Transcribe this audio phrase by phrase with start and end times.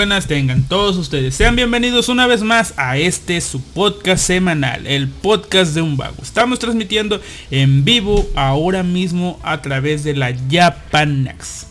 [0.00, 1.34] Buenas tengan todos ustedes.
[1.34, 6.16] Sean bienvenidos una vez más a este su podcast semanal, el podcast de un vago.
[6.22, 11.66] Estamos transmitiendo en vivo ahora mismo a través de la Japanex.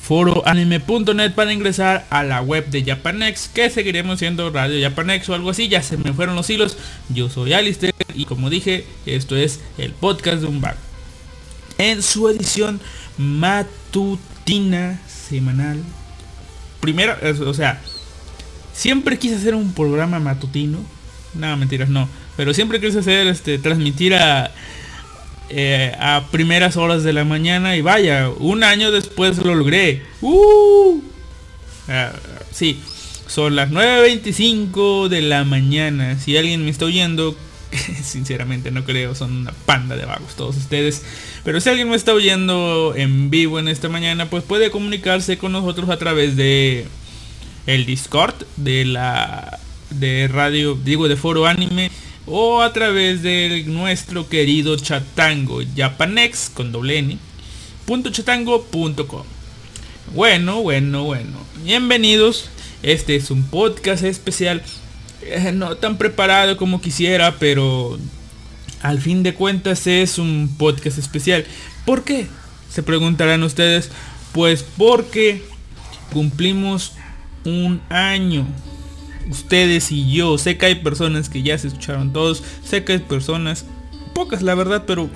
[0.00, 5.50] foroanime.net para ingresar a la web de Japanex que seguiremos siendo Radio Japanex o algo
[5.50, 5.68] así.
[5.68, 6.76] Ya se me fueron los hilos.
[7.08, 10.76] Yo soy Alistair y como dije esto es el podcast de un bar
[11.78, 12.80] en su edición
[13.16, 15.82] matutina semanal
[16.80, 17.16] primero
[17.46, 17.80] o sea
[18.74, 20.78] siempre quise hacer un programa matutino.
[21.34, 22.08] Nada mentiras no
[22.42, 24.50] pero siempre quise hacer, este, transmitir a
[25.48, 30.02] eh, a primeras horas de la mañana y vaya, un año después lo logré.
[30.20, 31.00] ¡Uh!
[31.86, 32.10] Ah,
[32.50, 32.80] sí,
[33.28, 36.18] son las 9.25 de la mañana.
[36.18, 37.36] Si alguien me está oyendo,
[38.02, 41.04] sinceramente no creo, son una panda de vagos todos ustedes.
[41.44, 45.52] Pero si alguien me está oyendo en vivo en esta mañana, pues puede comunicarse con
[45.52, 46.88] nosotros a través de
[47.68, 49.60] el Discord de la
[49.90, 51.92] de radio, digo de foro anime
[52.26, 57.18] o a través de nuestro querido chatango japanex con doble n
[57.86, 59.24] punto chatango punto com.
[60.14, 61.38] Bueno, bueno, bueno.
[61.64, 62.48] Bienvenidos.
[62.82, 64.62] Este es un podcast especial.
[65.22, 67.98] Eh, no tan preparado como quisiera, pero
[68.82, 71.44] al fin de cuentas es un podcast especial.
[71.86, 72.26] ¿Por qué?
[72.70, 73.90] Se preguntarán ustedes.
[74.32, 75.42] Pues porque
[76.12, 76.92] cumplimos
[77.44, 78.46] un año.
[79.32, 80.36] Ustedes y yo.
[80.36, 82.42] Sé que hay personas que ya se escucharon todos.
[82.64, 83.64] Sé que hay personas,
[84.14, 85.08] pocas la verdad, pero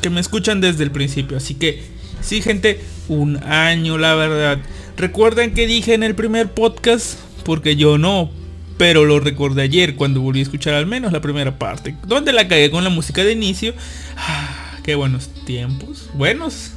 [0.00, 1.38] que me escuchan desde el principio.
[1.38, 1.82] Así que,
[2.20, 4.58] sí gente, un año la verdad.
[4.96, 7.18] ¿Recuerdan que dije en el primer podcast?
[7.44, 8.30] Porque yo no.
[8.76, 11.96] Pero lo recordé ayer cuando volví a escuchar al menos la primera parte.
[12.06, 13.74] Donde la cagué con la música de inicio.
[14.16, 16.10] Ah, qué buenos tiempos.
[16.14, 16.72] Buenos.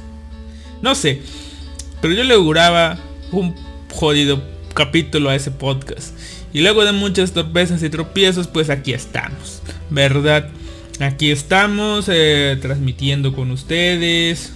[0.82, 1.20] No sé.
[2.00, 2.98] Pero yo le auguraba
[3.32, 3.54] un
[3.92, 4.42] jodido
[4.74, 6.14] capítulo a ese podcast.
[6.52, 9.62] Y luego de muchas torpezas y tropiezos, pues aquí estamos.
[9.90, 10.48] ¿Verdad?
[11.00, 14.52] Aquí estamos eh, transmitiendo con ustedes.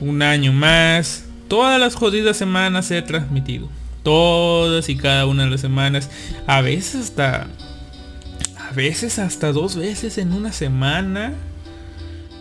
[0.00, 1.26] Un año más.
[1.48, 3.68] Todas las jodidas semanas he transmitido.
[4.02, 6.10] Todas y cada una de las semanas.
[6.46, 7.46] A veces hasta...
[8.56, 11.34] A veces hasta dos veces en una semana.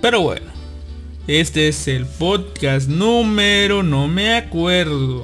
[0.02, 0.62] Pero bueno.
[1.28, 5.24] Este es el podcast número, no me acuerdo.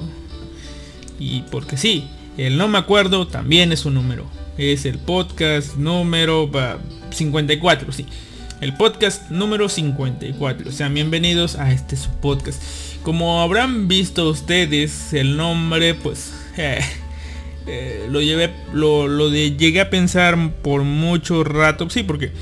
[1.18, 2.08] Y porque sí,
[2.38, 4.24] el no me acuerdo también es un número.
[4.56, 6.48] Es el podcast número
[7.10, 8.06] 54, sí.
[8.60, 10.70] El podcast número 54.
[10.70, 12.62] Sean bienvenidos a este su podcast.
[13.02, 16.32] Como habrán visto ustedes, el nombre, pues...
[16.60, 16.80] Eh,
[17.68, 21.88] eh, lo llevé, lo, lo de, llegué a pensar por mucho rato.
[21.88, 22.32] Sí, porque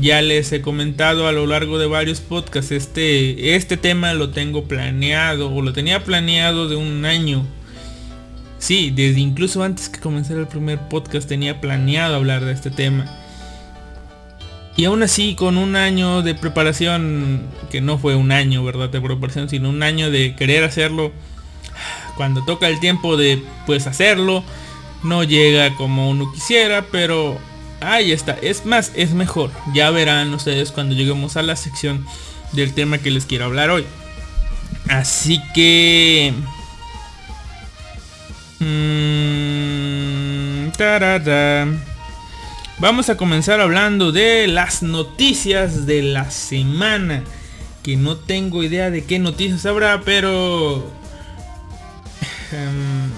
[0.00, 2.70] ya les he comentado a lo largo de varios podcasts.
[2.70, 7.44] Este, este tema lo tengo planeado, o lo tenía planeado de un año
[8.64, 13.04] Sí, desde incluso antes que comenzara el primer podcast tenía planeado hablar de este tema.
[14.74, 18.88] Y aún así, con un año de preparación, que no fue un año, ¿verdad?
[18.88, 21.12] De preparación, sino un año de querer hacerlo,
[22.16, 24.42] cuando toca el tiempo de, pues, hacerlo,
[25.02, 27.36] no llega como uno quisiera, pero
[27.82, 28.32] ahí está.
[28.40, 29.50] Es más, es mejor.
[29.74, 32.06] Ya verán ustedes cuando lleguemos a la sección
[32.52, 33.84] del tema que les quiero hablar hoy.
[34.88, 36.32] Así que...
[38.64, 40.70] Mm,
[42.78, 47.22] Vamos a comenzar hablando de las noticias de la semana.
[47.82, 50.90] Que no tengo idea de qué noticias habrá, pero...
[52.52, 53.10] Em,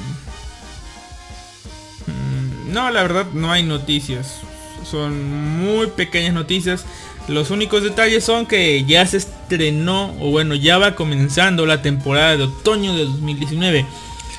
[2.73, 4.41] no, la verdad no hay noticias.
[4.89, 6.85] Son muy pequeñas noticias.
[7.29, 12.37] Los únicos detalles son que ya se estrenó, o bueno, ya va comenzando la temporada
[12.37, 13.87] de otoño de 2019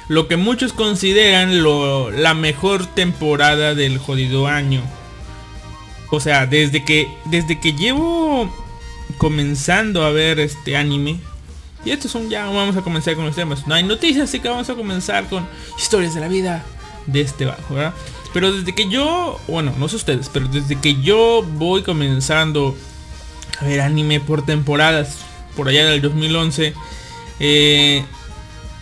[0.08, 4.82] lo que muchos consideran lo, la mejor temporada del jodido año.
[6.10, 8.50] O sea, desde que, desde que llevo
[9.18, 11.20] comenzando a ver este anime.
[11.86, 13.68] Y estos son ya, vamos a comenzar con los temas.
[13.68, 16.64] No hay noticias, así que vamos a comenzar con historias de la vida
[17.06, 17.94] de este bajo, ¿verdad?
[18.34, 22.76] Pero desde que yo, bueno, no sé ustedes, pero desde que yo voy comenzando
[23.60, 25.20] a ver anime por temporadas,
[25.56, 26.74] por allá del 2011,
[27.40, 28.04] eh,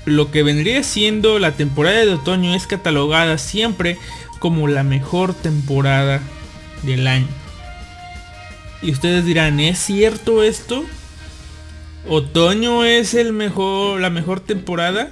[0.06, 3.98] lo que vendría siendo la temporada de otoño es catalogada siempre
[4.40, 6.22] como la mejor temporada
[6.84, 7.28] del año.
[8.82, 10.86] Y ustedes dirán, ¿es cierto esto?
[12.08, 15.10] ¿Otoño es el mejor, la mejor temporada?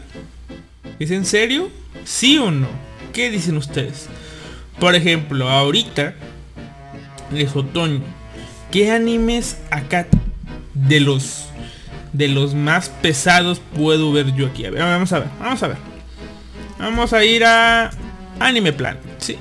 [0.99, 1.69] ¿Es en serio?
[2.05, 2.67] ¿Sí o no?
[3.13, 4.07] ¿Qué dicen ustedes?
[4.79, 6.13] Por ejemplo, ahorita
[7.33, 8.01] es otoño.
[8.71, 10.07] ¿Qué animes acá
[10.73, 11.45] de los
[12.13, 14.65] de los más pesados puedo ver yo aquí.
[14.65, 15.77] A ver, vamos a ver, vamos a ver.
[16.79, 17.91] Vamos a ir a
[18.39, 19.01] Anime Planet.
[19.17, 19.37] Sí.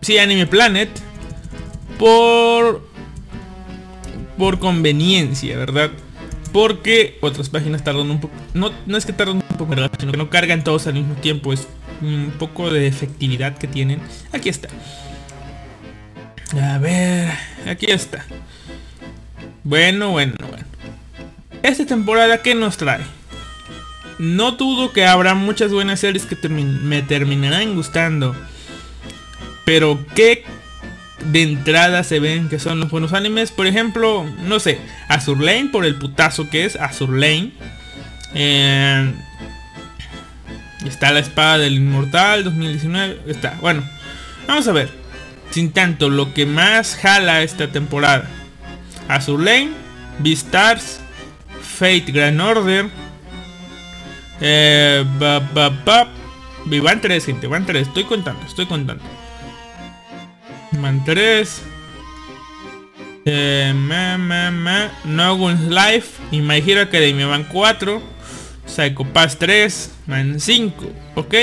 [0.00, 0.90] Sí, Anime Planet.
[1.98, 2.86] Por...
[4.38, 5.90] Por conveniencia, ¿verdad?
[6.52, 8.34] Porque otras páginas tardan un poco...
[8.52, 9.90] No, no es que tardan un poco, ¿verdad?
[9.98, 11.52] Sino que no cargan todos al mismo tiempo.
[11.52, 11.66] Es
[12.00, 14.00] un poco de efectividad que tienen.
[14.32, 14.68] Aquí está.
[16.60, 17.32] A ver,
[17.66, 18.24] aquí está.
[19.64, 20.73] Bueno, bueno, bueno.
[21.62, 23.00] Esta temporada, ¿qué nos trae?
[24.18, 28.34] No dudo que habrá muchas buenas series que me terminarán gustando.
[29.64, 30.44] Pero ¿qué
[31.30, 33.50] de entrada se ven que son los buenos animes.
[33.50, 37.52] Por ejemplo, no sé, Azur Lane por el putazo que es Azur Lane.
[38.34, 39.12] Eh,
[40.84, 43.20] está la espada del inmortal 2019.
[43.26, 43.82] Está, bueno,
[44.46, 44.90] vamos a ver.
[45.50, 48.28] Sin tanto, lo que más jala esta temporada.
[49.08, 49.70] Azur Lane,
[50.18, 51.00] Beastars,
[51.74, 52.88] Fate Grand Order.
[54.40, 55.04] Eh,
[56.82, 57.88] Van 3, gente, van 3.
[57.88, 59.02] Estoy contando, estoy contando.
[60.72, 61.62] Man 3.
[63.26, 64.90] Eh, me, me, me.
[65.04, 68.02] No Guns Life y My Hero Academia van 4.
[68.66, 69.90] Psycho Pass 3.
[70.06, 70.90] Man 5.
[71.16, 71.34] Ok.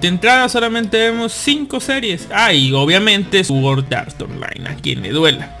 [0.00, 2.28] De entrada solamente vemos 5 series.
[2.32, 5.56] Ah, y obviamente Sword Art Online, a quien le duela.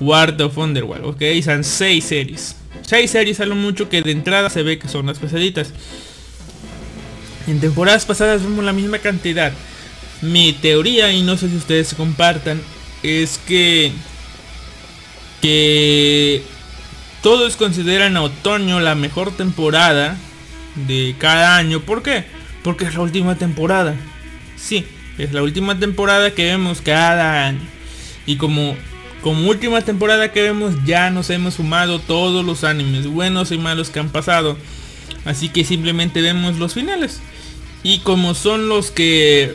[0.00, 1.22] War of Underworld, ok.
[1.42, 2.56] Son 6 series.
[2.86, 5.72] 6 series a lo mucho que de entrada se ve que son las pesaditas.
[7.46, 9.52] En temporadas pasadas vemos la misma cantidad.
[10.22, 12.60] Mi teoría, y no sé si ustedes se compartan,
[13.02, 13.92] es que...
[15.40, 16.42] Que...
[17.22, 20.16] Todos consideran a otoño la mejor temporada
[20.74, 21.80] de cada año.
[21.80, 22.24] ¿Por qué?
[22.62, 23.94] Porque es la última temporada.
[24.56, 24.84] Sí,
[25.16, 27.60] es la última temporada que vemos cada año.
[28.26, 28.76] Y como,
[29.24, 33.88] como última temporada que vemos ya nos hemos sumado todos los animes buenos y malos
[33.88, 34.58] que han pasado.
[35.24, 37.22] Así que simplemente vemos los finales.
[37.82, 39.54] Y como son los que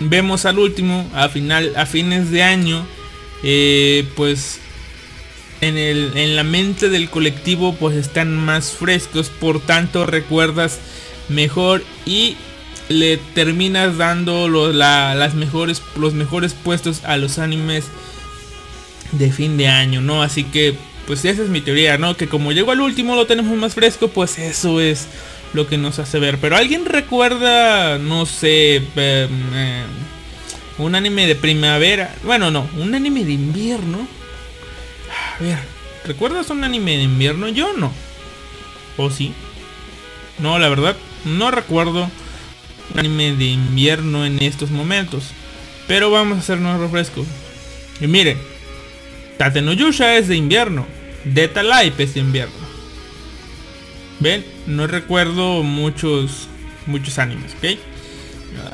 [0.00, 2.86] vemos al último, a, final, a fines de año,
[3.42, 4.60] eh, pues
[5.62, 10.78] en, el, en la mente del colectivo pues están más frescos, por tanto recuerdas
[11.30, 12.36] mejor y
[12.90, 17.86] le terminas dando las mejores, los mejores puestos a los animes
[19.12, 20.22] de fin de año, ¿no?
[20.22, 22.16] Así que pues esa es mi teoría, ¿no?
[22.16, 25.06] Que como llegó al último lo tenemos más fresco, pues eso es
[25.52, 26.38] lo que nos hace ver.
[26.38, 29.84] Pero alguien recuerda, no sé, em, eh,
[30.78, 32.14] un anime de primavera.
[32.24, 34.06] Bueno, no, un anime de invierno.
[35.38, 35.58] A ver,
[36.04, 37.48] ¿recuerdas un anime de invierno?
[37.48, 37.92] Yo no.
[38.96, 39.32] ¿O sí?
[40.38, 42.10] No, la verdad, no recuerdo
[42.92, 45.24] un anime de invierno en estos momentos.
[45.86, 47.24] Pero vamos a hacernos refresco.
[48.00, 48.38] Y miren,
[49.38, 50.86] Tatenoyusha es de invierno.
[51.24, 51.62] Deta
[51.98, 52.54] es de invierno.
[54.20, 56.48] Ven, no recuerdo muchos
[56.86, 57.78] muchos animes, ¿ok?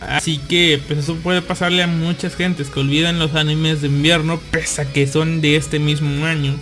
[0.08, 4.40] Así que pues eso puede pasarle a muchas gentes que olvidan los animes de invierno
[4.50, 6.54] pese a que son de este mismo año.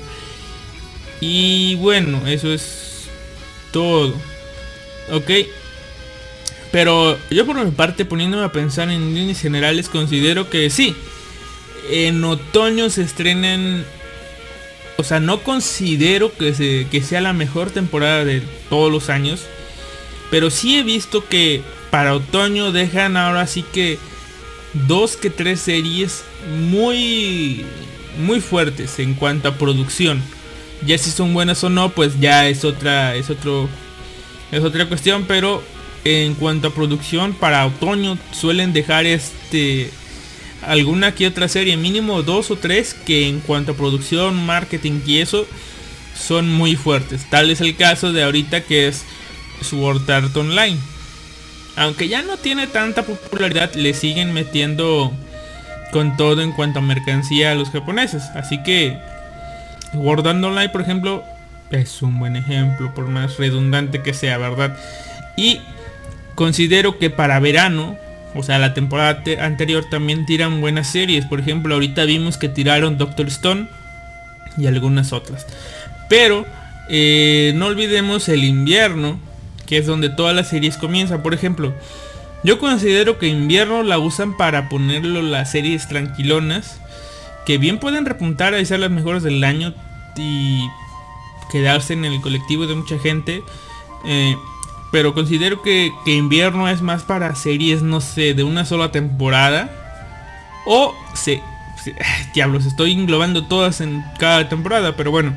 [1.21, 3.09] Y bueno, eso es
[3.73, 4.15] todo.
[5.13, 5.31] Ok.
[6.73, 10.95] Pero yo por mi parte poniéndome a pensar en líneas generales considero que sí.
[11.89, 13.85] En otoño se estrenan
[15.01, 16.53] o sea, no considero que,
[17.03, 19.47] sea la mejor temporada de todos los años.
[20.31, 23.99] Pero sí he visto que para otoño dejan ahora sí que
[24.87, 26.23] dos que tres series
[26.69, 27.65] muy
[28.19, 30.23] muy fuertes en cuanto a producción.
[30.85, 33.71] Ya si son buenas o no, pues ya es otra es otro
[34.53, 35.63] es otra cuestión, pero
[36.05, 39.91] en cuanto a producción para otoño suelen dejar este
[40.63, 45.19] alguna que otra serie, mínimo dos o tres, que en cuanto a producción, marketing y
[45.19, 45.47] eso,
[46.15, 47.27] son muy fuertes.
[47.31, 49.05] Tal es el caso de ahorita que es
[49.63, 50.79] Sword Art Online.
[51.77, 55.13] Aunque ya no tiene tanta popularidad, le siguen metiendo
[55.93, 58.25] con todo en cuanto a mercancía a los japoneses.
[58.35, 58.99] Así que
[59.93, 61.25] Sword Art Online, por ejemplo,
[61.71, 64.77] es un buen ejemplo, por más redundante que sea, ¿verdad?
[65.37, 65.61] Y
[66.35, 67.97] considero que para verano
[68.35, 71.27] o sea, la temporada anterior también tiran buenas series.
[71.27, 73.67] Por ejemplo, ahorita vimos que tiraron Doctor Stone
[74.57, 75.47] y algunas otras.
[76.09, 76.47] Pero
[76.89, 79.19] eh, no olvidemos el invierno,
[79.67, 81.23] que es donde todas las series comienzan.
[81.23, 81.75] Por ejemplo,
[82.45, 86.81] yo considero que invierno la usan para ponerlo las series tranquilonas.
[87.47, 89.75] Que bien pueden repuntar a ser las mejores del año
[90.17, 90.69] y
[91.51, 93.43] quedarse en el colectivo de mucha gente.
[94.07, 94.37] Eh,
[94.91, 99.71] pero considero que, invierno es más para series, no sé, de una sola temporada.
[100.67, 101.43] O se,
[102.35, 104.97] diablos, estoy englobando todas en cada temporada.
[104.97, 105.37] Pero bueno,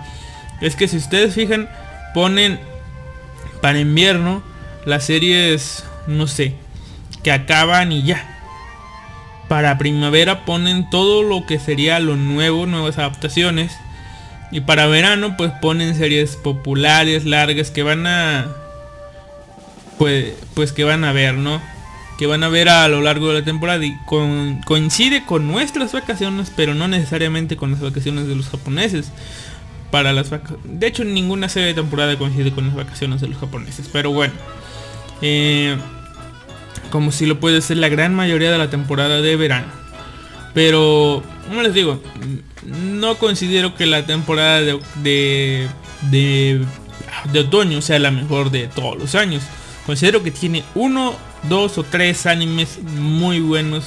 [0.60, 1.70] es que si ustedes fijan,
[2.14, 2.60] ponen
[3.62, 4.42] para invierno
[4.86, 6.56] las series, no sé,
[7.22, 8.30] que acaban y ya.
[9.50, 13.78] Para primavera ponen todo lo que sería lo nuevo, nuevas adaptaciones.
[14.52, 18.63] Y para verano pues ponen series populares, largas, que van a
[19.98, 21.62] pues, pues que van a ver, ¿no?
[22.18, 23.96] Que van a ver a lo largo de la temporada y
[24.66, 29.12] coincide con nuestras vacaciones, pero no necesariamente con las vacaciones de los japoneses.
[29.92, 30.32] Para las
[30.64, 34.34] de hecho ninguna serie de temporada coincide con las vacaciones de los japoneses, pero bueno.
[35.22, 35.78] Eh,
[36.90, 39.68] como si lo puede ser la gran mayoría de la temporada de verano.
[40.54, 42.02] Pero como les digo,
[42.66, 44.80] no considero que la temporada de,
[46.12, 46.66] de,
[47.32, 49.44] de otoño sea la mejor de todos los años.
[49.86, 51.16] Considero que tiene uno,
[51.50, 53.86] dos o tres animes muy buenos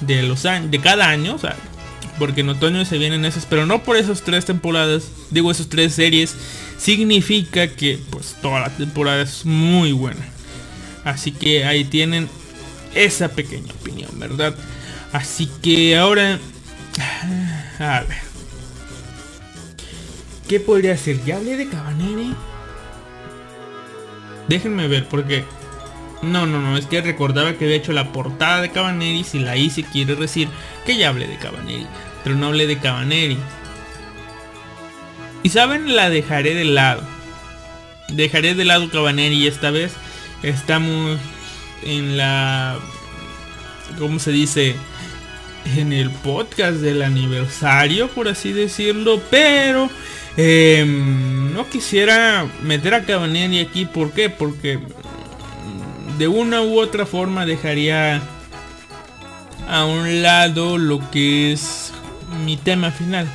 [0.00, 1.56] de los de cada año, o sea,
[2.18, 5.94] porque en otoño se vienen esas, pero no por esas tres temporadas, digo esas tres
[5.94, 6.36] series,
[6.78, 10.24] significa que pues toda la temporada es muy buena.
[11.04, 12.28] Así que ahí tienen
[12.94, 14.54] esa pequeña opinión, ¿verdad?
[15.12, 16.38] Así que ahora,
[17.78, 18.18] a ver,
[20.48, 21.24] ¿qué podría ser?
[21.24, 22.34] ¿Ya hablé de Cabaneri?
[24.48, 25.44] Déjenme ver porque
[26.24, 29.24] no, no, no, es que recordaba que había hecho la portada de Cabaneri.
[29.24, 30.48] Si la hice, quiere decir
[30.86, 31.86] que ya hablé de Cabaneri.
[32.22, 33.38] Pero no hablé de Cabaneri.
[35.42, 37.02] Y saben, la dejaré de lado.
[38.08, 39.92] Dejaré de lado Cabaneri esta vez.
[40.42, 41.18] Estamos
[41.82, 42.78] en la...
[43.98, 44.74] ¿Cómo se dice?
[45.76, 49.20] En el podcast del aniversario, por así decirlo.
[49.30, 49.90] Pero...
[50.36, 53.86] Em, no quisiera meter a Cabaneri aquí.
[53.86, 54.28] ¿Por qué?
[54.28, 54.80] Porque
[56.18, 58.20] de una u otra forma dejaría
[59.68, 61.92] a un lado lo que es
[62.44, 63.28] mi tema final.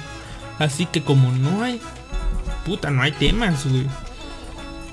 [0.60, 1.80] Así que como no hay...
[2.66, 3.86] Puta, no hay temas, güey.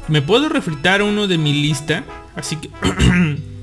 [0.07, 2.05] Me puedo refritar uno de mi lista.
[2.35, 2.71] Así que...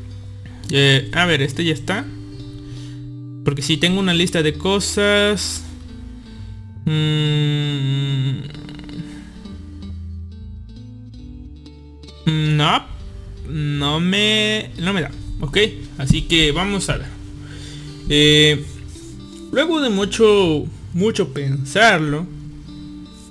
[0.76, 2.04] Eh, a ver, este ya está.
[3.46, 5.62] Porque si tengo una lista de cosas...
[6.86, 8.40] Mm,
[12.26, 12.86] no,
[13.48, 15.12] no me, no me da.
[15.40, 15.58] Ok,
[15.98, 17.08] así que vamos a ver.
[18.10, 18.64] Eh,
[19.52, 22.26] luego de mucho, mucho pensarlo,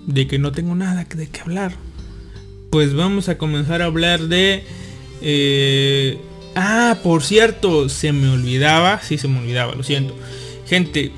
[0.07, 1.75] de que no tengo nada de qué hablar,
[2.71, 4.65] pues vamos a comenzar a hablar de...
[5.21, 6.19] Eh,
[6.57, 10.17] ah, por cierto, se me olvidaba, sí se me olvidaba, lo siento.
[10.67, 11.13] Gente,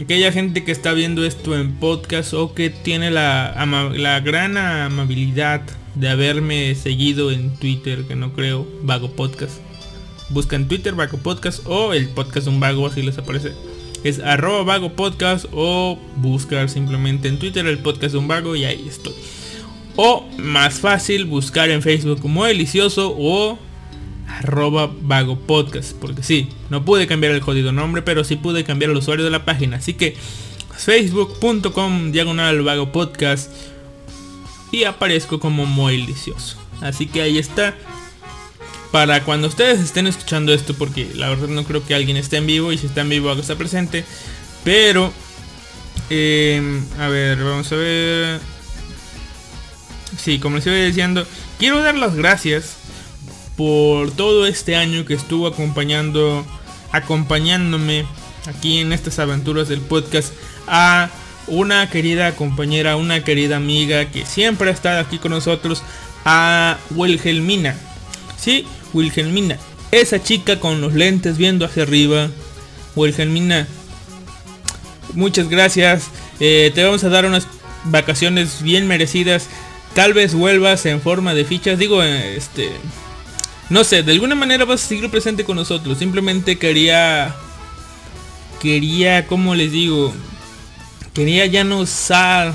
[0.00, 3.54] aquella gente que está viendo esto en podcast o que tiene la,
[3.96, 5.62] la gran amabilidad
[5.94, 9.58] de haberme seguido en Twitter, que no creo, Vago Podcast.
[10.28, 13.52] Busca en Twitter Vago Podcast o el podcast de un vago, así les aparece.
[14.02, 18.64] Es arroba vago podcast o buscar simplemente en Twitter el podcast de un vago y
[18.64, 19.12] ahí estoy.
[19.96, 23.58] O más fácil buscar en Facebook como delicioso o
[24.26, 25.92] arroba vago podcast.
[25.92, 29.30] Porque sí, no pude cambiar el jodido nombre, pero sí pude cambiar el usuario de
[29.30, 29.76] la página.
[29.76, 30.16] Así que
[30.78, 33.52] facebook.com diagonal vago podcast
[34.70, 36.56] y aparezco como muy delicioso.
[36.80, 37.74] Así que ahí está.
[38.90, 42.46] Para cuando ustedes estén escuchando esto, porque la verdad no creo que alguien esté en
[42.46, 44.04] vivo y si está en vivo haga está presente.
[44.64, 45.12] Pero,
[46.08, 48.40] em, a ver, vamos a ver.
[50.18, 51.24] Sí, como les iba diciendo,
[51.58, 52.78] quiero dar las gracias
[53.56, 56.44] por todo este año que estuvo acompañando,
[56.90, 58.06] acompañándome
[58.46, 60.32] aquí en estas aventuras del podcast
[60.66, 61.10] a
[61.50, 65.82] una querida compañera, una querida amiga que siempre ha estado aquí con nosotros,
[66.24, 67.76] a Wilhelmina.
[68.38, 69.58] Sí, Wilhelmina.
[69.90, 72.28] Esa chica con los lentes viendo hacia arriba.
[72.96, 73.66] Wilhelmina.
[75.14, 76.04] Muchas gracias.
[76.38, 77.46] Eh, te vamos a dar unas
[77.84, 79.48] vacaciones bien merecidas.
[79.94, 81.78] Tal vez vuelvas en forma de fichas.
[81.78, 82.70] Digo, este...
[83.68, 85.98] No sé, de alguna manera vas a seguir presente con nosotros.
[85.98, 87.34] Simplemente quería...
[88.60, 90.12] Quería, como les digo?
[91.14, 92.54] Quería ya no usar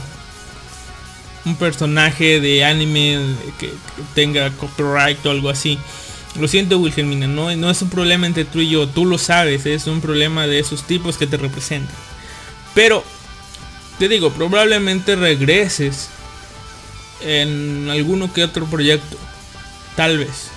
[1.45, 3.19] un personaje de anime
[3.59, 3.71] que,
[4.13, 5.77] tenga copyright o algo así.
[6.39, 9.87] Lo siento Wilhelmina, no, es un problema entre tú y yo, tú lo sabes, es
[9.87, 11.95] un problema de esos tipos que te representan.
[12.73, 13.03] Pero,
[13.99, 16.09] te digo, probablemente regreses
[17.21, 19.17] en alguno que otro proyecto.
[19.95, 20.49] Tal vez.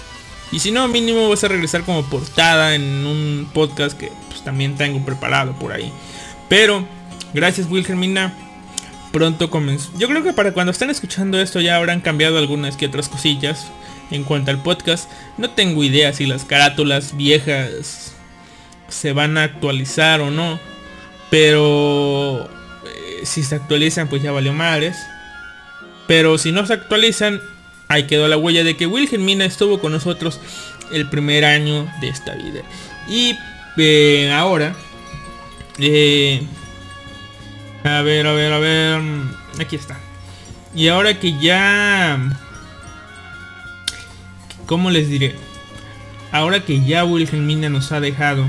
[0.51, 4.77] Y si no, mínimo vas a regresar como portada en un podcast que pues, también
[4.77, 5.93] tengo preparado por ahí.
[6.49, 6.89] Pero
[7.35, 8.35] Gracias Wilhelmina.
[9.13, 9.91] Pronto comenzó.
[9.99, 13.67] Yo creo que para cuando estén escuchando esto ya habrán cambiado algunas que otras cosillas
[14.11, 15.11] en cuanto al podcast.
[15.39, 18.15] No tengo idea si las carátulas viejas
[18.89, 20.59] se van a actualizar o no.
[21.31, 22.45] Pero
[22.85, 24.97] eh, si se actualizan pues ya valió madres.
[26.07, 27.41] Pero si no se actualizan,
[27.89, 30.41] ahí quedó la huella de que Wilhelmina estuvo con nosotros
[30.93, 32.63] el primer año de esta vida.
[33.09, 33.37] Y
[33.77, 34.75] eh, ahora,
[35.79, 36.43] eh,
[37.85, 39.01] a ver, a ver, a ver.
[39.61, 39.99] Aquí está.
[40.75, 42.19] Y ahora que ya...
[44.67, 45.35] ¿Cómo les diré?
[46.31, 48.49] Ahora que ya Wilhelmina nos ha dejado.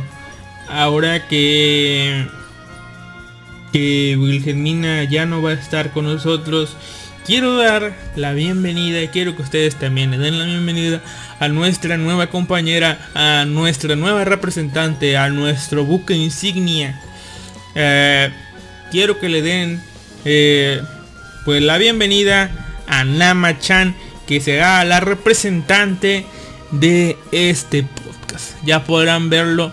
[0.68, 2.28] Ahora que...
[3.72, 6.76] Que Wilhelmina ya no va a estar con nosotros.
[7.26, 11.02] Quiero dar la bienvenida y quiero que ustedes también le den la bienvenida
[11.40, 17.00] a nuestra nueva compañera, a nuestra nueva representante, a nuestro buque insignia.
[17.76, 18.32] Eh,
[18.92, 19.82] quiero que le den
[20.26, 20.82] eh,
[21.46, 22.52] pues la bienvenida
[22.88, 23.96] a Nama-chan,
[24.28, 26.26] que será la representante
[26.72, 28.56] de este podcast.
[28.66, 29.72] Ya podrán verlo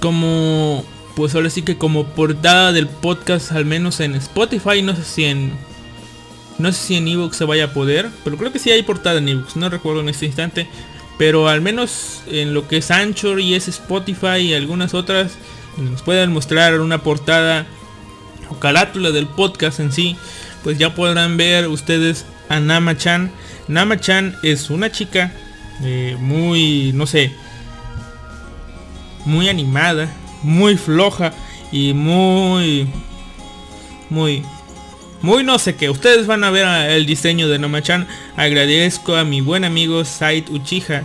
[0.00, 0.84] como,
[1.16, 5.24] pues ahora sí que como portada del podcast, al menos en Spotify, no sé si
[5.24, 5.68] en...
[6.58, 9.18] No sé si en ebooks se vaya a poder, pero creo que sí hay portada
[9.18, 10.68] en ebooks, no recuerdo en este instante.
[11.16, 15.32] Pero al menos en lo que es Anchor y es Spotify y algunas otras,
[15.76, 17.66] nos puedan mostrar una portada
[18.50, 20.16] o carátula del podcast en sí,
[20.62, 23.30] pues ya podrán ver ustedes a Nama-chan.
[23.68, 25.32] Nama-chan es una chica
[25.82, 27.32] eh, muy, no sé,
[29.24, 30.08] muy animada,
[30.42, 31.32] muy floja
[31.70, 32.88] y muy,
[34.10, 34.42] muy,
[35.22, 35.90] muy no sé qué.
[35.90, 38.06] Ustedes van a ver el diseño de Nama-chan.
[38.36, 41.04] Agradezco a mi buen amigo Said Uchiha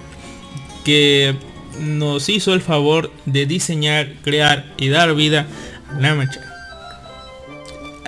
[0.84, 1.36] que
[1.80, 5.48] nos hizo el favor de diseñar, crear y dar vida
[5.90, 6.53] a Nama-chan.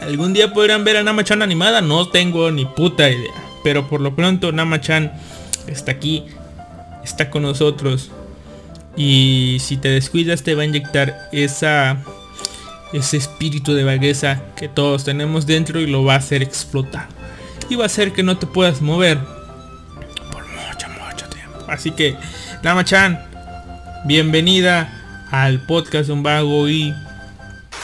[0.01, 1.81] ¿Algún día podrán ver a Nama-chan animada?
[1.81, 3.33] No tengo ni puta idea.
[3.63, 5.11] Pero por lo pronto Nama-chan
[5.67, 6.25] está aquí,
[7.03, 8.11] está con nosotros.
[8.95, 11.97] Y si te descuidas te va a inyectar esa
[12.93, 17.07] ese espíritu de vagueza que todos tenemos dentro y lo va a hacer explotar.
[17.69, 19.19] Y va a hacer que no te puedas mover
[20.31, 21.65] por mucho, mucho tiempo.
[21.67, 22.15] Así que,
[22.63, 23.19] Nama-chan,
[24.05, 26.93] bienvenida al podcast de un vago y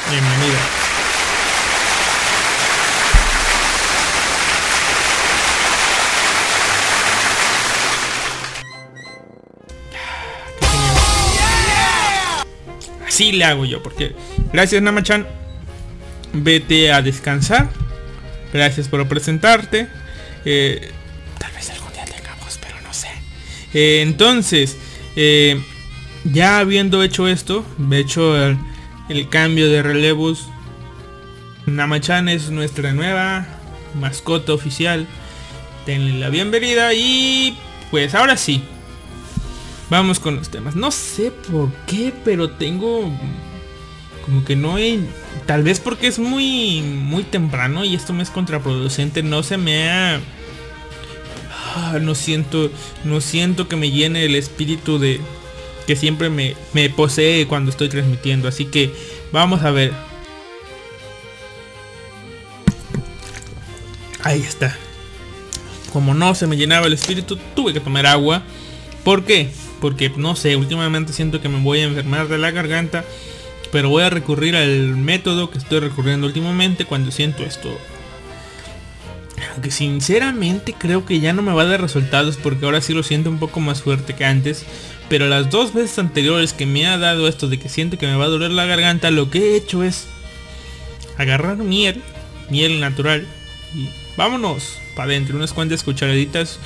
[0.10, 0.81] bienvenida.
[13.12, 14.16] Así le hago yo, porque
[14.54, 15.28] gracias Namachan,
[16.32, 17.70] vete a descansar.
[18.54, 19.90] Gracias por presentarte.
[20.46, 20.94] Eh,
[21.38, 23.10] tal vez algún día tengamos, pero no sé.
[23.74, 24.78] Eh, entonces,
[25.18, 25.62] eh,
[26.24, 28.58] ya habiendo hecho esto, he hecho el,
[29.10, 30.48] el cambio de relevos.
[31.66, 33.46] Namachan es nuestra nueva
[33.94, 35.06] mascota oficial.
[35.86, 37.58] Denle la bienvenida y
[37.92, 38.64] pues ahora sí,
[39.92, 40.78] Vamos con los temas.
[40.78, 43.12] No sé por qué, pero tengo
[44.26, 45.02] como que no he
[45.46, 49.90] tal vez porque es muy muy temprano y esto me es contraproducente, no se me
[49.90, 50.22] ha
[51.76, 52.72] ah, no siento
[53.04, 55.20] no siento que me llene el espíritu de
[55.88, 58.94] que siempre me, me posee cuando estoy transmitiendo, así que
[59.34, 59.92] vamos a ver.
[64.24, 64.78] Ahí está.
[65.92, 68.44] Como no se me llenaba el espíritu, tuve que tomar agua.
[69.04, 69.50] ¿Por qué?
[69.82, 73.04] Porque no sé, últimamente siento que me voy a enfermar de la garganta,
[73.72, 77.78] pero voy a recurrir al método que estoy recurriendo últimamente cuando siento esto.
[79.54, 83.04] Aunque sinceramente creo que ya no me va a dar resultados porque ahora sí lo
[83.04, 84.66] siento un poco más fuerte que antes.
[85.10, 88.16] Pero las dos veces anteriores que me ha dado esto de que siento que me
[88.16, 90.08] va a doler la garganta, lo que he hecho es
[91.18, 92.02] agarrar miel,
[92.50, 93.28] miel natural,
[93.76, 96.60] y vámonos para adentro, unas cuantas cucharaditas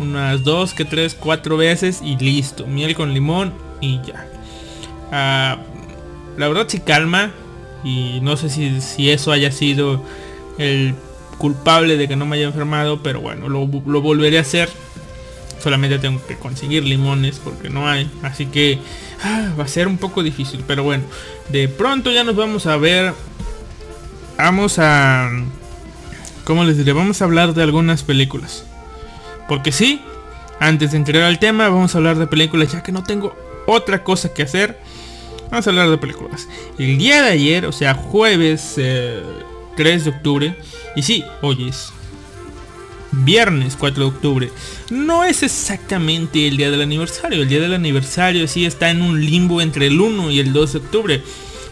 [0.00, 2.66] unas dos que tres, cuatro veces y listo.
[2.66, 4.26] Miel con limón y ya.
[5.12, 5.58] Ah,
[6.36, 7.32] la verdad sí calma
[7.84, 10.02] y no sé si, si, eso haya sido
[10.58, 10.94] el
[11.38, 14.68] culpable de que no me haya enfermado, pero bueno, lo, lo volveré a hacer.
[15.62, 18.10] Solamente tengo que conseguir limones porque no hay.
[18.22, 18.78] Así que
[19.22, 20.64] ah, va a ser un poco difícil.
[20.66, 21.04] Pero bueno,
[21.50, 23.12] de pronto ya nos vamos a ver.
[24.38, 25.30] Vamos a...
[26.44, 26.94] ¿Cómo les diré?
[26.94, 28.64] Vamos a hablar de algunas películas.
[29.50, 30.00] Porque sí,
[30.60, 33.34] antes de entrar al tema, vamos a hablar de películas, ya que no tengo
[33.66, 34.78] otra cosa que hacer.
[35.50, 36.48] Vamos a hablar de películas.
[36.78, 39.24] El día de ayer, o sea, jueves 3 eh,
[39.76, 40.56] de octubre,
[40.94, 41.92] y sí, hoy es
[43.10, 44.52] viernes 4 de octubre.
[44.88, 47.42] No es exactamente el día del aniversario.
[47.42, 50.74] El día del aniversario sí está en un limbo entre el 1 y el 2
[50.74, 51.22] de octubre.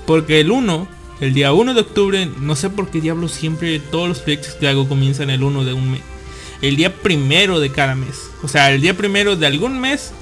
[0.04, 0.88] Porque el 1,
[1.20, 4.66] el día 1 de octubre, no sé por qué diablos siempre todos los proyectos que
[4.66, 6.17] hago comienzan el 1 de un mes
[6.62, 8.30] el día primero de cada mes.
[8.42, 10.12] O sea, el día primero de algún mes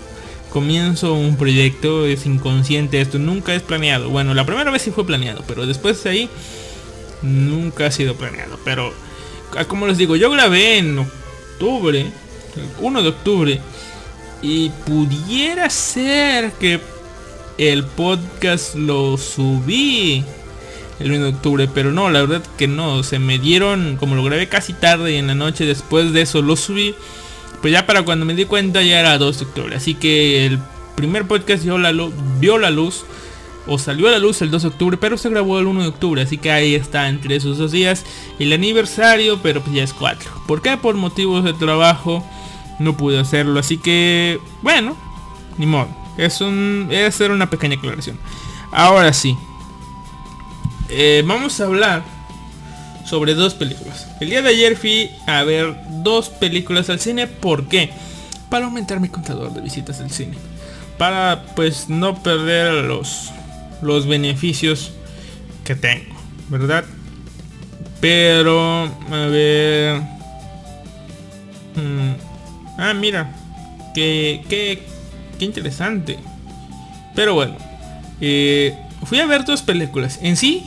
[0.50, 4.08] comienzo un proyecto, es inconsciente, esto nunca es planeado.
[4.08, 6.30] Bueno, la primera vez sí fue planeado, pero después de ahí
[7.22, 8.58] nunca ha sido planeado.
[8.64, 8.92] Pero,
[9.56, 13.60] ah, como les digo, yo grabé en octubre, el 1 de octubre,
[14.40, 16.80] y pudiera ser que
[17.58, 20.24] el podcast lo subí
[20.98, 24.24] el 1 de octubre, pero no, la verdad que no, se me dieron, como lo
[24.24, 26.94] grabé casi tarde y en la noche después de eso lo subí,
[27.60, 30.58] pues ya para cuando me di cuenta ya era 2 de octubre, así que el
[30.94, 31.92] primer podcast vio la,
[32.38, 33.04] vio la luz,
[33.66, 35.88] o salió a la luz el 2 de octubre, pero se grabó el 1 de
[35.88, 38.04] octubre, así que ahí está entre esos dos días
[38.38, 40.30] el aniversario, pero pues ya es 4.
[40.46, 40.76] ¿Por qué?
[40.76, 42.24] Por motivos de trabajo
[42.78, 44.96] no pude hacerlo, así que bueno,
[45.58, 48.18] ni modo, es un es hacer una pequeña aclaración.
[48.70, 49.36] Ahora sí,
[50.90, 52.02] eh, vamos a hablar
[53.04, 54.08] sobre dos películas.
[54.20, 57.26] El día de ayer fui a ver dos películas al cine.
[57.26, 57.90] ¿Por qué?
[58.50, 60.36] Para aumentar mi contador de visitas al cine.
[60.98, 63.30] Para pues no perder los,
[63.82, 64.92] los beneficios
[65.64, 66.14] que tengo,
[66.48, 66.84] ¿verdad?
[68.00, 70.00] Pero, a ver...
[71.74, 72.14] Mm,
[72.78, 73.34] ah, mira.
[73.94, 74.82] Qué, qué,
[75.38, 76.18] qué interesante.
[77.14, 77.56] Pero bueno.
[78.20, 80.18] Eh, fui a ver dos películas.
[80.22, 80.64] En sí,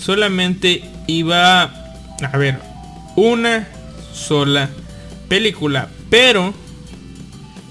[0.00, 2.58] solamente iba a ver
[3.16, 3.68] una
[4.12, 4.68] sola
[5.28, 5.88] película.
[6.08, 6.52] Pero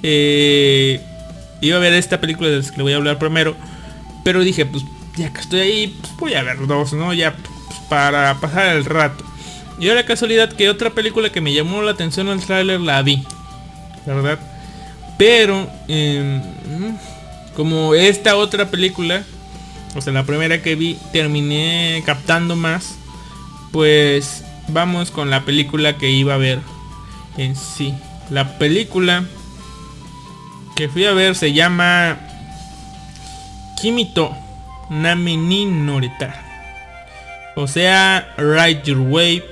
[0.03, 1.01] eh,
[1.61, 3.55] iba a ver esta película de la que le voy a hablar primero.
[4.23, 4.83] Pero dije, pues
[5.17, 7.13] ya que estoy ahí, pues voy a ver dos, ¿no?
[7.13, 9.23] Ya pues, para pasar el rato.
[9.79, 13.23] Y ahora casualidad que otra película que me llamó la atención al tráiler la vi.
[14.05, 14.39] Verdad.
[15.17, 16.41] Pero, em,
[17.55, 19.23] como esta otra película,
[19.95, 22.97] o sea, la primera que vi, terminé captando más.
[23.71, 26.59] Pues vamos con la película que iba a ver
[27.37, 27.93] en sí.
[28.29, 29.25] La película
[30.75, 32.17] que fui a ver se llama
[33.81, 34.35] Kimito
[34.89, 36.45] Namini Noreta.
[37.55, 39.45] O sea, Ride Your Wave,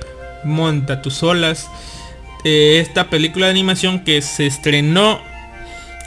[0.44, 1.68] Monta tus olas.
[2.44, 5.20] Eh, esta película de animación que se estrenó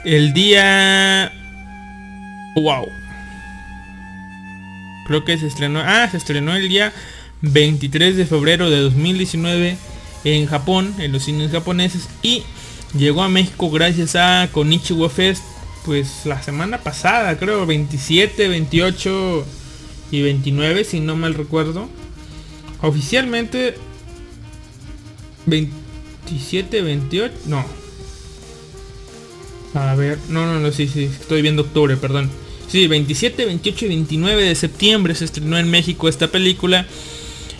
[0.04, 1.30] el día...
[2.56, 3.01] Wow.
[5.06, 5.80] Creo que se estrenó...
[5.80, 6.92] Ah, se estrenó el día
[7.42, 9.76] 23 de febrero de 2019
[10.24, 12.08] en Japón, en los cines japoneses.
[12.22, 12.44] Y
[12.96, 15.42] llegó a México gracias a Konichiwa Fest
[15.84, 19.44] pues la semana pasada, creo, 27, 28
[20.10, 21.88] y 29, si no mal recuerdo.
[22.80, 23.74] Oficialmente
[25.46, 27.64] 27, 28, no.
[29.74, 32.30] A ver, no, no, no, sí, sí, estoy viendo octubre, perdón.
[32.72, 36.86] Sí, 27, 28 y 29 de septiembre se estrenó en México esta película.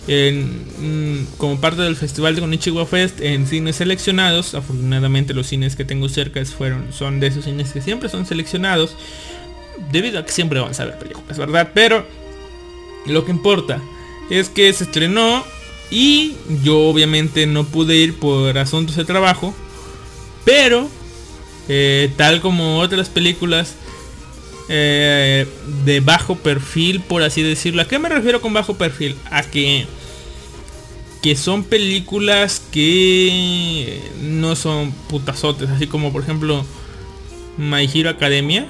[0.07, 4.55] Mm, como parte del festival de Konichiwa Fest en cines seleccionados.
[4.55, 8.95] Afortunadamente los cines que tengo cerca fueron, son de esos cines que siempre son seleccionados.
[9.91, 11.69] Debido a que siempre vamos a ver películas, ¿verdad?
[11.75, 12.07] Pero
[13.05, 13.79] lo que importa
[14.31, 15.43] es que se estrenó
[15.91, 19.53] y yo obviamente no pude ir por asuntos de trabajo.
[20.43, 20.89] Pero,
[21.69, 23.75] eh, tal como otras películas
[24.75, 25.45] eh,
[25.85, 27.83] de bajo perfil, por así decirlo.
[27.83, 29.15] ¿A qué me refiero con bajo perfil?
[29.29, 29.85] A que
[31.21, 36.65] que son películas que no son putazotes, así como por ejemplo
[37.55, 38.65] My Hero Academia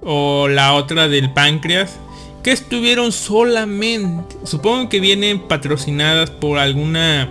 [0.00, 1.98] o la otra del páncreas,
[2.44, 7.28] que estuvieron solamente, supongo que vienen patrocinadas por alguna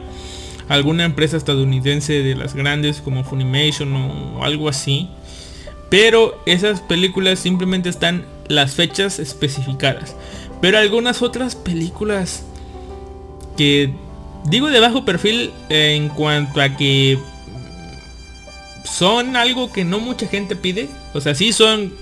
[0.67, 5.09] alguna empresa estadounidense de las grandes como Funimation o algo así.
[5.89, 10.15] Pero esas películas simplemente están las fechas especificadas.
[10.61, 12.43] Pero algunas otras películas
[13.57, 13.93] que
[14.45, 17.17] digo de bajo perfil en cuanto a que
[18.83, 20.89] son algo que no mucha gente pide.
[21.13, 21.93] O sea, sí son,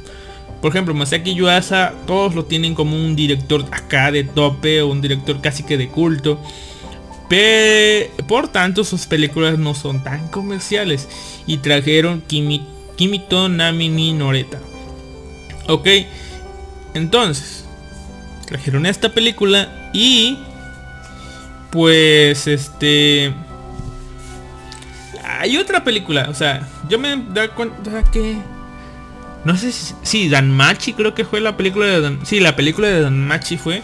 [0.61, 5.01] por ejemplo, Masaki Yuasa, todos lo tienen como un director acá de tope o un
[5.01, 6.39] director casi que de culto.
[7.29, 11.07] Pero, por tanto, sus películas no son tan comerciales.
[11.45, 12.65] Y trajeron Kimi
[12.97, 14.59] Kimito Namini Noreta.
[15.67, 15.87] Ok.
[16.93, 17.65] Entonces.
[18.45, 20.39] Trajeron esta película y.
[21.71, 23.33] Pues este.
[25.23, 26.27] Hay otra película.
[26.29, 28.37] O sea, yo me da cuenta que.
[29.45, 29.93] No sé si.
[30.01, 32.19] Sí, Danmachi creo que fue la película de Dan.
[32.25, 33.83] Sí, la película de Danmachi fue.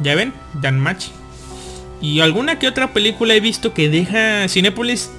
[0.00, 1.12] Ya ven, Danmachi.
[2.00, 5.10] Y alguna que otra película he visto que deja Cinepolis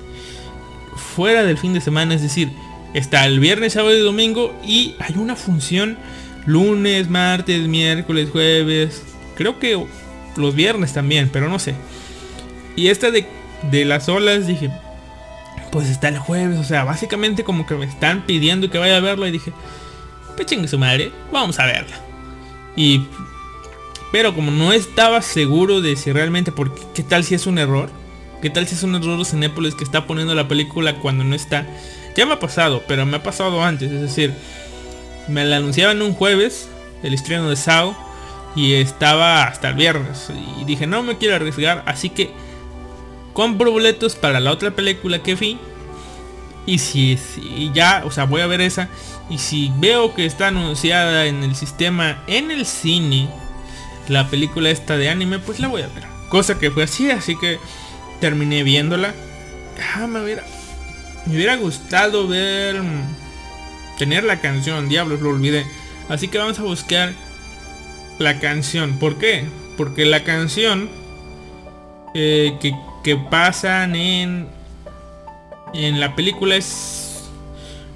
[1.15, 2.15] fuera del fin de semana.
[2.15, 2.51] Es decir,
[2.93, 5.97] Está el viernes, sábado y domingo y hay una función
[6.45, 9.04] lunes, martes, miércoles, jueves.
[9.36, 9.86] Creo que
[10.36, 11.75] los viernes también, pero no sé.
[12.75, 13.28] Y esta de,
[13.71, 14.71] de las olas dije,
[15.71, 16.58] pues está el jueves.
[16.58, 19.54] O sea, básicamente como que me están pidiendo que vaya a verla y dije,
[20.36, 21.99] pechen su madre, vamos a verla.
[22.75, 23.06] Y...
[24.12, 27.91] Pero como no estaba seguro de si realmente, porque qué tal si es un error.
[28.41, 31.36] ¿Qué tal si es un error de Cinépolis que está poniendo la película cuando no
[31.36, 31.67] está?
[32.19, 33.89] Ya me ha pasado, pero me ha pasado antes.
[33.89, 34.34] Es decir,
[35.29, 36.67] me la anunciaban un jueves,
[37.01, 37.95] el estreno de Sao,
[38.58, 40.29] y estaba hasta el viernes.
[40.60, 42.32] Y dije, no me quiero arriesgar, así que
[43.32, 45.60] compro boletos para la otra película que vi.
[46.65, 48.89] Y si, si ya, o sea, voy a ver esa.
[49.29, 53.29] Y si veo que está anunciada en el sistema, en el cine,
[54.10, 56.03] la película esta de anime, pues la voy a ver.
[56.27, 57.60] Cosa que fue así, así que
[58.19, 59.13] terminé viéndola.
[59.95, 60.43] Ah, me hubiera,
[61.25, 62.82] me hubiera gustado ver...
[63.97, 65.65] Tener la canción, diablos, lo olvidé.
[66.08, 67.12] Así que vamos a buscar
[68.17, 68.97] la canción.
[68.97, 69.43] ¿Por qué?
[69.75, 70.89] Porque la canción
[72.15, 74.47] eh, que, que pasan en,
[75.73, 77.25] en la película es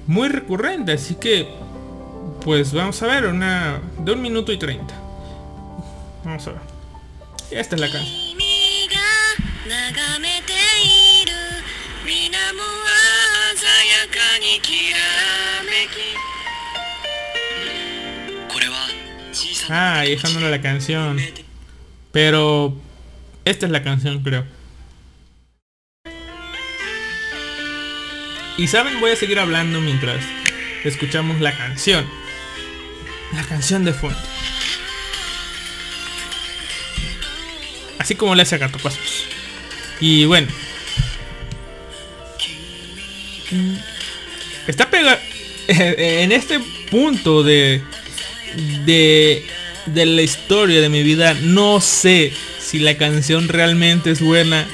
[0.06, 1.48] muy recurrente, así que
[2.42, 4.94] pues vamos a ver una de un minuto y treinta.
[6.22, 6.60] Vamos a ver.
[7.50, 8.36] Esta es la canción.
[14.03, 14.97] かにきら
[15.63, 16.15] めき
[18.53, 18.87] これは
[19.31, 21.19] 小さな Ah, y esa no era la canción.
[22.11, 22.75] Pero
[23.45, 24.45] esta es la canción, creo.
[28.57, 30.25] Y saben, voy a seguir hablando mientras
[30.83, 32.05] escuchamos la canción.
[33.33, 34.17] La canción de fondo.
[37.99, 39.25] Así como le hace a Gato Pasos.
[40.01, 40.47] Y bueno.
[43.51, 43.75] Mm,
[44.66, 45.18] Está pegado.
[45.68, 47.82] En este punto de.
[48.84, 49.44] De.
[49.86, 51.34] De la historia de mi vida.
[51.34, 54.66] No sé si la canción realmente es buena.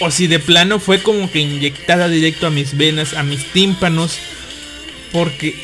[0.00, 4.18] O si de plano fue como que inyectada directo a mis venas, a mis tímpanos.
[5.12, 5.54] Porque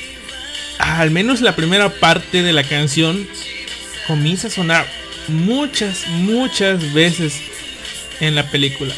[0.79, 3.29] al menos la primera parte de la canción
[4.07, 4.87] comienza a sonar
[5.29, 7.35] muchas, muchas veces
[8.21, 8.95] en la película.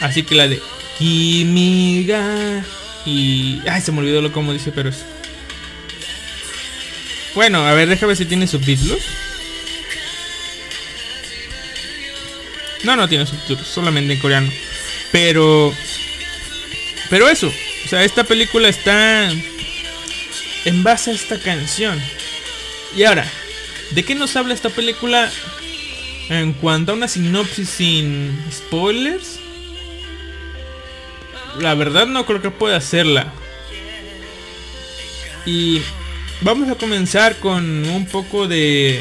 [0.00, 0.60] Así que la de
[0.98, 2.64] Kimiga
[3.04, 3.60] y...
[3.68, 4.90] Ay, se me olvidó lo como dice, pero.
[7.34, 9.00] Bueno, a ver, déjame ver si tiene subtítulos.
[12.84, 14.50] No, no tiene subtítulos, solamente en coreano.
[15.10, 15.74] Pero...
[17.10, 17.52] Pero eso,
[17.84, 19.30] o sea, esta película está
[20.64, 22.00] en base a esta canción.
[22.96, 23.30] Y ahora,
[23.90, 25.30] ¿de qué nos habla esta película
[26.28, 29.38] en cuanto a una sinopsis sin spoilers?
[31.60, 33.32] La verdad no creo que pueda hacerla.
[35.46, 35.82] Y
[36.40, 39.00] vamos a comenzar con un poco de...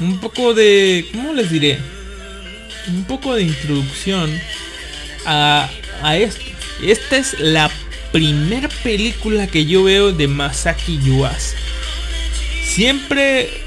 [0.00, 1.08] Un poco de...
[1.12, 1.78] ¿Cómo les diré?
[2.88, 4.30] Un poco de introducción
[5.24, 5.70] a,
[6.02, 6.42] a esto.
[6.82, 7.70] Esta es la
[8.10, 11.56] primera película que yo veo de Masaki Yuasa.
[12.64, 13.61] Siempre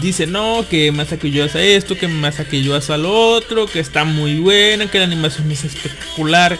[0.00, 4.90] dice no, que Masaki Yuasa esto, que Masaki Yuasa lo otro, que está muy buena,
[4.90, 6.58] que la animación es espectacular,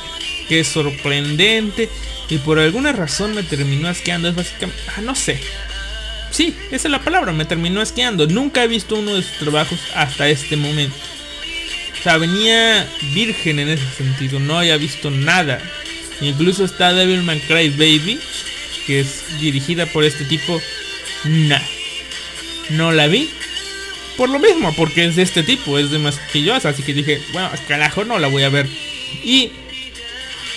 [0.48, 1.88] que es sorprendente.
[2.28, 4.28] Y por alguna razón me terminó asqueando.
[4.28, 4.82] Es básicamente...
[4.96, 5.40] Ah, no sé.
[6.30, 8.26] Sí, esa es la palabra, me terminó asqueando.
[8.26, 10.94] Nunca he visto uno de sus trabajos hasta este momento.
[11.98, 15.60] O sea, venía virgen en ese sentido, no había visto nada.
[16.20, 18.20] Incluso está Devil May Cry Baby,
[18.86, 20.60] que es dirigida por este tipo.
[21.24, 21.60] Nah,
[22.70, 23.30] no la vi.
[24.16, 27.50] Por lo mismo, porque es de este tipo, es de yo, así que dije, bueno,
[27.66, 28.66] carajo, no la voy a ver.
[29.24, 29.50] Y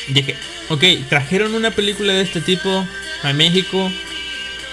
[0.09, 0.35] dije,
[0.69, 2.85] ok, trajeron una película de este tipo
[3.21, 3.91] a México.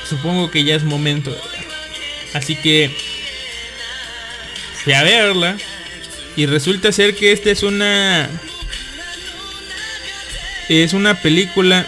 [0.09, 1.37] Supongo que ya es momento.
[2.35, 2.91] Así que
[4.83, 5.57] fui a verla.
[6.37, 8.29] Y resulta ser que esta es una
[10.69, 11.87] es una película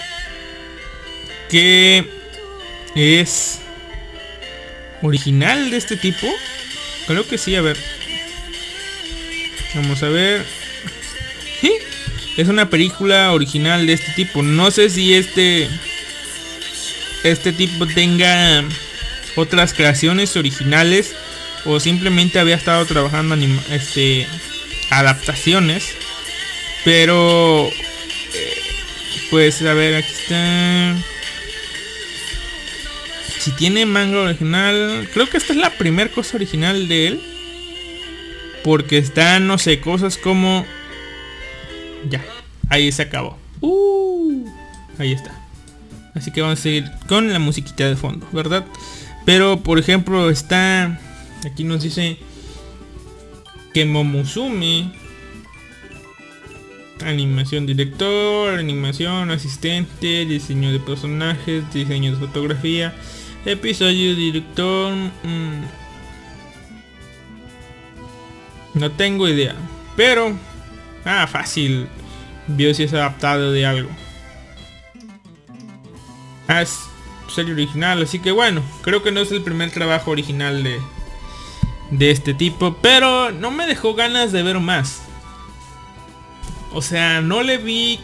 [1.48, 2.04] que
[2.96, 3.61] es
[5.02, 6.26] original de este tipo.
[7.06, 7.76] Creo que sí, a ver.
[9.74, 10.44] Vamos a ver.
[12.36, 14.42] Es una película original de este tipo.
[14.42, 15.68] No sé si este
[17.24, 18.64] este tipo tenga
[19.36, 21.14] otras creaciones originales
[21.64, 23.36] o simplemente había estado trabajando
[23.70, 24.26] este
[24.90, 25.94] adaptaciones.
[26.84, 27.70] Pero
[29.30, 31.11] pues a ver, aquí está.
[33.42, 37.20] Si tiene manga original, creo que esta es la primera cosa original de él.
[38.62, 40.64] Porque está, no sé, cosas como...
[42.08, 42.24] Ya,
[42.68, 43.36] ahí se acabó.
[43.60, 44.46] Uh,
[44.96, 45.34] ahí está.
[46.14, 48.64] Así que vamos a seguir con la musiquita de fondo, ¿verdad?
[49.26, 51.00] Pero, por ejemplo, está...
[51.44, 52.18] Aquí nos dice...
[53.74, 54.92] Que Momosume
[57.04, 62.94] Animación director, animación asistente, diseño de personajes, diseño de fotografía,
[63.44, 64.92] episodio director...
[65.22, 65.62] Mmm,
[68.74, 69.54] no tengo idea.
[69.96, 70.36] Pero...
[71.04, 71.88] Ah, fácil.
[72.46, 73.90] Vio si es adaptado de algo.
[76.48, 76.78] Ah, es
[77.28, 78.02] serie original.
[78.02, 80.80] Así que bueno, creo que no es el primer trabajo original de,
[81.90, 82.76] de este tipo.
[82.80, 85.02] Pero no me dejó ganas de ver más.
[86.72, 88.00] O sea, no le vi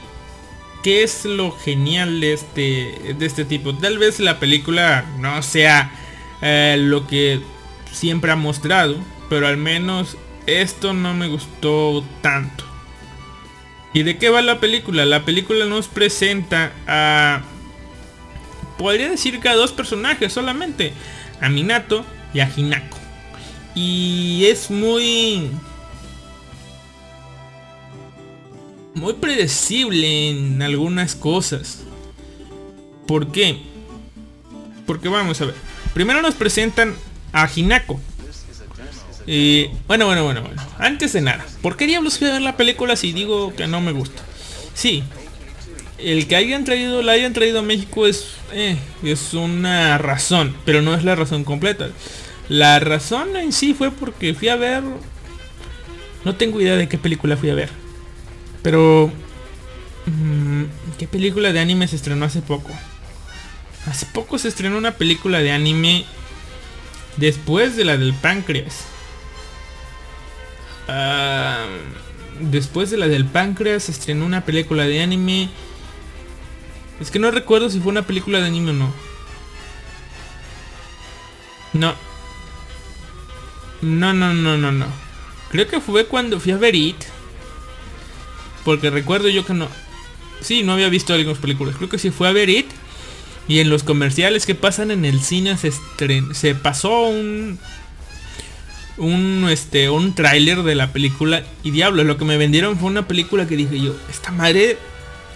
[0.82, 3.74] qué es lo genial de este, de este tipo.
[3.74, 5.90] Tal vez la película no sea
[6.42, 7.40] eh, lo que
[7.92, 8.96] siempre ha mostrado.
[9.28, 10.16] Pero al menos
[10.46, 12.64] esto no me gustó tanto.
[13.92, 15.04] ¿Y de qué va la película?
[15.04, 17.42] La película nos presenta a...
[18.78, 20.92] Podría decir que a dos personajes solamente.
[21.40, 22.98] A Minato y a Hinako.
[23.74, 25.50] Y es muy...
[28.98, 31.84] Muy predecible en algunas cosas.
[33.06, 33.60] ¿Por qué?
[34.86, 35.54] Porque vamos a ver.
[35.94, 36.96] Primero nos presentan
[37.32, 38.00] a Hinako.
[39.24, 40.60] Y bueno, bueno, bueno, bueno.
[40.78, 43.80] Antes de nada, ¿por qué diablos fui a ver la película si digo que no
[43.80, 44.20] me gusta?
[44.74, 45.04] Sí,
[45.98, 50.82] el que hayan traído, la hayan traído a México es, eh, es una razón, pero
[50.82, 51.90] no es la razón completa.
[52.48, 54.82] La razón en sí fue porque fui a ver...
[56.24, 57.87] No tengo idea de qué película fui a ver.
[58.62, 59.12] Pero...
[60.06, 60.64] mm,
[60.98, 62.70] ¿Qué película de anime se estrenó hace poco?
[63.86, 66.04] Hace poco se estrenó una película de anime
[67.16, 68.84] después de la del páncreas.
[70.88, 71.66] Ah,
[72.40, 75.48] después de la del páncreas se estrenó una película de anime.
[77.00, 78.92] Es que no recuerdo si fue una película de anime o no.
[81.74, 81.94] No.
[83.82, 84.86] No, no, no, no, no.
[85.50, 86.96] Creo que fue cuando fui a ver It.
[88.68, 89.66] Porque recuerdo yo que no.
[90.42, 91.76] Sí, no había visto algunas películas.
[91.76, 92.66] Creo que sí fue a ver It.
[93.48, 97.58] Y en los comerciales que pasan en el cine se, estren- se pasó un
[98.98, 103.08] un este un tráiler de la película y diablo lo que me vendieron fue una
[103.08, 104.76] película que dije yo esta madre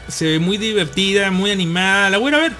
[0.08, 2.52] se ve muy divertida muy animada la voy a ver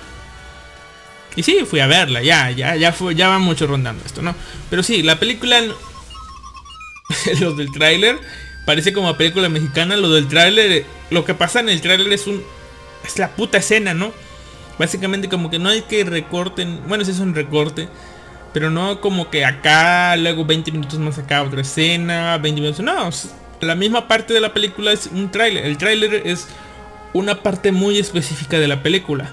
[1.36, 4.34] y sí fui a verla ya ya ya fue ya va mucho rondando esto no
[4.70, 5.60] pero sí la película
[7.40, 8.18] lo del tráiler
[8.64, 12.42] parece como película mexicana lo del tráiler lo que pasa en el tráiler es un
[13.04, 14.12] es la puta escena no
[14.78, 17.88] básicamente como que no hay que recorten bueno sí es un recorte
[18.52, 22.84] pero no como que acá, luego 20 minutos más acá otra escena, 20 minutos.
[22.84, 23.10] No,
[23.60, 25.64] la misma parte de la película es un tráiler.
[25.64, 26.48] El tráiler es
[27.14, 29.30] una parte muy específica de la película.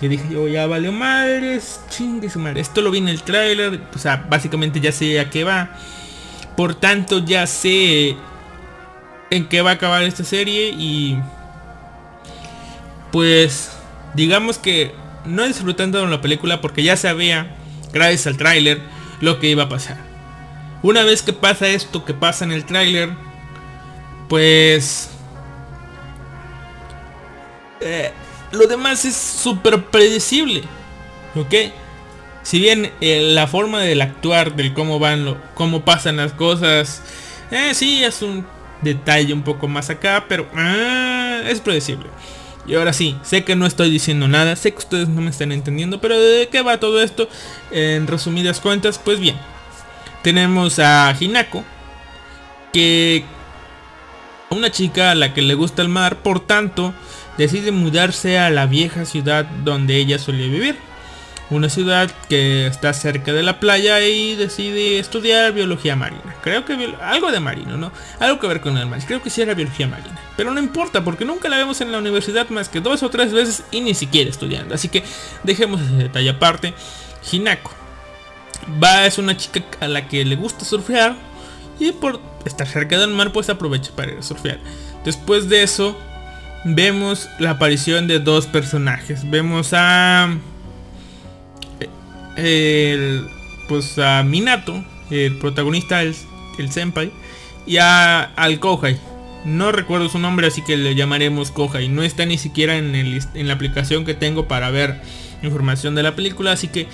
[0.00, 2.60] Y dije yo, ya valió madres, chingue su madre.
[2.60, 5.70] Esto lo vi en el tráiler, o sea, básicamente ya sé a qué va.
[6.56, 8.16] Por tanto, ya sé
[9.32, 11.18] en qué va a acabar esta serie y...
[13.10, 13.70] Pues,
[14.14, 17.54] digamos que no disfrutando de la película porque ya sabía
[17.92, 18.80] gracias al tráiler
[19.20, 19.98] lo que iba a pasar.
[20.82, 23.10] Una vez que pasa esto que pasa en el tráiler,
[24.28, 25.10] pues
[27.80, 28.12] eh,
[28.50, 30.62] lo demás es súper predecible,
[31.34, 31.54] ¿ok?
[32.42, 37.02] Si bien eh, la forma del actuar, del cómo van, lo, cómo pasan las cosas,
[37.50, 38.44] eh, sí es un
[38.82, 42.06] detalle un poco más acá, pero ah, es predecible.
[42.66, 45.50] Y ahora sí, sé que no estoy diciendo nada, sé que ustedes no me están
[45.50, 47.28] entendiendo, pero ¿de qué va todo esto?
[47.72, 49.36] En resumidas cuentas, pues bien,
[50.22, 51.64] tenemos a Hinako,
[52.72, 53.24] que
[54.50, 56.94] una chica a la que le gusta el mar, por tanto,
[57.36, 60.76] decide mudarse a la vieja ciudad donde ella solía vivir.
[61.52, 66.34] Una ciudad que está cerca de la playa y decide estudiar biología marina.
[66.42, 67.92] Creo que algo de marino, ¿no?
[68.20, 69.00] Algo que ver con el mar.
[69.06, 70.18] Creo que sí era biología marina.
[70.34, 73.34] Pero no importa porque nunca la vemos en la universidad más que dos o tres
[73.34, 74.74] veces y ni siquiera estudiando.
[74.74, 75.04] Así que
[75.42, 76.72] dejemos ese detalle aparte.
[77.30, 77.70] Hinako.
[78.82, 81.16] Va es una chica a la que le gusta surfear
[81.78, 84.58] y por estar cerca del mar pues aprovecha para ir a surfear.
[85.04, 85.98] Después de eso
[86.64, 89.28] vemos la aparición de dos personajes.
[89.28, 90.34] Vemos a
[92.36, 93.26] el
[93.68, 96.14] pues a Minato, el protagonista, el,
[96.58, 97.10] el senpai,
[97.66, 98.98] y a, al Kohai.
[99.44, 101.88] No recuerdo su nombre, así que le llamaremos Kohai.
[101.88, 105.00] No está ni siquiera en, el en la aplicación que tengo para ver
[105.42, 106.86] información de la película, así que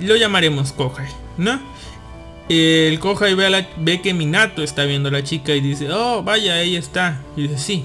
[0.00, 1.60] lo llamaremos Kohai, ¿no?
[2.48, 6.60] El Kohai ve, ve que Minato está viendo a la chica y dice, oh, vaya,
[6.60, 7.20] ella está.
[7.36, 7.84] Y dice, sí,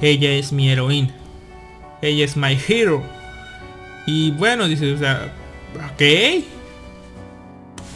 [0.00, 1.14] ella es mi heroína.
[2.00, 3.02] Ella es my hero.
[4.06, 5.34] Y bueno, dice, o sea,
[5.74, 6.44] ok.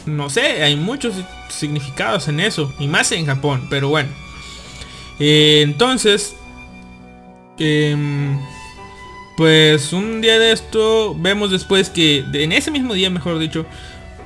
[0.05, 1.15] No sé, hay muchos
[1.49, 2.73] significados en eso.
[2.79, 4.09] Y más en Japón, pero bueno.
[5.19, 6.35] Eh, entonces,
[7.57, 8.37] em,
[9.37, 13.65] pues un día de esto vemos después que, en ese mismo día mejor dicho,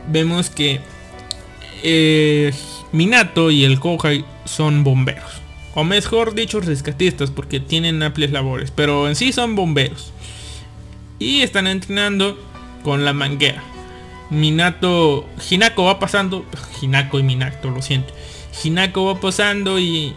[0.10, 0.82] vemos que
[1.84, 2.54] eh,
[2.92, 5.42] Minato y el Kohai son bomberos.
[5.76, 8.72] O mejor dicho, rescatistas porque tienen amplias labores.
[8.72, 10.12] Pero en sí son bomberos.
[11.20, 12.38] Y están entrenando
[12.84, 13.64] con la manguera.
[14.30, 16.46] Minato, Hinako va pasando,
[16.82, 18.14] Hinako y Minato, lo siento.
[18.64, 20.14] Hinako va pasando y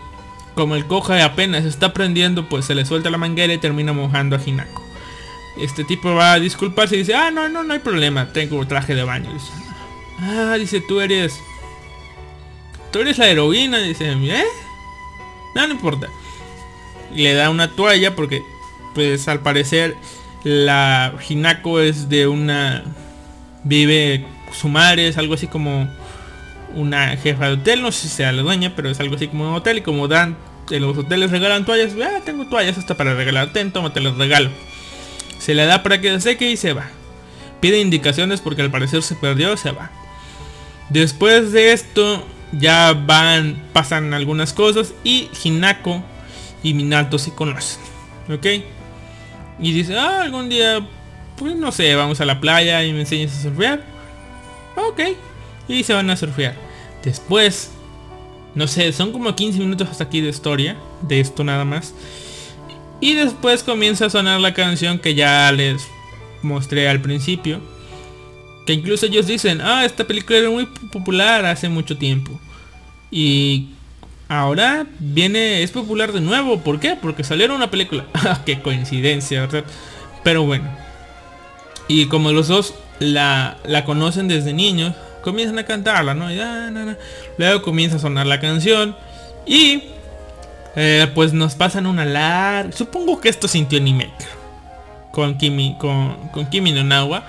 [0.55, 4.37] como el Kohai apenas está aprendiendo, pues se le suelta la manguera y termina mojando
[4.37, 4.83] a Hinako.
[5.59, 8.95] Este tipo va a disculparse y dice, ah, no, no, no hay problema, tengo traje
[8.95, 9.33] de baño.
[9.33, 9.53] Dice,
[10.21, 11.39] ah, dice, tú eres...
[12.91, 14.45] Tú eres la heroína, dice, ¿eh?
[15.55, 16.09] No, no importa.
[17.15, 18.43] Y le da una toalla porque,
[18.95, 19.97] pues al parecer,
[20.45, 22.85] la Hinako es de una...
[23.63, 25.89] Vive, su madre es algo así como
[26.75, 29.49] una jefa de hotel, no sé si sea la dueña, pero es algo así como
[29.49, 30.37] un hotel y como dan,
[30.71, 34.51] en los hoteles regalan toallas, ah, tengo toallas hasta para regalar, ten, tómate los regalo.
[35.39, 36.89] Se le da para que se seque y se va.
[37.61, 39.91] Pide indicaciones porque al parecer se perdió, se va.
[40.89, 46.03] Después de esto ya van, pasan algunas cosas y Hinako
[46.63, 47.81] y Minato se conocen.
[48.29, 48.47] ¿Ok?
[49.61, 50.87] Y dice, ah, algún día,
[51.37, 53.85] pues no sé, vamos a la playa y me enseñas a surfear.
[54.77, 55.01] Ok.
[55.69, 56.55] Y se van a surfear.
[57.05, 57.71] Después,
[58.55, 60.77] no sé, son como 15 minutos hasta aquí de historia.
[61.03, 61.95] De esto nada más.
[63.01, 65.87] Y después comienza a sonar la canción que ya les
[66.43, 67.61] mostré al principio.
[68.67, 72.39] Que incluso ellos dicen, ah, esta película era muy popular hace mucho tiempo.
[73.11, 73.71] Y
[74.31, 76.61] ahora viene, es popular de nuevo.
[76.61, 76.97] ¿Por qué?
[77.01, 78.07] Porque salieron una película.
[78.15, 79.65] Ah, qué coincidencia, ¿verdad?
[80.23, 80.71] Pero bueno.
[81.89, 86.29] Y como los dos la, la conocen desde niños, comienzan a cantarla, ¿no?
[87.39, 88.97] Luego comienza a sonar la canción.
[89.47, 89.83] Y
[90.77, 92.73] eh, pues nos pasan una larga...
[92.73, 94.29] Supongo que esto sintió Animaker.
[95.11, 97.25] Con Kimi, con, con Kimi no Nawa.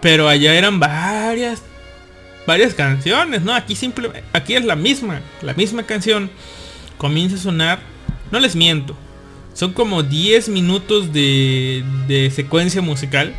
[0.00, 1.62] Pero allá eran varias
[2.46, 3.54] varias canciones, ¿no?
[3.54, 6.30] Aquí simplemente, aquí es la misma, la misma canción.
[6.98, 7.80] Comienza a sonar,
[8.30, 8.96] no les miento,
[9.52, 13.34] son como 10 minutos de, de secuencia musical.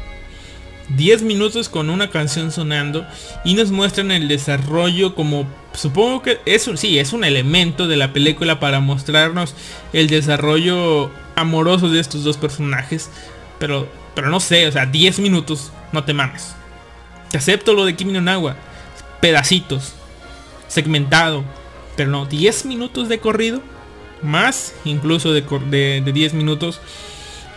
[0.96, 3.06] 10 minutos con una canción sonando
[3.44, 7.98] y nos muestran el desarrollo como supongo que es un, sí, es un elemento de
[7.98, 9.54] la película para mostrarnos
[9.92, 13.10] el desarrollo amoroso de estos dos personajes,
[13.60, 16.56] pero pero no sé, o sea, 10 minutos, no te mames.
[17.30, 18.58] Te acepto lo de Kimi no Nawa,
[19.20, 19.94] pedacitos,
[20.68, 21.44] segmentado,
[21.96, 23.62] pero no, 10 minutos de corrido,
[24.22, 26.80] más incluso de, de, 10 minutos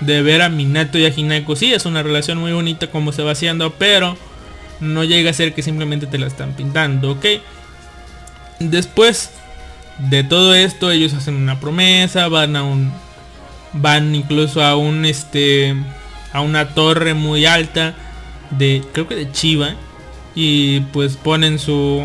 [0.00, 1.56] de ver a Minato y a Hinako.
[1.56, 4.16] Sí, es una relación muy bonita como se va haciendo, pero
[4.80, 7.26] no llega a ser que simplemente te la están pintando, ¿ok?
[8.60, 9.30] Después
[9.98, 12.92] de todo esto, ellos hacen una promesa, van a un...
[13.72, 15.76] Van incluso a un este...
[16.32, 17.94] A una torre muy alta
[18.50, 18.82] de...
[18.92, 19.76] Creo que de Chiva
[20.34, 22.04] y pues ponen su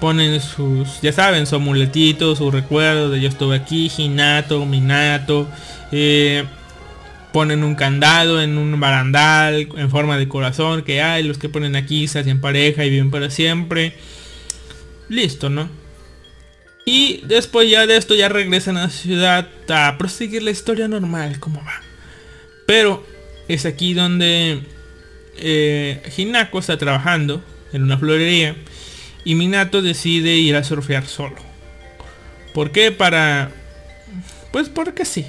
[0.00, 5.48] ponen sus ya saben su amuletito su recuerdo de yo estuve aquí Hinato Minato
[5.92, 6.44] eh,
[7.32, 11.76] ponen un candado en un barandal en forma de corazón que hay los que ponen
[11.76, 13.94] aquí se hacen pareja y viven para siempre.
[15.08, 15.82] Listo no
[16.84, 21.38] y después ya de esto ya regresan a la ciudad a proseguir la historia normal
[21.38, 21.80] como va.
[22.66, 23.06] Pero
[23.48, 24.62] es aquí donde
[25.36, 28.56] eh, Hinako está trabajando en una florería
[29.24, 31.36] y Minato decide ir a surfear solo.
[32.54, 32.92] ¿Por qué?
[32.92, 33.50] Para...
[34.50, 35.24] Pues porque sí.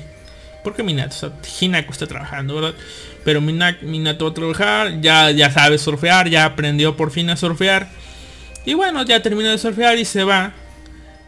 [0.64, 2.74] Porque Minato, Hinako está trabajando, ¿verdad?
[3.24, 7.89] Pero Minato va a trabajar, ya, ya sabe surfear, ya aprendió por fin a surfear.
[8.66, 10.54] Y bueno, ya termina de surfear y se va.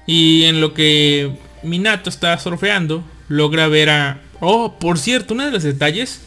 [0.05, 1.31] Y en lo que
[1.63, 4.21] Minato está surfeando, logra ver a...
[4.41, 6.21] Oh, por cierto, uno de los detalles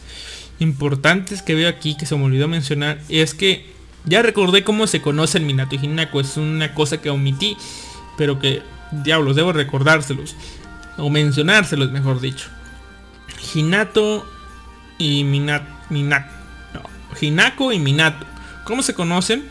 [0.59, 3.65] importantes que veo aquí que se me olvidó mencionar es que
[4.05, 6.21] ya recordé cómo se conocen Minato y Hinako.
[6.21, 7.57] Es una cosa que omití,
[8.17, 10.35] pero que, diablos, debo recordárselos.
[10.97, 12.47] O mencionárselos, mejor dicho.
[13.53, 14.27] Hinato
[14.97, 15.71] y Minato.
[15.89, 16.31] Minato.
[16.73, 16.83] No,
[17.19, 18.25] Hinako y Minato.
[18.65, 19.45] ¿Cómo se conocen?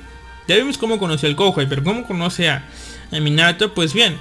[0.46, 2.66] Ya vimos cómo conoció el Kohai, pero ¿cómo conoce a,
[3.12, 3.74] a Minato?
[3.74, 4.16] Pues bien,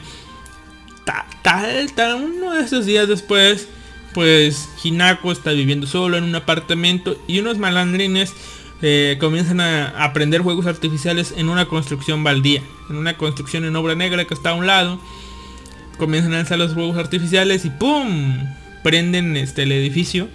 [1.41, 3.69] tal, tal, uno de esos días después,
[4.13, 8.33] pues Hinako está viviendo solo en un apartamento y unos malandrines
[8.81, 13.95] eh, comienzan a aprender juegos artificiales en una construcción baldía, en una construcción en obra
[13.95, 14.99] negra que está a un lado.
[15.97, 18.45] Comienzan a lanzar los juegos artificiales y ¡pum!
[18.83, 20.29] Prenden este, el edificio.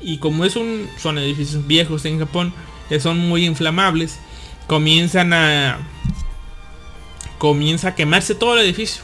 [0.00, 2.52] Y como es un, son edificios viejos en Japón,
[2.88, 4.18] que son muy inflamables,
[4.66, 5.78] comienzan a...
[7.38, 9.02] Comienza a quemarse todo el edificio.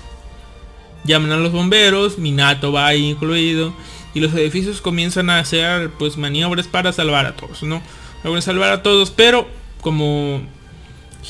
[1.04, 3.74] Llaman a los bomberos, Minato va ahí incluido
[4.12, 7.80] y los edificios comienzan a hacer pues maniobras para salvar a todos, ¿no?
[8.24, 9.48] Logran salvar a todos, pero
[9.80, 10.42] como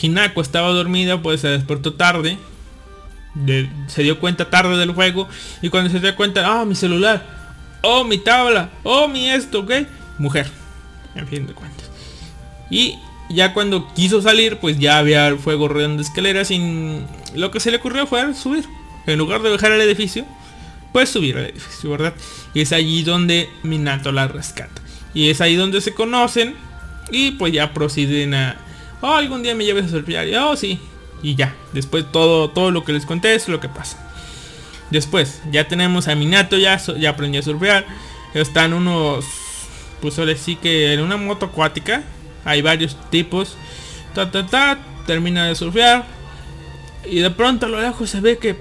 [0.01, 2.39] Hinako estaba dormida, pues se despertó tarde.
[3.87, 5.29] se dio cuenta tarde del juego.
[5.63, 7.41] Y cuando se dio cuenta, ah, mi celular.
[7.83, 8.71] Oh, mi tabla.
[8.83, 9.73] Oh, mi esto, ¿ok?
[10.19, 10.51] Mujer.
[11.15, 11.91] En fin de cuentas.
[12.71, 12.99] Y
[13.29, 16.51] ya cuando quiso salir, pues ya había el fuego rodeando escaleras.
[16.51, 17.03] Y
[17.35, 18.65] lo que se le ocurrió fue subir.
[19.07, 20.27] En lugar de dejar el edificio,
[20.93, 22.15] pues subir al edificio, ¿verdad?
[22.55, 24.83] Y es allí donde Minato la rescata.
[25.15, 26.55] Y es ahí donde se conocen
[27.11, 28.57] y pues ya proceden a...
[29.01, 30.27] Oh, algún día me lleves a surfear.
[30.43, 30.79] Oh, sí.
[31.23, 31.55] Y ya.
[31.73, 33.99] Después todo, todo lo que les conté es lo que pasa.
[34.91, 37.87] Después, ya tenemos a Minato, ya, ya aprendió a surfear.
[38.35, 39.25] Están unos...
[40.01, 42.03] Pues sí que en una moto acuática.
[42.45, 43.57] Hay varios tipos.
[44.15, 46.07] Ta, ta, ta, termina de surfear.
[47.09, 48.57] Y de pronto a lo lejos se ve que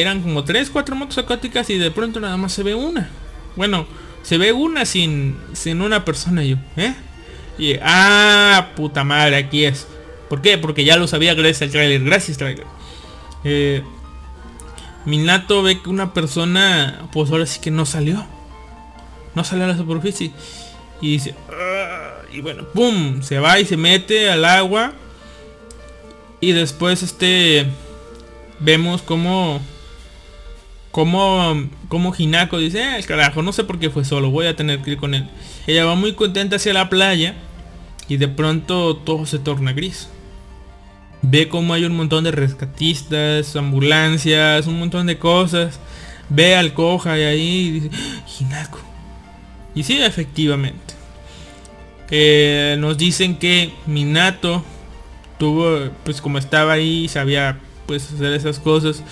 [0.00, 3.08] eran como 3, 4 motos acuáticas y de pronto nada más se ve una.
[3.56, 3.86] Bueno,
[4.22, 6.94] se ve una sin, sin una persona yo, ¿eh?
[7.58, 9.86] Y, ah, puta madre, aquí es.
[10.28, 10.58] ¿Por qué?
[10.58, 12.04] Porque ya lo sabía gracias al trailer.
[12.04, 12.66] Gracias, trailer.
[13.44, 13.82] Eh,
[15.06, 18.26] Minato ve que una persona, pues ahora sí que no salió.
[19.34, 20.32] No salió a la superficie.
[21.00, 23.22] Y dice, "Ah", y bueno, ¡pum!
[23.22, 24.92] Se va y se mete al agua.
[26.40, 27.66] Y después este,
[28.58, 29.60] vemos como,
[30.96, 34.80] como, como Hinako dice, eh, carajo, no sé por qué fue solo, voy a tener
[34.80, 35.28] que ir con él.
[35.66, 37.34] Ella va muy contenta hacia la playa.
[38.08, 40.08] Y de pronto todo se torna gris
[41.20, 45.78] ve como hay un montón de rescatistas, ambulancias, un montón de cosas.
[46.30, 48.78] Ve al coja y ahí dice, "Ah, Hinako.
[49.74, 50.94] Y sí, efectivamente.
[52.10, 54.64] Eh, nos dicen que Minato
[55.38, 59.02] tuvo, pues como estaba ahí, sabía pues hacer esas cosas.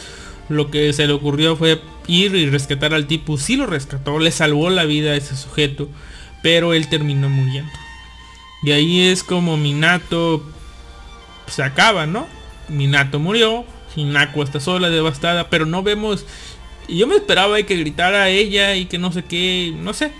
[0.48, 3.38] Lo que se le ocurrió fue ir y rescatar al tipo.
[3.38, 5.88] Sí lo rescató, le salvó la vida a ese sujeto.
[6.42, 7.72] Pero él terminó muriendo.
[8.62, 10.42] Y ahí es como Minato
[11.46, 12.26] se acaba, ¿no?
[12.68, 13.64] Minato murió,
[13.96, 16.24] Hinako está sola, devastada, pero no vemos...
[16.88, 20.12] Yo me esperaba que gritara a ella y que no sé qué, no sé.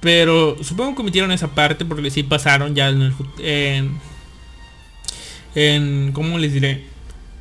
[0.00, 3.14] Pero supongo que omitieron esa parte porque sí pasaron ya en el...
[3.38, 4.00] En,
[5.54, 6.84] en ¿Cómo les diré?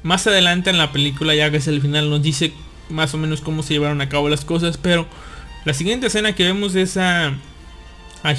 [0.03, 2.53] Más adelante en la película, ya que es el final, nos dice
[2.89, 5.07] más o menos cómo se llevaron a cabo las cosas, pero
[5.65, 7.27] la siguiente escena que vemos es a,
[8.23, 8.31] a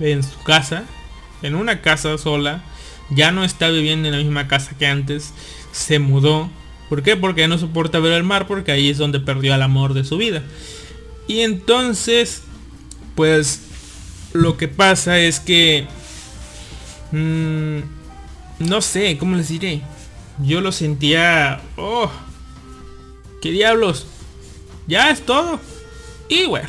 [0.00, 0.84] en su casa,
[1.42, 2.62] en una casa sola,
[3.10, 5.34] ya no está viviendo en la misma casa que antes,
[5.72, 6.50] se mudó.
[6.88, 7.16] ¿Por qué?
[7.16, 10.16] Porque no soporta ver el mar, porque ahí es donde perdió el amor de su
[10.16, 10.42] vida.
[11.26, 12.44] Y entonces,
[13.14, 13.62] pues,
[14.32, 15.86] lo que pasa es que...
[17.12, 17.80] mm,
[18.60, 19.82] no sé, ¿cómo les diré?
[20.42, 21.60] Yo lo sentía...
[21.76, 22.10] Oh,
[23.42, 24.06] ¿qué diablos?
[24.86, 25.60] Ya es todo.
[26.28, 26.68] Y bueno,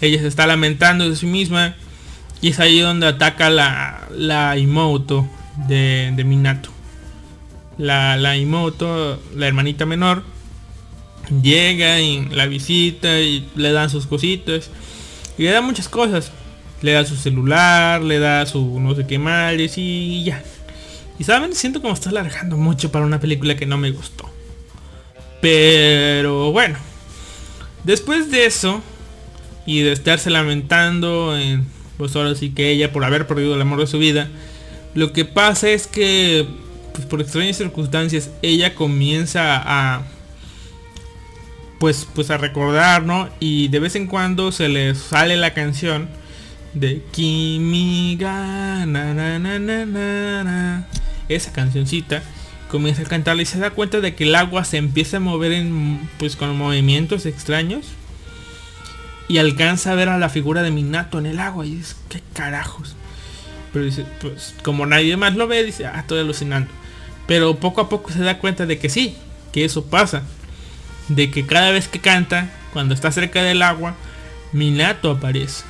[0.00, 1.74] ella se está lamentando de sí misma.
[2.40, 5.28] Y es ahí donde ataca la, la Imoto
[5.66, 6.70] de, de Minato.
[7.78, 10.22] La, la Imoto, la hermanita menor,
[11.42, 14.70] llega y la visita y le dan sus cositas.
[15.36, 16.32] Y le da muchas cosas.
[16.80, 20.44] Le da su celular, le da su no sé qué madres y ya.
[21.18, 24.30] Y saben, siento como está alargando mucho para una película que no me gustó.
[25.40, 26.78] Pero bueno.
[27.84, 28.82] Después de eso,
[29.68, 31.66] y de estarse lamentando en
[31.98, 34.28] pues ahora sí que ella por haber perdido el amor de su vida
[34.94, 36.46] lo que pasa es que
[36.94, 40.04] pues por extrañas circunstancias ella comienza a
[41.78, 46.08] pues pues a recordar no y de vez en cuando se le sale la canción
[46.72, 50.88] de Kimiga na, na, na, na, na, na.
[51.28, 52.22] Esa cancioncita
[52.70, 55.52] comienza a cantarla y se da cuenta de que el agua se empieza a mover
[55.52, 57.86] en pues con movimientos extraños
[59.28, 62.22] y alcanza a ver a la figura de Minato en el agua y dice, ¿qué
[62.32, 62.96] carajos?
[63.72, 66.70] Pero dice, pues como nadie más lo ve, dice, ah, estoy alucinando.
[67.26, 69.16] Pero poco a poco se da cuenta de que sí,
[69.52, 70.22] que eso pasa.
[71.08, 73.94] De que cada vez que canta, cuando está cerca del agua,
[74.52, 75.64] Minato aparece.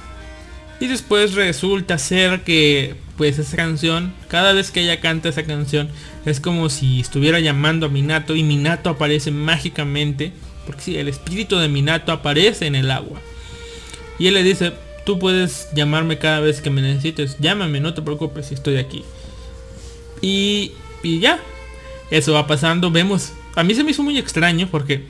[0.81, 5.89] Y después resulta ser que, pues esa canción, cada vez que ella canta esa canción,
[6.25, 10.33] es como si estuviera llamando a Minato y Minato aparece mágicamente.
[10.67, 13.21] Porque sí, el espíritu de Minato aparece en el agua.
[14.19, 14.73] Y él le dice,
[15.05, 17.37] tú puedes llamarme cada vez que me necesites.
[17.41, 19.05] Llámame, no te preocupes estoy aquí.
[20.21, 20.73] Y,
[21.03, 21.41] y ya.
[22.11, 22.91] Eso va pasando.
[22.91, 23.33] Vemos.
[23.55, 25.05] A mí se me hizo muy extraño porque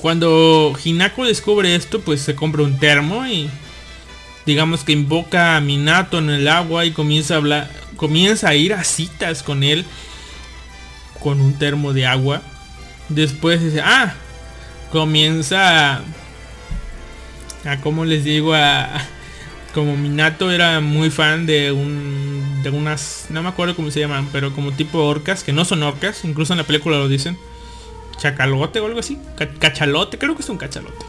[0.00, 3.48] cuando Hinako descubre esto, pues se compra un termo y
[4.46, 8.74] digamos que invoca a Minato en el agua y comienza a hablar, comienza a ir
[8.74, 9.84] a citas con él
[11.22, 12.42] con un termo de agua.
[13.08, 14.14] Después dice, ah,
[14.92, 16.02] comienza a,
[17.64, 18.90] a como les digo, a,
[19.72, 24.28] como Minato era muy fan de un, de unas, no me acuerdo cómo se llaman,
[24.32, 27.38] pero como tipo orcas, que no son orcas, incluso en la película lo dicen,
[28.18, 31.04] chacalote o algo así, Ca- cachalote, creo que es un cachalote.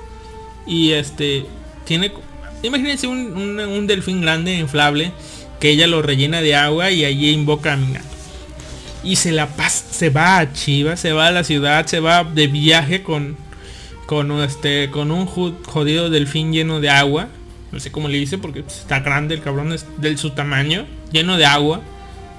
[0.66, 1.46] Y este,
[1.86, 2.12] tiene,
[2.64, 5.12] imagínense un, un, delfín grande, inflable,
[5.60, 8.06] que ella lo rellena de agua y allí invoca a Minato.
[9.04, 12.24] Y se la pasa, se va a Chivas, se va a la ciudad, se va
[12.24, 13.38] de viaje con,
[14.08, 17.30] con este, con un jodido delfín lleno de agua.
[17.72, 21.38] No sé cómo le dice porque está grande el cabrón, es de su tamaño, lleno
[21.38, 21.82] de agua.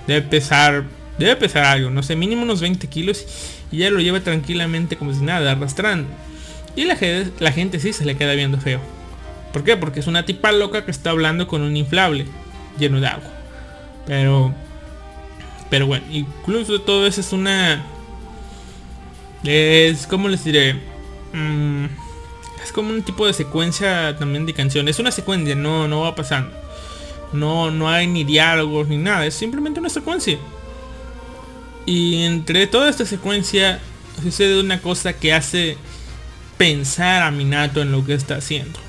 [0.07, 0.85] Debe pesar,
[1.19, 3.25] debe pesar algo, no sé, mínimo unos 20 kilos.
[3.71, 6.09] Y ella lo lleva tranquilamente como si nada, arrastrando.
[6.75, 6.97] Y la
[7.53, 8.96] gente sí se le queda viendo feo.
[9.57, 9.75] ¿Por qué?
[9.79, 12.27] Porque es una tipa loca que está hablando con un inflable
[12.79, 13.31] lleno de agua.
[14.05, 14.53] Pero
[15.71, 17.83] Pero bueno, incluso todo eso es una...
[19.45, 20.75] Es como les diré.
[21.33, 21.87] Mm,
[22.63, 24.89] es como un tipo de secuencia también de canción.
[24.89, 26.55] Es una secuencia, no, no va pasando.
[27.33, 29.25] No, no hay ni diálogos ni nada.
[29.25, 30.37] Es simplemente una secuencia.
[31.87, 33.81] Y entre toda esta secuencia
[34.23, 35.79] sucede una cosa que hace
[36.59, 38.86] pensar a Minato en lo que está haciendo.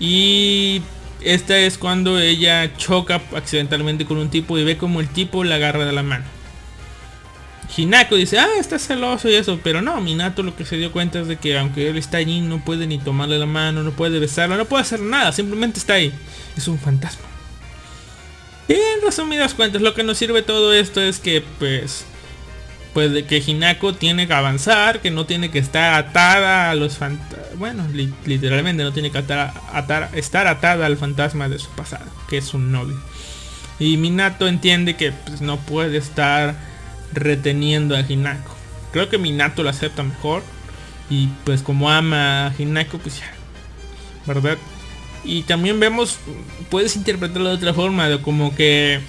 [0.00, 0.82] Y
[1.20, 5.56] esta es cuando ella choca accidentalmente con un tipo y ve como el tipo la
[5.56, 6.24] agarra de la mano.
[7.76, 11.20] Hinako dice, ah, está celoso y eso, pero no, Minato lo que se dio cuenta
[11.20, 14.18] es de que aunque él está allí no puede ni tomarle la mano, no puede
[14.18, 16.12] besarla, no puede hacer nada, simplemente está ahí.
[16.56, 17.26] Es un fantasma.
[18.66, 22.06] En resumidas cuentas, lo que nos sirve todo esto es que pues
[22.92, 26.98] pues de que Hinako tiene que avanzar, que no tiene que estar atada a los
[26.98, 27.86] fantasmas, bueno,
[28.24, 32.72] literalmente no tiene que atar, estar atada al fantasma de su pasado, que es un
[32.72, 33.00] novio.
[33.78, 36.54] Y Minato entiende que pues, no puede estar
[37.12, 38.54] reteniendo a Hinako.
[38.92, 40.42] Creo que Minato lo acepta mejor.
[41.08, 43.32] Y pues como ama a Hinako, pues ya.
[44.26, 44.58] ¿Verdad?
[45.24, 46.18] Y también vemos,
[46.70, 49.00] puedes interpretarlo de otra forma, de como que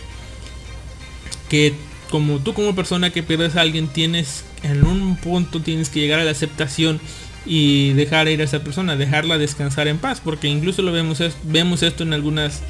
[1.52, 1.76] que
[2.12, 6.20] como tú como persona que pierdes a alguien tienes en un punto tienes que llegar
[6.20, 7.00] a la aceptación
[7.46, 11.82] y dejar ir a esa persona, dejarla descansar en paz, porque incluso lo vemos vemos
[11.82, 12.62] esto en algunas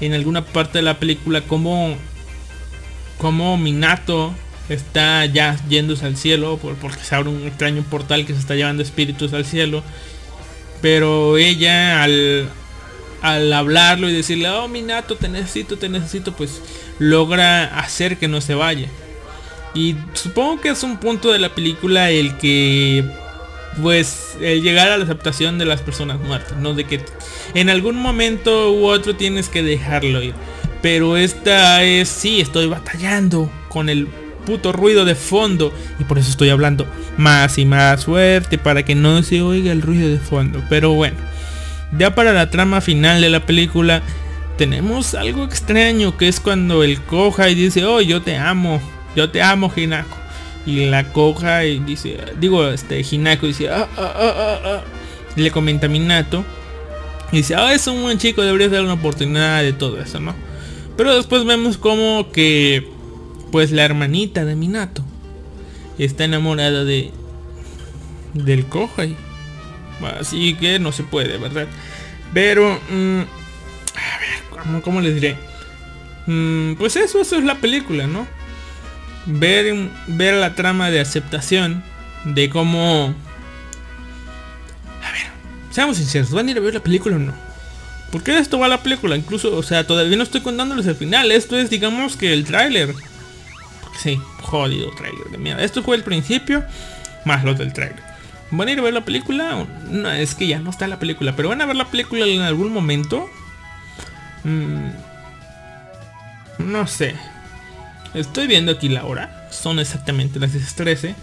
[0.00, 1.96] en alguna parte de la película como
[3.18, 4.32] como Minato
[4.68, 8.82] está ya yéndose al cielo porque se abre un extraño portal que se está llevando
[8.82, 9.82] espíritus al cielo,
[10.80, 12.48] pero ella al
[13.24, 16.60] al hablarlo y decirle, oh Minato, te necesito, te necesito, pues
[16.98, 18.86] logra hacer que no se vaya.
[19.74, 23.02] Y supongo que es un punto de la película el que
[23.82, 26.74] pues el llegar a la aceptación de las personas muertas, ¿no?
[26.74, 27.00] De que
[27.54, 30.34] en algún momento u otro tienes que dejarlo ir.
[30.82, 34.06] Pero esta es, sí, estoy batallando con el
[34.44, 35.72] puto ruido de fondo.
[35.98, 39.80] Y por eso estoy hablando más y más fuerte para que no se oiga el
[39.80, 40.62] ruido de fondo.
[40.68, 41.16] Pero bueno.
[41.98, 44.02] Ya para la trama final de la película
[44.56, 48.80] tenemos algo extraño que es cuando él coja y dice, oh, yo te amo,
[49.16, 50.16] yo te amo, Hinako.
[50.66, 54.80] Y la coja y dice, digo, este, Hinako dice, ah, ah, ah, ah,
[55.36, 56.44] le comenta a Minato.
[57.32, 60.34] Y dice, ah, es un buen chico, deberías dar una oportunidad de todo eso, ¿no?
[60.96, 62.88] Pero después vemos como que,
[63.50, 65.02] pues la hermanita de Minato
[65.98, 67.10] está enamorada de,
[68.32, 69.16] del Kohai.
[70.10, 71.66] Así que no se puede, ¿verdad?
[72.32, 72.80] Pero...
[72.90, 73.20] Mm,
[73.96, 75.36] a ver, ¿cómo, les diré?
[76.26, 78.26] Mm, pues eso, eso es la película, ¿no?
[79.26, 79.74] Ver,
[80.06, 81.82] ver la trama de aceptación
[82.24, 83.14] de cómo...
[85.02, 85.26] A ver,
[85.70, 87.32] seamos sinceros, ¿van a ir a ver la película o no?
[88.14, 91.32] Porque esto va la película, incluso, o sea, todavía no estoy contándoles el final.
[91.32, 92.94] Esto es, digamos que el tráiler.
[94.00, 95.64] Sí, jodido tráiler de mierda.
[95.64, 96.64] Esto fue el principio,
[97.24, 98.13] más lo del tráiler.
[98.56, 99.66] ¿Van a ir a ver la película?
[99.88, 102.40] No, es que ya no está la película, pero van a ver la película en
[102.42, 103.28] algún momento.
[104.44, 104.90] Mm,
[106.58, 107.16] no sé.
[108.14, 109.48] Estoy viendo aquí la hora.
[109.50, 111.14] Son exactamente las 10.13.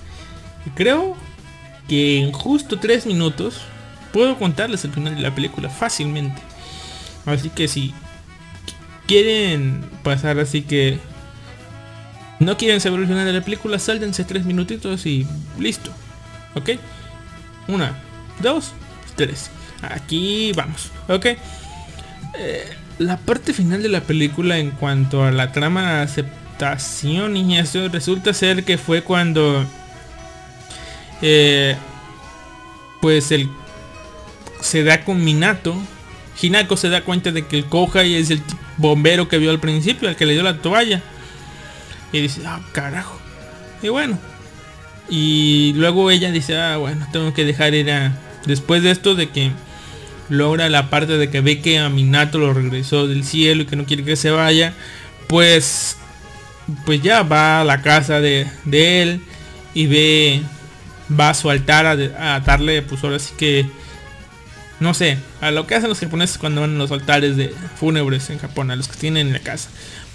[0.65, 1.15] Y creo
[1.87, 3.61] que en justo 3 minutos
[4.11, 6.41] puedo contarles el final de la película fácilmente.
[7.25, 7.93] Así que si
[9.07, 10.99] quieren pasar así que
[12.39, 15.25] no quieren saber el final de la película, sáltense 3 minutitos y
[15.57, 15.91] listo.
[16.55, 16.71] ¿Ok?
[17.67, 17.97] Una,
[18.39, 18.73] dos,
[19.15, 19.49] tres.
[19.81, 20.91] Aquí vamos.
[21.07, 21.25] Ok.
[22.37, 27.57] Eh, la parte final de la película en cuanto a la trama de aceptación y
[27.57, 29.65] eso resulta ser que fue cuando
[31.21, 31.75] eh,
[33.01, 33.49] pues el
[34.61, 35.75] se da con Minato
[36.39, 37.65] Hinako se da cuenta de que el
[38.05, 38.41] y es el
[38.77, 41.01] bombero que vio al principio, al que le dio la toalla.
[42.11, 43.19] Y dice, ah, carajo.
[43.81, 44.17] Y bueno,
[45.11, 48.17] y luego ella dice, ah, bueno, tengo que dejar ir a...
[48.45, 49.51] Después de esto de que
[50.29, 53.75] logra la parte de que ve que a Minato lo regresó del cielo y que
[53.75, 54.73] no quiere que se vaya,
[55.27, 55.97] pues
[56.85, 59.21] pues ya va a la casa de, de él
[59.73, 60.41] y ve
[61.19, 63.65] va a su altar a, darle pues ahora sí que
[64.79, 68.29] no sé a lo que hacen los japoneses cuando van a los altares de fúnebres
[68.29, 69.69] en Japón a los que tienen en la casa.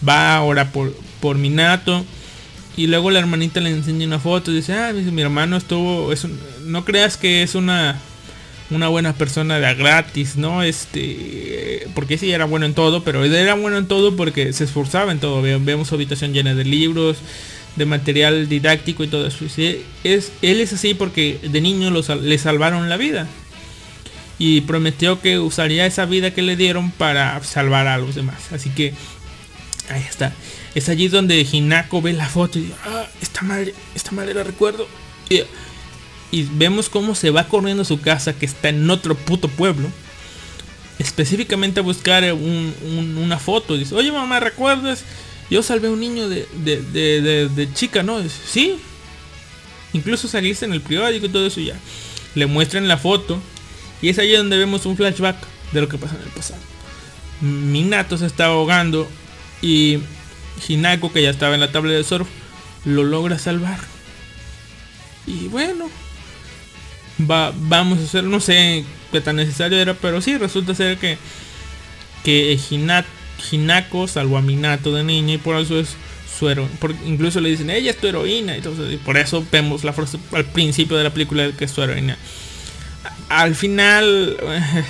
[0.07, 2.07] Va ahora por por Minato
[2.77, 6.27] y luego la hermanita le enseña una foto y dice, ah, mi hermano estuvo, es
[6.65, 7.99] no creas que es una,
[8.71, 10.63] una buena persona de a gratis, ¿no?
[10.63, 15.13] Este, porque sí era bueno en todo, pero era bueno en todo porque se esforzaba
[15.13, 15.41] en todo.
[15.43, 17.19] Vemos su habitación llena de libros,
[17.77, 19.45] de material didáctico y todo eso.
[20.05, 23.27] es, él es así porque de niño le salvaron la vida.
[24.39, 28.53] Y prometió que usaría esa vida que le dieron para salvar a los demás.
[28.53, 28.93] Así que
[29.89, 30.35] ahí está.
[30.77, 34.45] Es allí donde Hinako ve la foto y dice, ah, esta madre, esta madre la
[34.45, 34.87] recuerdo.
[35.31, 39.89] Y, vemos cómo se va corriendo a su casa que está en otro puto pueblo.
[40.99, 43.75] Específicamente a buscar un- un- una foto.
[43.77, 45.03] Dice, oye mamá, ¿recuerdas?
[45.51, 48.21] Yo salvé a un niño de, de, chica, ¿no?
[48.53, 48.77] Sí.
[49.95, 51.77] Incluso saliste en el periódico y todo eso ya.
[52.35, 53.41] Le muestran la foto.
[54.03, 55.37] Y es ahí donde vemos un flashback
[55.73, 56.61] de lo que pasó en el pasado.
[57.41, 59.09] Minato se está ahogando
[59.63, 60.01] y
[60.69, 62.29] Hinako, que ya estaba en la tabla de surf,
[62.85, 63.79] lo logra salvar.
[65.27, 65.89] Y bueno,
[67.31, 71.19] va, vamos a hacer, no sé qué tan necesario era, pero sí, resulta ser que,
[72.25, 73.05] que Hina-
[73.51, 75.97] Hinako salvó a Minato de niña y por eso es
[76.39, 76.71] su heroína.
[77.07, 78.57] Incluso le dicen, ella es tu heroína.
[78.57, 81.83] Eso, y por eso vemos la frase al principio de la película que es su
[81.83, 82.17] heroína.
[83.29, 84.37] Al final,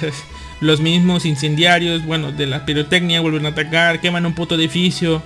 [0.60, 5.22] los mismos incendiarios, bueno, de la pirotecnia vuelven a atacar, queman un puto edificio.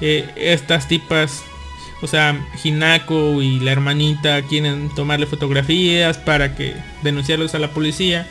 [0.00, 1.42] Eh, estas tipas,
[2.02, 8.26] o sea, Hinako y la hermanita quieren tomarle fotografías para que denunciarlos a la policía.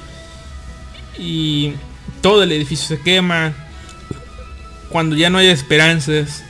[1.17, 1.73] Y
[2.21, 3.53] todo el edificio se quema.
[4.89, 6.43] Cuando ya no hay esperanzas,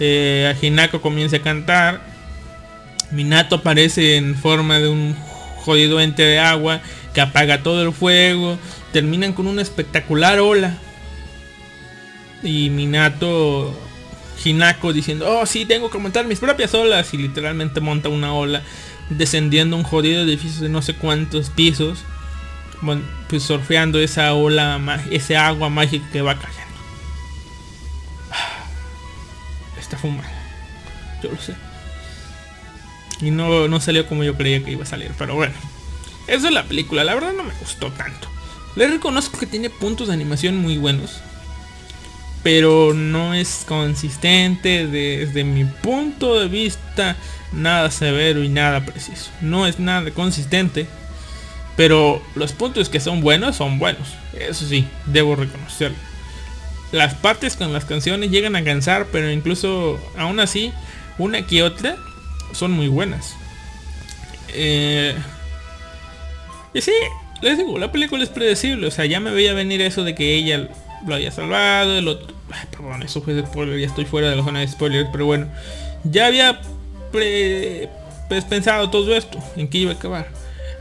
[0.00, 2.16] eh, Hinako comienza a cantar.
[3.10, 5.16] Minato aparece en forma de un
[5.64, 6.80] jodido ente de agua
[7.14, 8.58] que apaga todo el fuego.
[8.92, 10.78] Terminan con una espectacular ola.
[12.42, 13.74] Y Minato,
[14.44, 17.12] Hinako diciendo, oh sí, tengo que montar mis propias olas.
[17.14, 18.62] Y literalmente monta una ola
[19.10, 22.00] descendiendo un jodido edificio de no sé cuántos pisos.
[22.82, 26.64] Bueno, pues surfeando esa ola, ese agua mágica que va cayendo.
[29.78, 30.30] Está fumada.
[31.22, 31.54] Yo lo sé.
[33.20, 35.12] Y no, no salió como yo creía que iba a salir.
[35.18, 35.54] Pero bueno.
[36.26, 37.04] Eso es la película.
[37.04, 38.28] La verdad no me gustó tanto.
[38.74, 41.20] Le reconozco que tiene puntos de animación muy buenos.
[42.46, 47.16] Pero no es consistente desde mi punto de vista.
[47.50, 49.32] Nada severo y nada preciso.
[49.40, 50.86] No es nada consistente.
[51.76, 54.14] Pero los puntos que son buenos son buenos.
[54.38, 55.96] Eso sí, debo reconocerlo.
[56.92, 60.72] Las partes con las canciones llegan a cansar, pero incluso aún así,
[61.18, 61.96] una que otra
[62.52, 63.34] son muy buenas.
[64.50, 65.16] Eh,
[66.72, 66.92] y sí,
[67.42, 68.86] les digo, la película es predecible.
[68.86, 70.68] O sea, ya me veía venir eso de que ella
[71.04, 71.98] lo había salvado.
[71.98, 72.35] El otro,
[72.70, 73.78] perdón, eso fue de spoiler.
[73.78, 75.08] Ya estoy fuera de la zona de spoilers.
[75.12, 75.46] Pero bueno,
[76.04, 76.60] ya había
[77.12, 77.88] pre-
[78.28, 79.38] pues, pensado todo esto.
[79.56, 80.28] En que iba a acabar.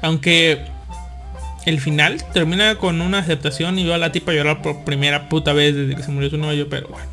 [0.02, 0.62] Aunque
[1.66, 5.54] el final termina con una aceptación y veo a la tipa llorar por primera puta
[5.54, 6.70] vez desde que se murió su novio.
[6.70, 7.08] Pero bueno.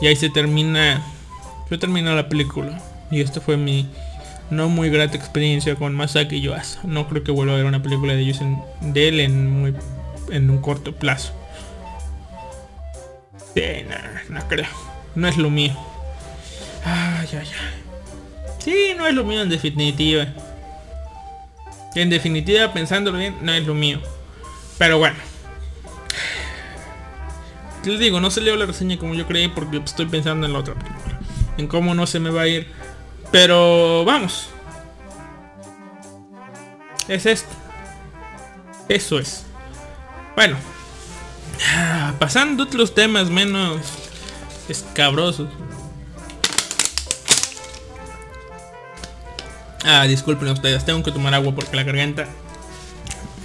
[0.00, 1.02] Y ahí se termina.
[1.68, 2.80] Se termina la película.
[3.10, 3.88] Y esto fue mi
[4.50, 6.80] no muy grata experiencia con Masaki Yuasa.
[6.84, 8.58] No creo que vuelva a ver una película de ellos en,
[8.92, 9.74] de él en muy
[10.30, 11.32] en un corto plazo.
[13.54, 14.66] No, no creo.
[15.14, 15.76] No es lo mío.
[16.84, 17.82] Ay, ay, ay.
[18.58, 20.26] Sí, no es lo mío en definitiva.
[21.94, 24.00] En definitiva, pensándolo bien, no es lo mío.
[24.78, 25.16] Pero bueno.
[27.84, 30.58] Les digo, no se leo la reseña como yo creí porque estoy pensando en la
[30.58, 31.20] otra película.
[31.56, 32.66] En cómo no se me va a ir.
[33.30, 34.48] Pero vamos.
[37.06, 37.54] Es esto.
[38.88, 39.44] Eso es.
[40.34, 40.73] Bueno.
[42.18, 43.80] Pasando otros temas menos
[44.68, 45.48] escabrosos.
[49.84, 52.26] Ah, disculpen ustedes, tengo que tomar agua porque la garganta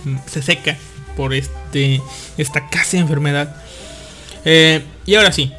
[0.05, 0.77] mm, se seca
[1.17, 2.01] por este
[2.37, 3.55] esta casi enfermedad.
[4.45, 5.51] Eh, y ahora sí.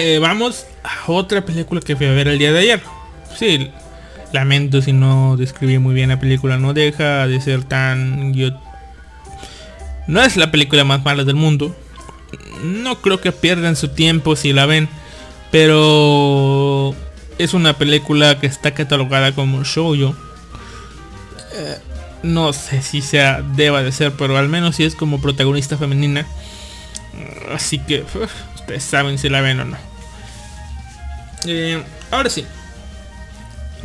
[0.00, 2.82] Eh, vamos a otra película que fui a ver el día de ayer.
[3.36, 3.70] Sí,
[4.32, 6.58] lamento si no describí muy bien la película.
[6.58, 8.34] No deja de ser tan...
[8.34, 8.60] yo-
[10.08, 11.76] No es la película más mala del mundo.
[12.64, 14.88] No creo que pierdan su tiempo si la ven.
[15.52, 16.94] Pero
[17.38, 20.16] es una película que está catalogada como shoujo.
[21.54, 21.78] Eh,
[22.22, 26.26] no sé si sea deba de ser, pero al menos si es como protagonista femenina.
[27.52, 28.04] Así que
[28.54, 29.76] ustedes saben si la ven o no.
[31.44, 32.46] Eh, ahora sí.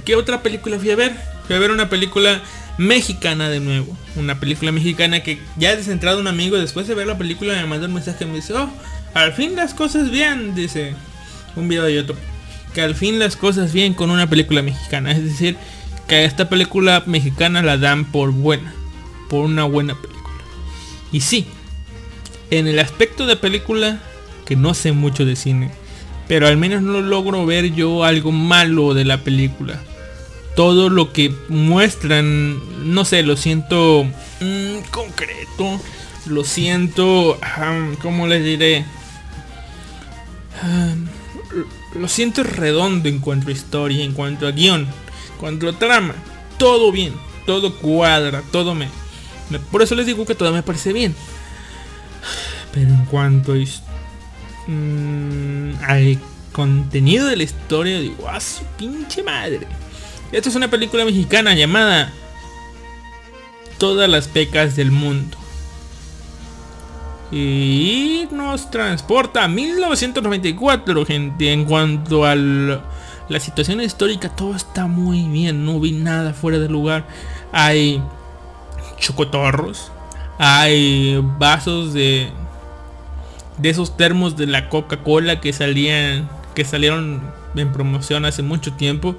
[0.05, 1.15] ¿Qué otra película fui a ver?
[1.47, 2.41] Fui a ver una película
[2.77, 3.95] mexicana de nuevo.
[4.15, 7.87] Una película mexicana que ya descentrado un amigo después de ver la película me mandó
[7.87, 8.69] un mensaje y me dice, oh,
[9.13, 10.95] al fin las cosas bien, dice
[11.55, 12.17] un video de YouTube.
[12.73, 15.11] Que al fin las cosas bien con una película mexicana.
[15.11, 15.57] Es decir,
[16.07, 18.73] que esta película mexicana la dan por buena.
[19.29, 20.23] Por una buena película.
[21.11, 21.45] Y sí,
[22.49, 23.99] en el aspecto de película,
[24.45, 25.71] que no sé mucho de cine,
[26.27, 29.79] pero al menos no logro ver yo algo malo de la película.
[30.55, 34.05] Todo lo que muestran, no sé, lo siento
[34.39, 35.81] mm, concreto,
[36.27, 38.85] lo siento, ah, ¿cómo les diré?
[40.61, 40.93] Ah,
[41.95, 46.15] lo siento redondo en cuanto a historia, en cuanto a guion, en cuanto a trama.
[46.57, 47.13] Todo bien,
[47.45, 48.89] todo cuadra, todo me...
[49.71, 51.15] por eso les digo que todo me parece bien.
[52.71, 56.19] Pero en cuanto a mm, al
[56.51, 59.67] contenido de la historia, digo, a su pinche madre.
[60.33, 62.11] Esta es una película mexicana llamada
[63.77, 65.37] Todas las pecas del mundo.
[67.31, 71.53] Y nos transporta a 1994, gente.
[71.53, 75.65] En cuanto a la situación histórica, todo está muy bien.
[75.65, 77.07] No vi nada fuera de lugar.
[77.51, 78.01] Hay
[78.99, 79.91] chocotorros.
[80.39, 82.31] Hay vasos de
[83.57, 87.21] de esos termos de la Coca-Cola que salían que salieron
[87.55, 89.15] en promoción hace mucho tiempo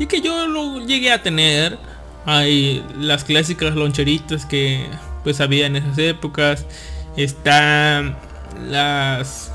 [0.00, 1.78] y que yo lo llegué a tener.
[2.26, 4.86] Hay las clásicas loncheritas que
[5.22, 6.66] pues había en esas épocas.
[7.16, 8.16] Están
[8.68, 9.52] las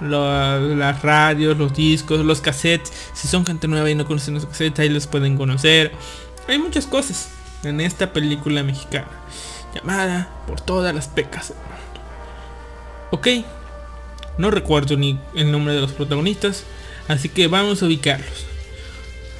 [0.00, 2.92] lo- las radios, los discos, los cassettes.
[3.14, 5.92] Si son gente nueva y no conocen los cassettes, ahí los pueden conocer.
[6.48, 7.28] Hay muchas cosas
[7.64, 9.08] en esta película mexicana
[9.74, 11.52] llamada Por todas las pecas.
[13.10, 13.28] Ok,
[14.38, 16.64] no recuerdo ni el nombre de los protagonistas,
[17.08, 18.46] así que vamos a ubicarlos.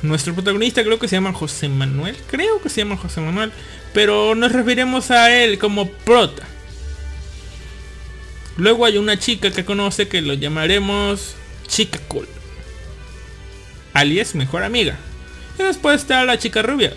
[0.03, 3.53] Nuestro protagonista creo que se llama José Manuel, creo que se llama José Manuel,
[3.93, 6.47] pero nos referiremos a él como prota.
[8.57, 11.35] Luego hay una chica que conoce que lo llamaremos
[11.67, 12.29] Chica Cool.
[13.93, 14.99] Alias mejor amiga.
[15.59, 16.95] Y después está la chica rubia,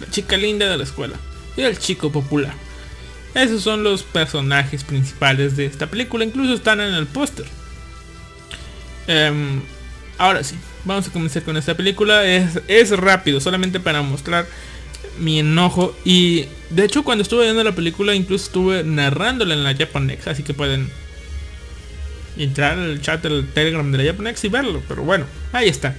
[0.00, 1.16] la chica linda de la escuela.
[1.56, 2.54] Y el chico popular.
[3.34, 6.24] Esos son los personajes principales de esta película.
[6.24, 7.46] Incluso están en el póster.
[9.06, 9.60] Em,
[10.18, 12.26] ahora sí, vamos a comenzar con esta película.
[12.26, 14.46] Es, es rápido, solamente para mostrar
[15.18, 15.96] mi enojo.
[16.04, 20.26] Y de hecho cuando estuve viendo la película incluso estuve narrándola en la Japanex.
[20.28, 20.90] Así que pueden
[22.36, 24.82] entrar al chat del Telegram de la Japanex y verlo.
[24.88, 25.94] Pero bueno, ahí está.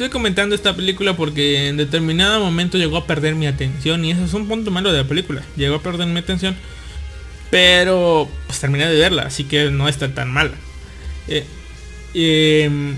[0.00, 4.24] Estoy comentando esta película porque en determinado momento llegó a perder mi atención y eso
[4.24, 5.42] es un punto malo de la película.
[5.56, 6.56] Llegó a perder mi atención,
[7.50, 10.52] pero pues terminé de verla, así que no está tan mala.
[11.28, 11.44] Eh,
[12.14, 12.96] em,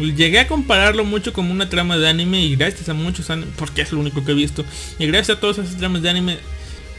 [0.00, 3.82] llegué a compararlo mucho como una trama de anime y gracias a muchos animes, porque
[3.82, 4.64] es lo único que he visto,
[4.98, 6.38] y gracias a todas esas tramas de anime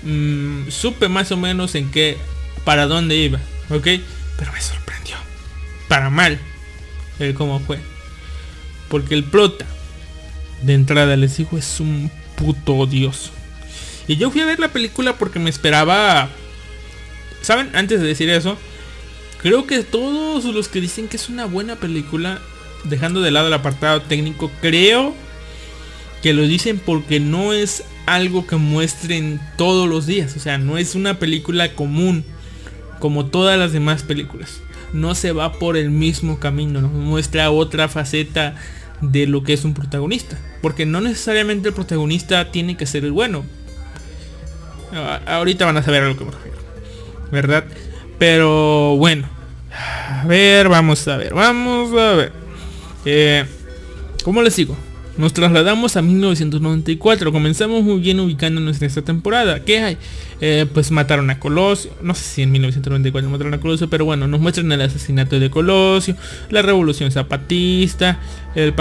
[0.04, 2.18] mm, supe más o menos en qué,
[2.64, 3.40] para dónde iba,
[3.70, 3.88] ¿ok?
[4.38, 5.16] Pero me sorprendió,
[5.88, 6.40] para mal,
[7.20, 7.80] el cómo fue.
[8.90, 9.66] Porque el prota,
[10.62, 13.32] de entrada les digo, es un puto odioso.
[14.08, 16.30] Y yo fui a ver la película porque me esperaba...
[17.42, 17.70] ¿Saben?
[17.74, 18.58] Antes de decir eso,
[19.42, 22.42] creo que todos los que dicen que es una buena película,
[22.84, 25.14] dejando de lado el apartado técnico, creo
[26.22, 30.36] que lo dicen porque no es algo que muestren todos los días.
[30.36, 32.24] O sea, no es una película común
[33.00, 34.62] como todas las demás películas.
[34.94, 38.56] No se va por el mismo camino, nos muestra otra faceta
[39.02, 40.38] de lo que es un protagonista.
[40.62, 43.44] Porque no necesariamente el protagonista tiene que ser el bueno.
[45.26, 46.58] Ahorita van a saber a lo que me refiero.
[47.32, 47.66] ¿Verdad?
[48.20, 49.28] Pero bueno.
[49.72, 52.41] A ver, vamos a ver, vamos a ver.
[53.06, 53.46] Eh,
[54.24, 54.78] ¿Cómo les digo?
[55.18, 57.32] Nos trasladamos a 1994.
[57.32, 59.60] Comenzamos muy bien ubicándonos en esta temporada.
[59.60, 59.98] ¿Qué hay?
[60.40, 61.92] Eh, pues mataron a Colosio.
[62.02, 65.50] No sé si en 1994 mataron a Colosio, pero bueno, nos muestran el asesinato de
[65.50, 66.16] Colosio,
[66.50, 68.20] la revolución zapatista,
[68.56, 68.74] el,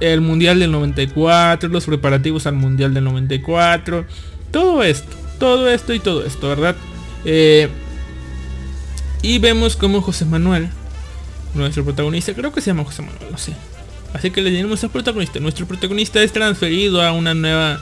[0.00, 4.04] el mundial del 94, los preparativos al mundial del 94.
[4.50, 6.76] Todo esto, todo esto y todo esto, ¿verdad?
[7.24, 7.68] Eh,
[9.22, 10.68] y vemos como José Manuel,
[11.54, 13.54] nuestro protagonista, creo que se llama José Manuel, no sé.
[14.14, 15.38] Así que le diremos al protagonista.
[15.40, 17.80] Nuestro protagonista es transferido a una nueva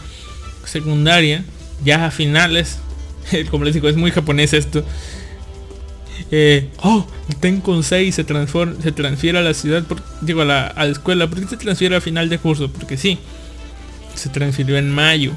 [0.64, 1.44] secundaria,
[1.84, 2.78] ya a finales.
[3.50, 4.84] Como les digo, es muy japonés esto.
[6.30, 7.06] Eh, oh,
[7.40, 10.92] Tenkon 6 se, transforma, se transfiere a la ciudad, por- digo a la, a la
[10.92, 11.28] escuela.
[11.28, 12.70] ¿Por qué se transfiere al final de curso?
[12.70, 13.18] Porque sí,
[14.14, 15.32] se transfirió en mayo.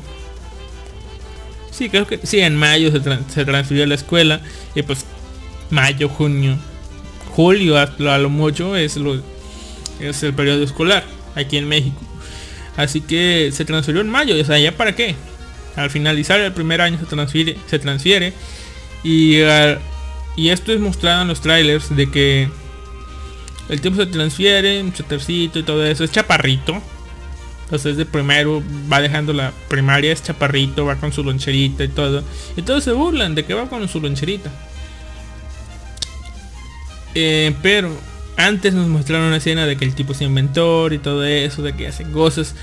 [1.72, 4.42] Sí, creo que sí, en mayo se, tran- se transfirió a la escuela.
[4.76, 5.06] Y pues
[5.70, 6.58] mayo, junio,
[7.32, 9.22] julio a, a lo mucho es lo
[10.00, 11.04] es el periodo escolar
[11.36, 12.02] aquí en México.
[12.78, 15.16] Así que se transfirió en mayo, o sea, ¿ya para qué?
[15.76, 18.34] Al finalizar el primer año se transfiere, se transfiere
[19.04, 19.38] y,
[20.36, 22.50] y esto es mostrado en los trailers de que
[23.70, 26.82] el tiempo se transfiere, un chatercito y todo eso, es chaparrito.
[27.66, 32.24] Entonces de primero va dejando la primaria, es chaparrito, va con su loncherita y todo.
[32.58, 34.52] Y todos se burlan de que va con su loncherita.
[37.14, 37.96] Eh, pero
[38.40, 41.74] antes nos mostraron una escena de que el tipo es inventor y todo eso, de
[41.74, 42.56] que hace cosas.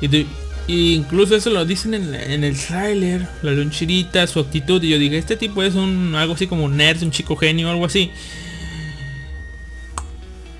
[0.00, 0.26] Y,
[0.68, 4.80] incluso eso lo dicen en el tráiler, la loncherita, su actitud.
[4.82, 7.68] Y yo dije, este tipo es un algo así como un nerd, un chico genio,
[7.68, 8.12] algo así.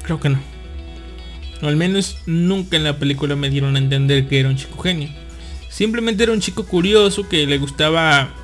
[0.03, 0.41] Creo que no.
[1.63, 4.83] O al menos nunca en la película me dieron a entender que era un chico
[4.83, 5.09] genio.
[5.69, 8.35] Simplemente era un chico curioso que le gustaba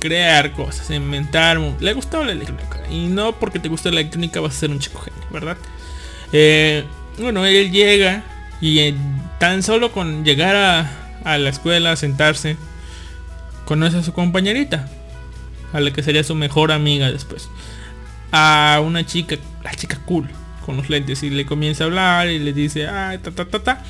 [0.00, 1.60] crear cosas, inventar.
[1.78, 2.80] Le gustaba la electrónica.
[2.90, 5.56] Y no porque te guste la electrónica vas a ser un chico genio, ¿verdad?
[6.32, 6.84] Eh,
[7.18, 8.24] bueno, él llega
[8.60, 8.94] y eh,
[9.38, 10.90] tan solo con llegar a,
[11.24, 12.56] a la escuela, sentarse,
[13.64, 14.88] conoce a su compañerita,
[15.72, 17.48] a la que sería su mejor amiga después.
[18.32, 20.28] A una chica, la chica cool,
[20.64, 23.58] con los lentes, y le comienza a hablar y le dice, ah, ta, ta, ta,
[23.60, 23.84] ta.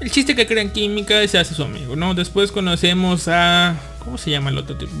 [0.00, 2.14] El chiste que crea en química y se hace su amigo, ¿no?
[2.14, 3.76] Después conocemos a...
[4.04, 4.92] ¿Cómo se llama el otro tipo?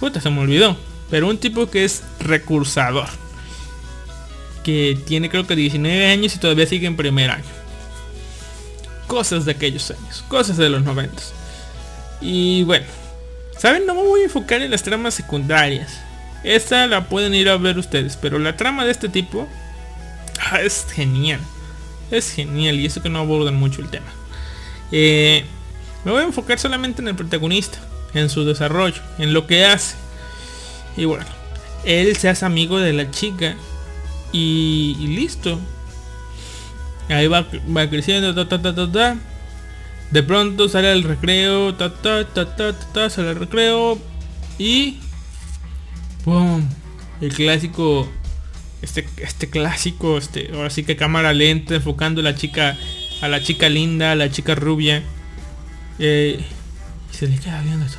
[0.00, 0.76] Puta, se me olvidó.
[1.10, 3.08] Pero un tipo que es recursador.
[4.64, 7.44] Que tiene creo que 19 años y todavía sigue en primer año.
[9.06, 10.24] Cosas de aquellos años.
[10.28, 11.22] Cosas de los 90.
[12.20, 12.86] Y bueno.
[13.58, 13.86] ¿Saben?
[13.86, 15.98] No me voy a enfocar en las tramas secundarias.
[16.44, 18.16] Esta la pueden ir a ver ustedes.
[18.16, 19.48] Pero la trama de este tipo...
[20.40, 21.40] ah, es genial.
[22.10, 22.76] Es genial.
[22.76, 24.12] Y eso que no abordan mucho el tema.
[24.92, 25.44] Eh,
[26.06, 27.80] me voy a enfocar solamente en el protagonista.
[28.14, 29.02] En su desarrollo.
[29.18, 29.96] En lo que hace.
[30.96, 31.26] Y bueno.
[31.84, 33.56] Él se hace amigo de la chica.
[34.30, 35.58] Y, listo.
[37.08, 37.44] Ahí va,
[37.76, 38.36] va creciendo.
[38.36, 39.16] Ta, ta, ta, ta, ta.
[40.12, 41.74] De pronto sale el recreo.
[41.74, 43.98] Ta, ta, ta, ta, ta, sale el recreo.
[44.58, 44.98] Y...
[46.24, 46.62] ¡Pum!
[47.20, 48.08] El clásico...
[48.80, 52.78] Este, este clásico, este, ahora sí que cámara lenta, enfocando a la chica,
[53.22, 55.02] a la chica linda, a la chica rubia.
[55.98, 56.44] Y
[57.10, 57.98] se le queda viendo eso.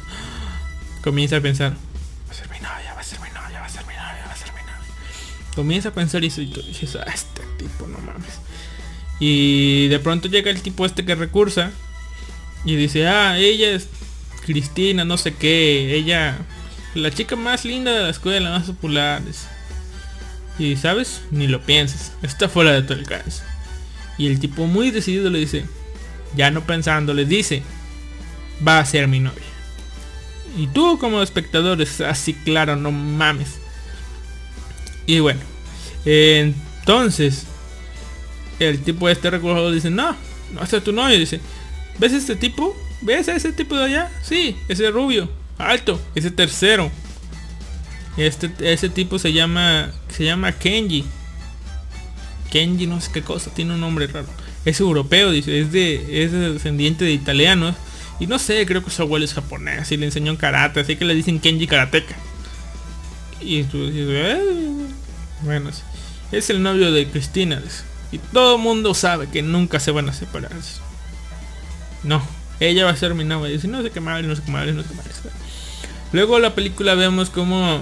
[1.04, 3.94] Comienza a pensar, va a ser mi va a ser mi va a ser mi
[3.94, 4.52] va a ser.
[5.56, 8.40] Comienza a pensar y tú dices, ah, este tipo, no mames.
[9.20, 11.72] Y de pronto llega el tipo este que recursa
[12.64, 13.88] y dice, ah, ella es
[14.46, 16.38] Cristina, no sé qué, ella,
[16.94, 19.24] la chica más linda de la escuela, más popular.
[19.26, 19.48] dice.
[20.60, 23.44] Y sabes, ni lo pienses, está fuera de tu alcance.
[24.18, 25.66] Y el tipo muy decidido le dice,
[26.36, 27.64] ya no pensando, le dice,
[28.66, 29.44] va a ser mi novia.
[30.58, 33.60] Y tú como espectador es así claro, no mames.
[35.06, 35.40] Y bueno,
[36.06, 37.46] entonces
[38.60, 40.16] el tipo este recurso dice, no,
[40.54, 41.18] no es tu novia.
[41.18, 41.40] Dice,
[42.00, 42.76] ¿ves este tipo?
[43.02, 44.12] ¿Ves a ese tipo de allá?
[44.24, 46.92] Sí, ese rubio, alto, ese tercero.
[48.18, 51.06] Este, ese tipo se llama, se llama Kenji.
[52.52, 54.28] Kenji no sé qué cosa, tiene un nombre raro.
[54.66, 57.76] Es europeo, dice, es de, es de descendiente de italianos.
[58.20, 60.96] Y no sé, creo que su abuelo es japonés y le enseñó en karate, así
[60.96, 62.16] que le dicen Kenji Karateka.
[63.42, 64.42] Y tú dices, "Eh".
[65.42, 65.70] bueno,
[66.32, 67.62] es el novio de Cristina.
[68.12, 70.52] Y todo el mundo sabe que nunca se van a separar.
[72.04, 72.22] No,
[72.60, 73.52] ella va a ser mi novia.
[73.52, 75.12] Dice, no sé qué madre, no sé qué madre, no sé qué madre.
[76.14, 77.82] Luego la película vemos como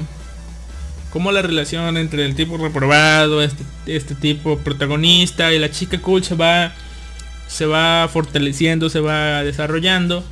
[1.11, 6.25] como la relación entre el tipo reprobado, este, este tipo protagonista y la chica cool
[6.25, 6.73] se va
[7.47, 10.23] se va fortaleciendo, se va desarrollando.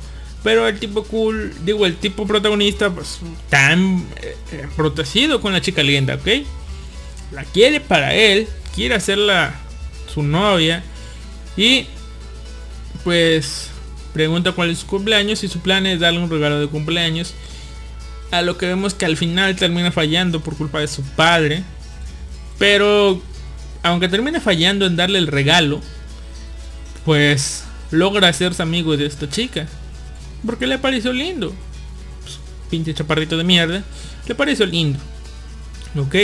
[0.42, 5.62] Pero el tipo cool, digo, el tipo protagonista, pues tan eh, eh, protegido con la
[5.62, 6.28] chica linda, ¿ok?
[7.32, 9.54] La quiere para él, quiere hacerla
[10.12, 10.84] su novia.
[11.56, 11.86] Y
[13.04, 13.70] pues
[14.12, 17.34] pregunta cuál es su cumpleaños y su plan es darle un regalo de cumpleaños.
[18.30, 21.62] A lo que vemos que al final termina fallando por culpa de su padre.
[22.58, 23.22] Pero
[23.82, 25.80] aunque termine fallando en darle el regalo,
[27.04, 29.66] pues logra hacerse amigo de esta chica.
[30.44, 31.54] Porque le pareció lindo.
[32.22, 32.38] Pues,
[32.70, 33.82] pinche chaparrito de mierda.
[34.26, 34.98] Le pareció lindo.
[35.96, 36.16] ¿Ok?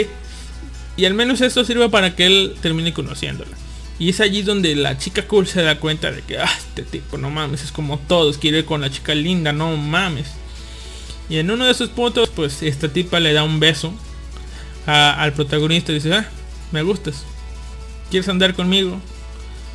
[0.97, 3.57] Y al menos esto sirve para que él termine conociéndola.
[3.99, 7.19] Y es allí donde la chica cool se da cuenta de que, ah, este tipo,
[7.19, 10.29] no mames, es como todos, quiere ir con la chica linda, no mames.
[11.29, 13.93] Y en uno de esos puntos, pues esta tipa le da un beso
[14.87, 16.29] al protagonista y dice, ah,
[16.73, 17.25] me gustas.
[18.11, 18.99] ¿Quieres andar conmigo?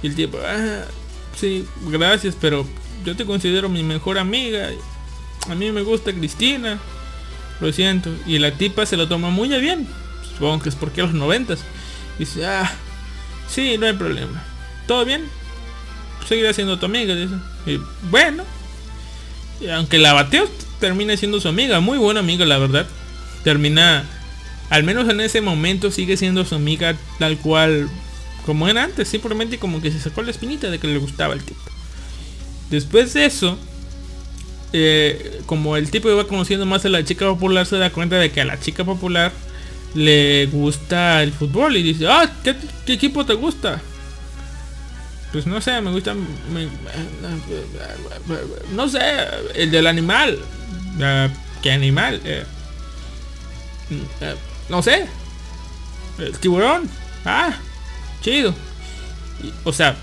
[0.01, 0.85] Y el tipo, ah,
[1.35, 2.65] sí, gracias, pero
[3.05, 4.69] yo te considero mi mejor amiga.
[5.49, 6.79] A mí me gusta Cristina.
[7.59, 8.11] Lo siento.
[8.25, 9.87] Y la tipa se lo toma muy bien.
[10.33, 11.59] Supongo que es porque a los noventas.
[12.19, 12.71] Dice, ah,
[13.49, 14.43] sí, no hay problema.
[14.87, 15.25] ¿Todo bien?
[16.27, 17.13] Seguiré siendo tu amiga.
[17.65, 18.43] Y bueno.
[19.61, 20.49] Y aunque la bateó,
[20.79, 21.79] termina siendo su amiga.
[21.79, 22.87] Muy buena amiga, la verdad.
[23.43, 24.03] Termina,
[24.69, 27.89] al menos en ese momento, sigue siendo su amiga tal cual
[28.45, 29.07] como era antes.
[29.07, 31.61] Simplemente como que se sacó la espinita de que le gustaba el tipo.
[32.69, 33.57] Después de eso,
[34.73, 38.31] eh, como el tipo iba conociendo más a la chica popular, se da cuenta de
[38.31, 39.31] que a la chica popular
[39.93, 42.55] le gusta el fútbol y dice, ah, ¿qué,
[42.91, 43.81] equipo te gusta?
[45.31, 46.15] Pues no sé, me gusta,
[48.73, 48.99] no sé,
[49.55, 50.39] el del animal.
[51.61, 52.21] ¿Qué animal?
[52.23, 52.43] Eh,
[54.21, 54.35] eh,
[54.69, 55.07] no sé,
[56.19, 56.89] el tiburón.
[57.25, 57.57] Ah,
[58.21, 58.53] chido.
[59.63, 59.95] O sea,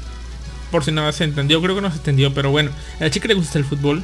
[0.70, 3.28] por si nada se entendió, creo que no se entendió, pero bueno, a la chica
[3.28, 4.02] le gusta el fútbol.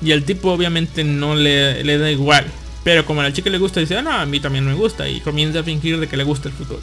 [0.00, 2.46] Y al tipo obviamente no le, le da igual.
[2.84, 5.08] Pero como a la chica le gusta, dice, ah, no, a mí también me gusta.
[5.08, 6.80] Y comienza a fingir de que le gusta el fútbol.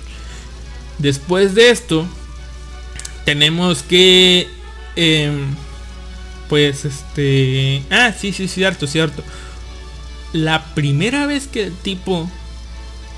[0.98, 2.06] Después de esto,
[3.24, 4.48] tenemos que...
[4.96, 5.48] em,
[6.50, 7.82] pues este...
[7.90, 9.24] Ah, sí, sí, cierto, cierto.
[10.32, 12.30] La primera vez que el tipo...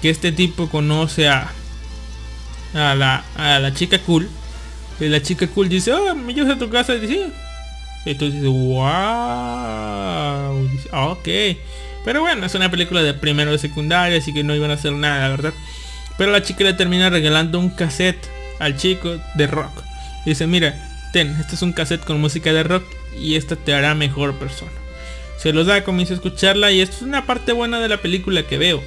[0.02, 1.52] Que este tipo conoce a...
[2.78, 4.30] A la, a la chica cool.
[5.00, 6.96] Y la chica cool dice, oh, me llevas a tu casa.
[6.96, 7.28] Y dice.
[8.06, 8.88] Entonces wow.
[10.70, 11.28] Dice, "Ah, ok.
[12.06, 14.94] Pero bueno, es una película de primero de secundaria, así que no iban a hacer
[14.94, 15.54] nada, ¿verdad?
[16.18, 18.30] Pero la chica le termina regalando un cassette
[18.60, 19.84] al chico de rock.
[20.26, 20.74] Y dice, mira,
[21.12, 22.86] ten, este es un cassette con música de rock
[23.20, 24.72] y esta te hará mejor persona.
[25.38, 28.44] Se los da, comienza a escucharla y esto es una parte buena de la película
[28.44, 28.82] que veo.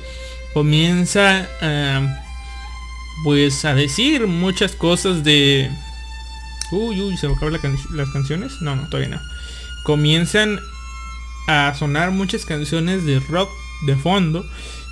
[0.55, 2.01] Comienza a,
[3.25, 5.71] pues a decir muchas cosas de...
[6.73, 7.59] Uy, uy, ¿se me acaban
[7.93, 8.61] las canciones?
[8.61, 9.21] No, no, todavía no.
[9.83, 10.61] Comienzan
[11.49, 13.51] a sonar muchas canciones de rock
[13.87, 14.49] de fondo.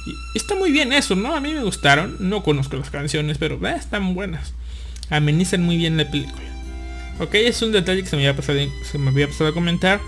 [0.06, 1.34] Y está muy bien eso, ¿no?
[1.34, 2.16] A mí me gustaron.
[2.18, 4.54] No conozco las canciones, pero eh, están buenas.
[5.10, 6.44] Amenizan muy bien la película.
[7.20, 8.58] Ok, es un detalle que se me había pasado,
[8.90, 10.00] se me había pasado a comentar.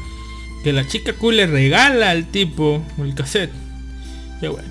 [0.64, 3.52] Que la chica cool le regala al tipo el cassette.
[4.42, 4.68] Ya bueno.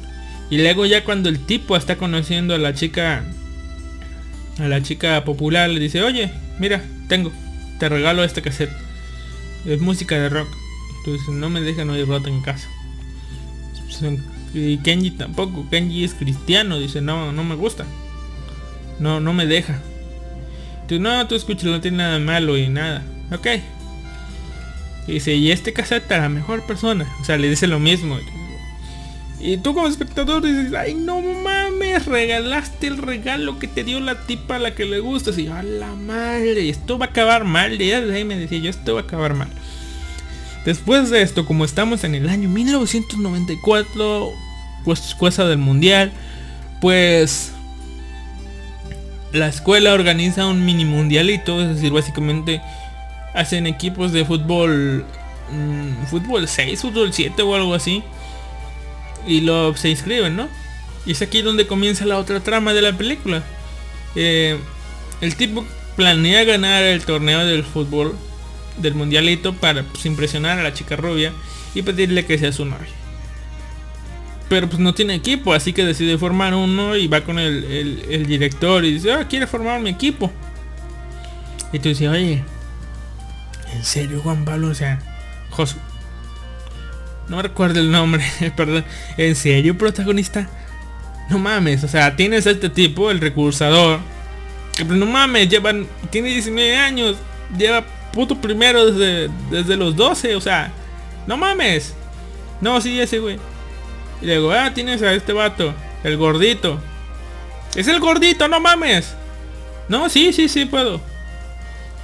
[0.50, 3.24] Y luego ya cuando el tipo está conociendo a la chica
[4.60, 7.32] a la chica popular le dice, oye, mira, tengo,
[7.80, 8.72] te regalo este cassette.
[9.66, 10.48] Es música de rock.
[11.00, 12.68] Entonces no me dejan oír rock en casa.
[14.54, 15.68] Y Kenji tampoco.
[15.70, 16.80] Kenji es cristiano.
[16.80, 17.86] Dice, no, no me gusta.
[19.00, 19.82] No, no me deja.
[20.88, 23.04] Tú no, tú escuchas, no tiene nada malo y nada.
[23.32, 23.48] Ok.
[25.08, 27.08] Dice, y este cassette a la mejor persona.
[27.22, 28.18] O sea, le dice lo mismo.
[29.40, 34.26] Y tú como espectador dices, ay no mames, regalaste el regalo que te dio la
[34.26, 35.32] tipa a la que le gusta.
[35.40, 37.78] Y a la madre, esto va a acabar mal.
[37.78, 39.50] De ahí me decía yo, esto va a acabar mal.
[40.66, 44.30] Después de esto, como estamos en el año 1994,
[44.84, 46.12] pues cosa del mundial,
[46.82, 47.54] pues
[49.32, 52.62] la escuela organiza un mini mundialito, es decir, básicamente
[53.34, 55.06] hacen equipos de fútbol,
[55.52, 58.04] mm, fútbol 6, fútbol 7 o algo así,
[59.32, 60.48] y lo se inscriben, ¿no?
[61.06, 63.44] Y es aquí donde comienza la otra trama de la película.
[64.16, 64.58] Eh,
[65.22, 65.66] el tipo
[65.96, 68.16] planea ganar el torneo del fútbol
[68.78, 71.34] del mundialito para pues, impresionar a la chica rubia
[71.76, 72.88] y pedirle que sea su novia.
[74.50, 77.64] Pero pues no tiene equipo, así que decide formar uno y va con el,
[78.10, 80.32] el- director y dice, ah, quiere formar mi equipo.
[81.72, 82.44] Y tú dices, oye,
[83.74, 84.70] ¿en serio Juan Pablo?
[84.70, 85.00] O sea,
[85.52, 85.76] Josu.
[87.30, 88.24] No recuerdo el nombre,
[88.56, 88.84] perdón.
[89.18, 90.50] ¿En serio protagonista?
[91.30, 94.00] No mames, o sea, tienes a este tipo, el recursador.
[94.76, 97.18] Pues, no mames, llevan, tiene 19 años,
[97.56, 100.72] lleva puto primero desde, desde los 12, o sea,
[101.28, 101.94] no mames.
[102.62, 103.38] No, sí, ese güey.
[104.22, 105.74] Y luego, ah, tienes a este vato,
[106.04, 106.80] el gordito.
[107.76, 109.14] Es el gordito, no mames.
[109.88, 111.00] No, sí, sí, sí puedo.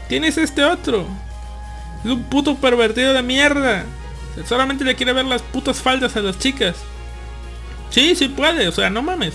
[0.07, 1.07] Tienes este otro.
[2.03, 3.85] Es un puto pervertido de mierda.
[4.47, 6.75] Solamente le quiere ver las putas faldas a las chicas.
[7.89, 9.33] Sí, sí puede, o sea, no mames.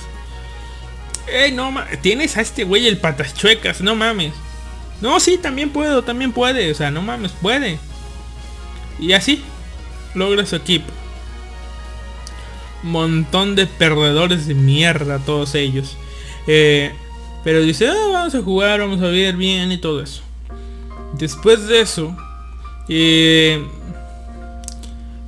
[1.27, 2.01] Ey, no mames.
[2.03, 4.35] Tienes a este güey el patas chuecas, no mames.
[5.01, 6.71] No, sí, también puedo, también puede.
[6.71, 7.79] O sea, no mames, puede.
[8.99, 9.43] Y así
[10.15, 10.93] logra su equipo.
[12.83, 15.97] Montón de perdedores de mierda, todos ellos.
[16.47, 16.93] Eh,
[17.45, 20.23] pero dice, "Ah, vamos a jugar, vamos a ver bien y todo eso.
[21.15, 22.17] Después de eso,
[22.89, 23.67] eh,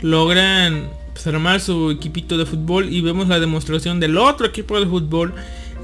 [0.03, 4.87] logran pues, armar su equipito de fútbol y vemos la demostración del otro equipo de
[4.87, 5.35] fútbol,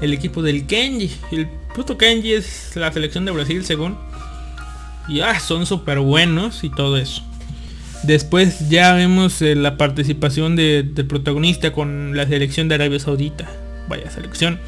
[0.01, 1.11] el equipo del Kenji.
[1.31, 3.97] El puto Kenji es la selección de Brasil según.
[5.07, 7.23] Y ah, son súper buenos y todo eso.
[8.03, 13.49] Después ya vemos eh, la participación de- del protagonista con la selección de Arabia Saudita.
[13.89, 14.59] Vaya selección.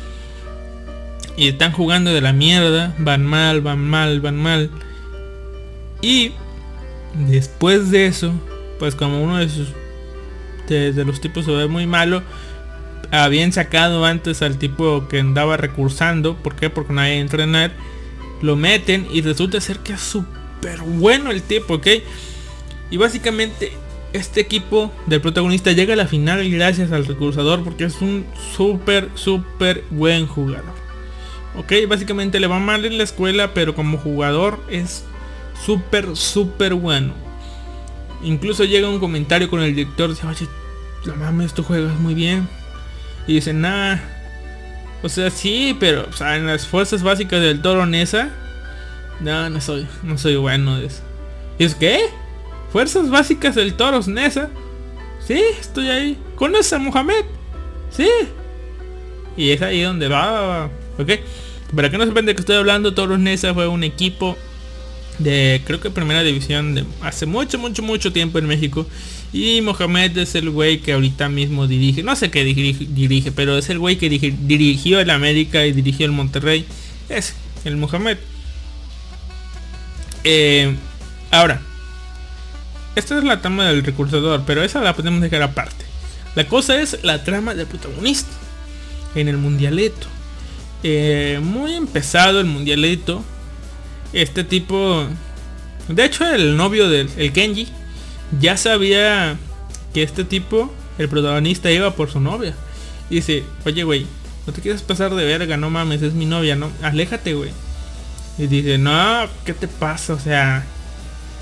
[1.37, 2.93] Y están jugando de la mierda.
[2.97, 4.69] Van mal, van mal, van mal.
[6.01, 6.31] Y
[7.29, 8.33] después de eso,
[8.81, 9.67] pues como uno de sus
[11.05, 12.23] los tipos se ve muy malo,
[13.11, 16.35] habían sacado antes al tipo que andaba recursando.
[16.35, 16.71] ¿Por qué?
[16.71, 17.73] Porque no hay que entrenar.
[18.41, 21.87] Lo meten y resulta ser que es súper bueno el tipo, ¿ok?
[22.89, 23.71] Y básicamente
[24.13, 28.25] este equipo del protagonista llega a la final gracias al recursador porque es un
[28.57, 30.73] súper, súper buen jugador.
[31.55, 35.03] Ok, básicamente le va mal en la escuela, pero como jugador es
[35.63, 37.13] súper, súper bueno.
[38.23, 40.47] Incluso llega un comentario con el director, dice, oye,
[41.05, 42.47] no mames, tú juegas muy bien.
[43.27, 43.97] Y dice, nah,
[45.03, 48.29] O sea, sí, pero o sea, en las fuerzas básicas del toro Nesa.
[49.19, 51.01] No, no soy, no soy bueno de eso.
[51.57, 51.99] ¿Y es qué?
[52.71, 54.49] Fuerzas básicas del toro Nesa.
[55.19, 56.17] Sí, estoy ahí.
[56.35, 57.25] ¿Conoces a Mohamed?
[57.91, 58.09] Sí.
[59.37, 60.69] Y es ahí donde va.
[60.97, 61.11] Ok.
[61.75, 64.37] Para que no de que estoy hablando, Toros Nesa fue un equipo
[65.19, 68.85] de creo que primera división de hace mucho, mucho, mucho tiempo en México.
[69.33, 73.57] Y Mohamed es el güey que ahorita mismo dirige, no sé qué dirige, dirige pero
[73.57, 76.65] es el güey que dirigió el América y dirigió el Monterrey.
[77.07, 77.33] Es
[77.63, 78.17] el Mohamed.
[80.23, 80.75] Eh,
[81.31, 81.61] ahora,
[82.95, 85.85] esta es la trama del recursador, pero esa la podemos dejar aparte.
[86.35, 88.31] La cosa es la trama del protagonista
[89.15, 90.07] en el mundialito.
[90.83, 93.23] Eh, muy empezado el mundialito.
[94.13, 95.05] Este tipo,
[95.87, 97.67] de hecho el novio del el Kenji,
[98.39, 99.37] ya sabía
[99.93, 102.53] que este tipo, el protagonista, iba por su novia.
[103.09, 104.05] Y dice, oye güey,
[104.47, 107.51] no te quieres pasar de verga, no mames, es mi novia, no, aléjate güey.
[108.37, 110.13] Y dice, no, ¿qué te pasa?
[110.13, 110.65] O sea,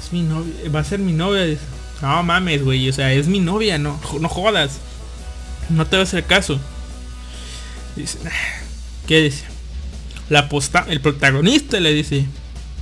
[0.04, 1.58] es mi novia, va a ser mi novia.
[2.02, 4.80] No mames, güey, o sea, es mi novia, no, no jodas.
[5.70, 6.60] No te va a hacer caso.
[7.96, 8.18] Dice.
[9.10, 9.46] ¿qué dice?
[10.30, 12.28] La posta, el protagonista le dice,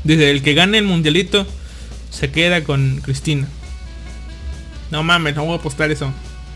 [0.04, 1.46] dice, el que gane el mundialito
[2.10, 3.48] se queda con Cristina.
[4.92, 6.12] No mames, no voy a apostar eso.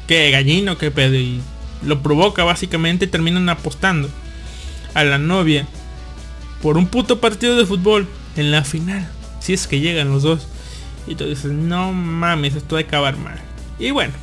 [0.07, 0.77] ¿Qué gallino?
[0.77, 1.15] ¿Qué pedo?
[1.15, 1.41] Y
[1.83, 4.09] lo provoca básicamente terminan apostando
[4.93, 5.67] a la novia
[6.61, 9.09] por un puto partido de fútbol en la final.
[9.39, 10.47] Si es que llegan los dos.
[11.07, 13.39] Y tú dices, no mames, esto va a acabar mal.
[13.79, 14.13] Y bueno.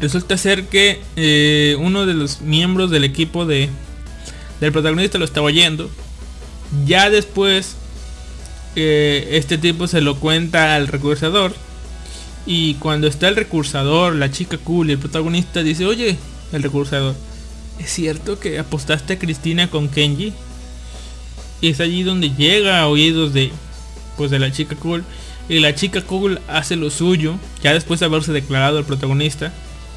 [0.00, 3.70] Resulta ser que eh, uno de los miembros del equipo de,
[4.60, 5.90] del protagonista lo estaba oyendo.
[6.86, 7.76] Ya después
[8.76, 11.54] eh, este tipo se lo cuenta al recursador.
[12.44, 16.16] Y cuando está el recursador, la chica cool y el protagonista dice, oye,
[16.52, 17.16] el recursador,
[17.80, 20.32] ¿es cierto que apostaste a Cristina con Kenji?
[21.60, 23.50] Y es allí donde llega a oídos de,
[24.16, 25.04] pues de la chica cool.
[25.48, 29.52] Y la chica cool hace lo suyo, ya después de haberse declarado el protagonista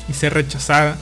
[0.07, 0.97] y ser rechazada.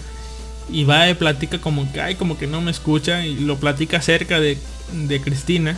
[0.69, 3.25] Y va y platica como que, ay, como que no me escucha.
[3.25, 4.57] Y lo platica cerca de,
[4.93, 5.77] de Cristina.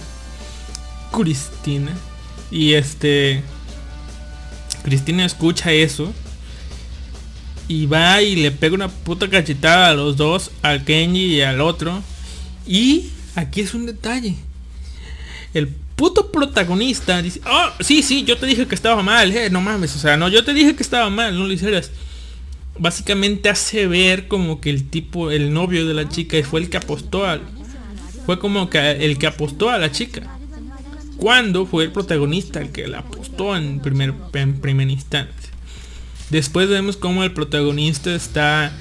[1.12, 1.92] Cristina.
[2.52, 3.44] Y este...
[4.84, 6.14] Cristina escucha eso.
[7.68, 11.62] Y va y le pega una puta cachetada a los dos, al Kenji y al
[11.62, 12.02] otro.
[12.66, 14.36] Y aquí es un detalle.
[15.54, 19.60] El puto protagonista dice, oh, sí, sí, yo te dije que estaba mal, eh, no
[19.60, 21.92] mames, o sea, no, yo te dije que estaba mal, no lo hicieras.
[22.80, 26.78] Básicamente hace ver como que el tipo, el novio de la chica fue el que
[26.78, 27.42] apostó al...
[28.26, 30.22] Fue como que el que apostó a la chica.
[31.18, 35.34] Cuando fue el protagonista el que la apostó en primer, en primer instante.
[36.30, 38.72] Después vemos como el protagonista está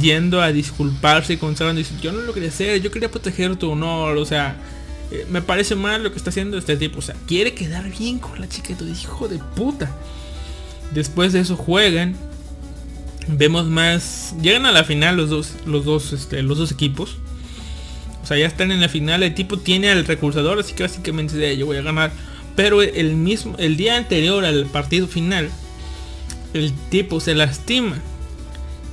[0.00, 1.76] yendo a disculparse con Sharon.
[1.76, 4.16] Dice, yo no lo quería hacer, yo quería proteger tu honor.
[4.16, 4.56] O sea,
[5.10, 6.98] eh, me parece mal lo que está haciendo este tipo.
[6.98, 8.72] O sea, quiere quedar bien con la chica.
[8.72, 9.94] Y todo, hijo de puta.
[10.92, 12.16] Después de eso juegan.
[13.28, 14.34] Vemos más.
[14.40, 15.54] Llegan a la final los dos.
[15.66, 16.12] Los dos.
[16.12, 17.16] Este, los dos equipos.
[18.22, 19.22] O sea, ya están en la final.
[19.22, 20.58] El tipo tiene al recursador.
[20.58, 22.10] Así que básicamente dice, yo voy a ganar.
[22.56, 23.54] Pero el mismo.
[23.58, 25.50] El día anterior al partido final.
[26.54, 27.98] El tipo se lastima.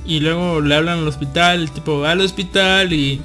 [0.04, 1.62] Y luego le hablan al hospital.
[1.62, 3.20] El tipo va al hospital y.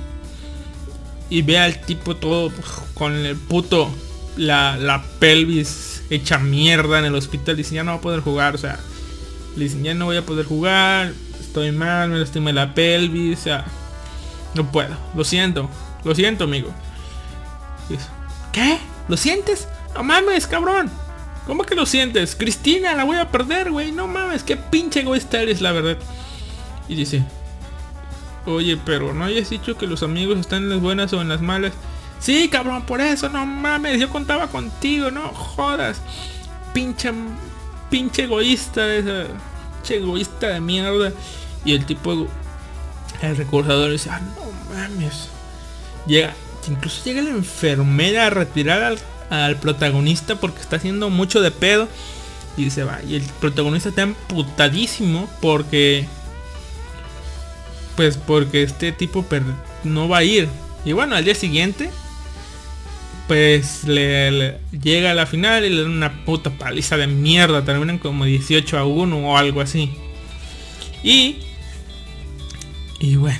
[1.29, 2.51] Y ve al tipo todo
[2.93, 3.89] con el puto.
[4.37, 7.57] La, la pelvis hecha mierda en el hospital.
[7.57, 8.55] Dice, ya no va a poder jugar.
[8.55, 8.79] O sea,
[9.55, 11.13] le dicen, ya no voy a poder jugar.
[11.39, 13.39] Estoy mal, me lastimé la pelvis.
[13.39, 13.65] O sea,
[14.53, 14.95] no puedo.
[15.15, 15.69] Lo siento.
[16.03, 16.71] Lo siento, amigo.
[18.51, 18.79] ¿Qué?
[19.07, 19.67] ¿Lo sientes?
[19.95, 20.89] No mames, cabrón.
[21.47, 22.35] ¿Cómo que lo sientes?
[22.35, 23.91] Cristina, la voy a perder, güey.
[23.91, 25.97] No mames, qué pinche egoísta eres, la verdad.
[26.87, 27.23] Y dice,
[28.45, 31.41] oye, pero no hayas dicho que los amigos están en las buenas o en las
[31.41, 31.73] malas.
[32.19, 36.01] Sí, cabrón, por eso, no mames, yo contaba contigo, no jodas.
[36.73, 37.11] Pinche,
[37.91, 39.27] pinche egoísta, esa,
[39.75, 41.13] pinche egoísta de mierda.
[41.63, 42.27] Y el tipo,
[43.21, 45.29] el recursador dice, ah, no mames.
[46.07, 46.33] Llega,
[46.67, 48.97] incluso llega la enfermera a retirar
[49.29, 51.87] al, protagonista porque está haciendo mucho de pedo.
[52.57, 52.99] Y se va.
[53.03, 56.07] Y el protagonista está emputadísimo porque...
[57.95, 59.25] Pues porque este tipo
[59.83, 60.49] no va a ir.
[60.83, 61.91] Y bueno, al día siguiente...
[63.31, 67.63] Pues le, le- llega a la final y le dan una puta paliza de mierda.
[67.63, 69.89] Terminan como 18 a 1 o algo así.
[71.01, 71.37] Y...
[72.99, 73.39] Y bueno.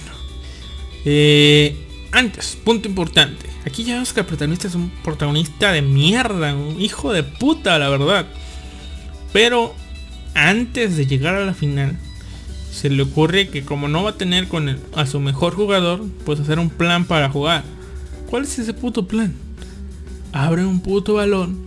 [1.03, 1.75] Eh,
[2.13, 3.45] antes, punto importante.
[3.65, 7.77] Aquí ya vemos que el protagonista es un protagonista de mierda, un hijo de puta,
[7.77, 8.27] la verdad.
[9.33, 9.75] Pero
[10.35, 11.99] antes de llegar a la final,
[12.71, 16.39] se le ocurre que como no va a tener con a su mejor jugador, pues
[16.39, 17.65] hacer un plan para jugar.
[18.29, 19.35] ¿Cuál es ese puto plan?
[20.33, 21.57] Abre un puto balón,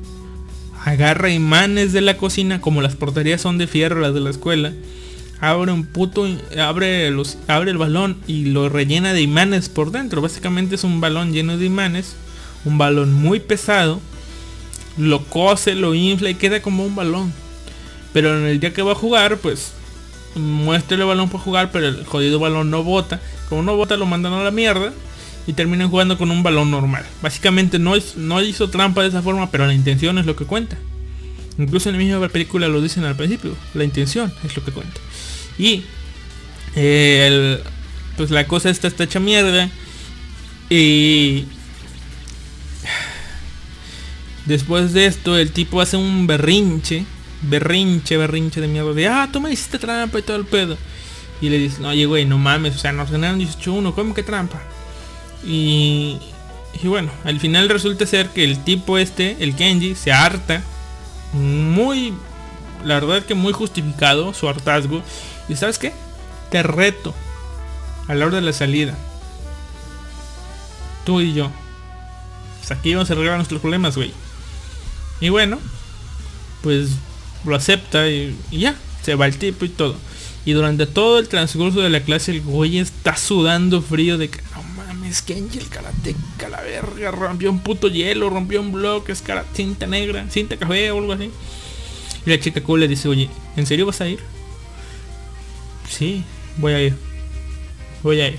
[0.85, 4.73] agarra imanes de la cocina, como las porterías son de fierro las de la escuela,
[5.41, 6.27] abre un puto,
[6.59, 10.23] abre los, abre el balón y lo rellena de imanes por dentro.
[10.23, 12.17] Básicamente es un balón lleno de imanes,
[12.65, 14.01] un balón muy pesado,
[14.97, 17.33] lo cose, lo infla y queda como un balón.
[18.15, 19.73] Pero en el día que va a jugar, pues
[20.37, 23.21] muestra el balón para jugar, pero el jodido balón no bota.
[23.51, 24.93] Como no bota, lo mandan a la mierda
[25.47, 27.05] y terminan jugando con un balón normal.
[27.23, 30.45] Básicamente no, es, no hizo trampa de esa forma, pero la intención es lo que
[30.45, 30.77] cuenta.
[31.59, 35.01] Incluso en la misma película lo dicen al principio, la intención es lo que cuenta.
[35.59, 35.85] Y
[36.75, 37.61] eh, el-
[38.17, 39.69] pues la cosa está, hecha mierda.
[40.71, 41.45] Y
[44.47, 47.05] después de esto el tipo hace un berrinche.
[47.43, 48.93] Berrinche, berrinche de mierda.
[48.95, 50.77] De, ah, tú me hiciste trampa y todo el pedo.
[51.41, 52.75] Y le dice, oye, güey, no mames.
[52.77, 53.95] O sea, nos ganaron 18-1.
[53.95, 54.63] ¿Cómo que trampa?
[55.47, 56.19] Y,
[56.83, 60.63] y bueno, al final resulta ser que el tipo este, el Kenji, se harta.
[61.33, 62.15] Muy,
[62.85, 65.03] la verdad que muy justificado su hartazgo.
[65.49, 65.93] Y sabes qué?
[66.51, 67.15] Te reto
[68.09, 68.97] a la hora de la salida.
[71.05, 71.51] Tú y yo.
[72.59, 74.13] Pues aquí vamos a arreglar nuestros problemas, güey.
[75.21, 75.59] Y bueno,
[76.63, 76.91] pues
[77.45, 78.75] lo acepta y, ya.
[79.03, 79.97] Se va el tipo y todo.
[80.47, 84.41] Y durante todo el transcurso de la clase el güey está sudando frío de que
[84.55, 84.63] no
[85.15, 89.45] mames, Kenji el karateca, la verga, rompió un puto hielo, rompió un bloque, es cara-
[89.55, 91.31] cinta negra, cinta café o algo así.
[92.27, 94.19] Y la chica cool le dice, oye, ¿en serio vas a ir?
[95.89, 96.25] Sí,
[96.57, 96.95] voy a ir.
[98.03, 98.39] Voy a ir.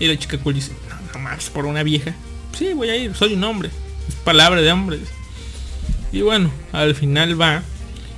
[0.00, 2.14] Y la chica cool dice, no, no más, por una vieja.
[2.56, 3.70] Sí, voy a ir, soy un hombre.
[4.08, 4.98] Es palabra de hombre.
[6.12, 7.62] Y bueno, al final va.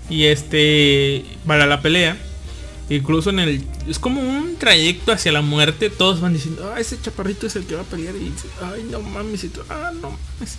[0.09, 2.17] Y este, para la pelea.
[2.91, 3.65] Incluso en el...
[3.87, 5.91] Es como un trayecto hacia la muerte.
[5.91, 8.15] Todos van diciendo, ah, ese chaparrito es el que va a pelear.
[8.17, 9.45] Y dice, ay, no mames.
[9.45, 10.57] Y tú, ah, no mames.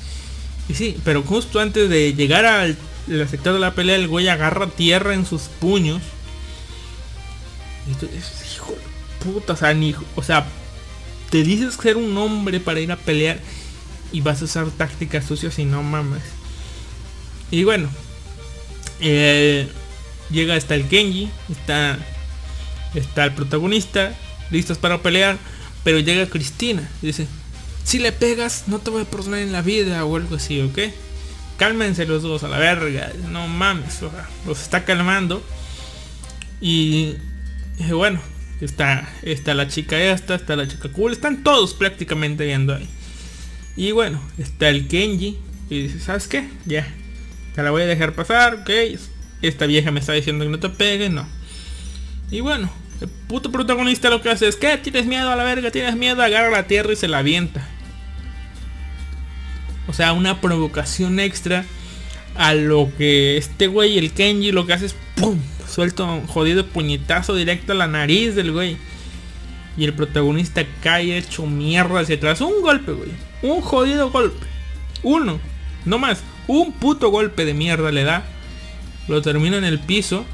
[0.68, 2.78] Y sí, pero justo antes de llegar al
[3.30, 6.02] sector de la pelea, el güey agarra tierra en sus puños.
[7.90, 10.46] Y tú dices, hijo de puta, o sea, ni- o sea,
[11.32, 13.40] te dices ser un hombre para ir a pelear
[14.12, 16.22] y vas a usar tácticas sucias y no mames.
[17.50, 17.90] Y bueno,
[19.00, 19.68] eh,
[20.30, 21.98] llega hasta el Kenji, está,
[22.96, 24.14] está el protagonista,
[24.52, 25.38] listos para pelear,
[25.84, 27.28] pero llega Cristina dice,
[27.84, 30.80] si le pegas no te voy a perdonar en la vida o algo así, ¿ok?
[31.58, 35.44] Cálmense los dos a la verga, no mames, o sea, los está calmando.
[36.62, 37.16] Y,
[37.78, 38.22] y bueno,
[38.62, 42.88] está, está la chica esta, está la chica cool, están todos prácticamente viendo ahí.
[43.76, 45.38] Y bueno, está el Kenji
[45.70, 46.50] y dice, ¿sabes qué?
[46.66, 46.88] Ya,
[47.56, 48.70] te la voy a dejar pasar, ok.
[49.42, 51.28] Esta vieja me está diciendo que no te pegue, no.
[52.32, 52.70] Y bueno,
[53.02, 54.78] el puto protagonista lo que hace es, ¿qué?
[54.78, 55.72] ¿Tienes miedo a la verga?
[55.72, 56.22] ¿Tienes miedo?
[56.22, 57.68] Agarra la tierra y se la avienta.
[59.88, 61.66] O sea, una provocación extra
[62.36, 65.40] a lo que este güey, el Kenji, lo que hace es ¡pum!
[65.68, 68.78] Suelta un jodido puñetazo directo a la nariz del güey.
[69.78, 72.42] Y el protagonista cae hecho mierda hacia atrás.
[72.42, 73.10] Un golpe, güey.
[73.42, 74.46] Un jodido golpe.
[75.04, 75.40] Uno.
[75.86, 76.22] No más.
[76.48, 78.26] Un puto golpe de mierda le da.
[79.08, 80.26] Lo termina en el piso.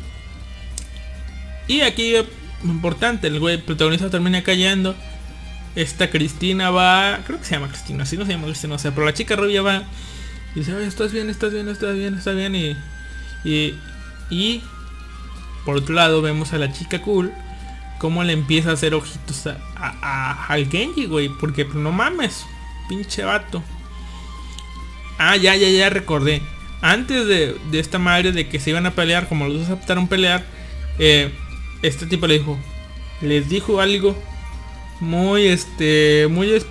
[1.67, 2.25] Y aquí eh,
[2.63, 4.95] importante, el güey protagonista termina cayendo.
[5.75, 7.19] Esta Cristina va.
[7.25, 8.91] Creo que se llama Cristina, así no se llama Cristina, no sé.
[8.91, 9.83] Pero la chica rubia va.
[10.55, 12.55] Y dice, "Ay, estás bien, estás bien, estás bien, estás bien.
[12.55, 12.77] Y.
[13.43, 13.75] Y.
[14.29, 14.63] Y.
[15.65, 17.33] Por otro lado vemos a la chica cool.
[17.99, 21.29] Cómo le empieza a hacer ojitos a, al Genji, güey.
[21.29, 22.45] Porque no mames.
[22.87, 23.63] Pinche vato.
[25.17, 26.41] Ah, ya, ya, ya recordé.
[26.81, 30.07] Antes de, de esta madre de que se iban a pelear, como los dos aceptaron
[30.07, 30.43] pelear,
[30.99, 31.33] eh,
[31.81, 32.57] este tipo le dijo,
[33.21, 34.15] les dijo algo
[34.99, 36.63] muy, este, muy,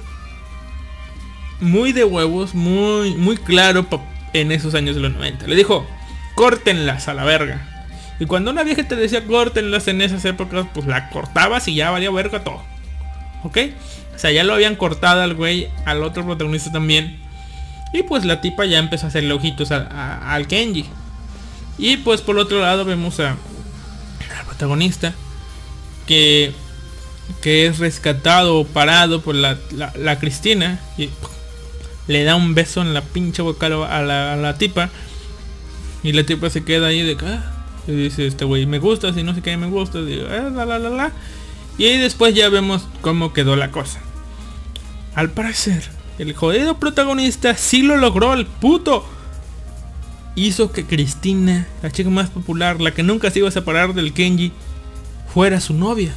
[1.60, 3.86] muy de huevos, muy, muy claro
[4.32, 5.46] en esos años de los 90.
[5.46, 5.86] Le dijo,
[6.34, 7.70] córtenlas a la verga.
[8.20, 11.90] Y cuando una vieja te decía córtenlas en esas épocas, pues la cortabas y ya
[11.90, 12.62] valía verga todo.
[13.42, 13.58] ¿Ok?
[14.14, 17.18] O sea, ya lo habían cortado al güey, al otro protagonista también.
[17.92, 20.86] Y pues la tipa ya empezó a hacerle ojitos al Kenji.
[21.78, 23.36] Y pues por otro lado vemos a,
[24.54, 25.12] protagonista
[26.06, 26.52] que,
[27.42, 30.80] que es rescatado o parado por la, la- Cristina.
[30.96, 31.10] Y
[32.06, 34.90] le da un beso en la pinche boca a la, la- tipa.
[36.02, 37.52] Y la tipa se queda ahí de "Ah",
[37.88, 40.00] y dice este güey, me gusta, si no sé qué me gusta.
[40.02, 41.12] Digo, "Ah, la, la, la, la".
[41.78, 44.00] Y ahí después ya vemos cómo quedó la cosa.
[45.14, 45.82] Al parecer,
[46.18, 49.04] el jodido protagonista sí lo logró, el puto.
[50.36, 54.12] Hizo que Cristina, la chica más popular, la que nunca se iba a separar del
[54.12, 54.52] Kenji,
[55.32, 56.12] fuera su novia.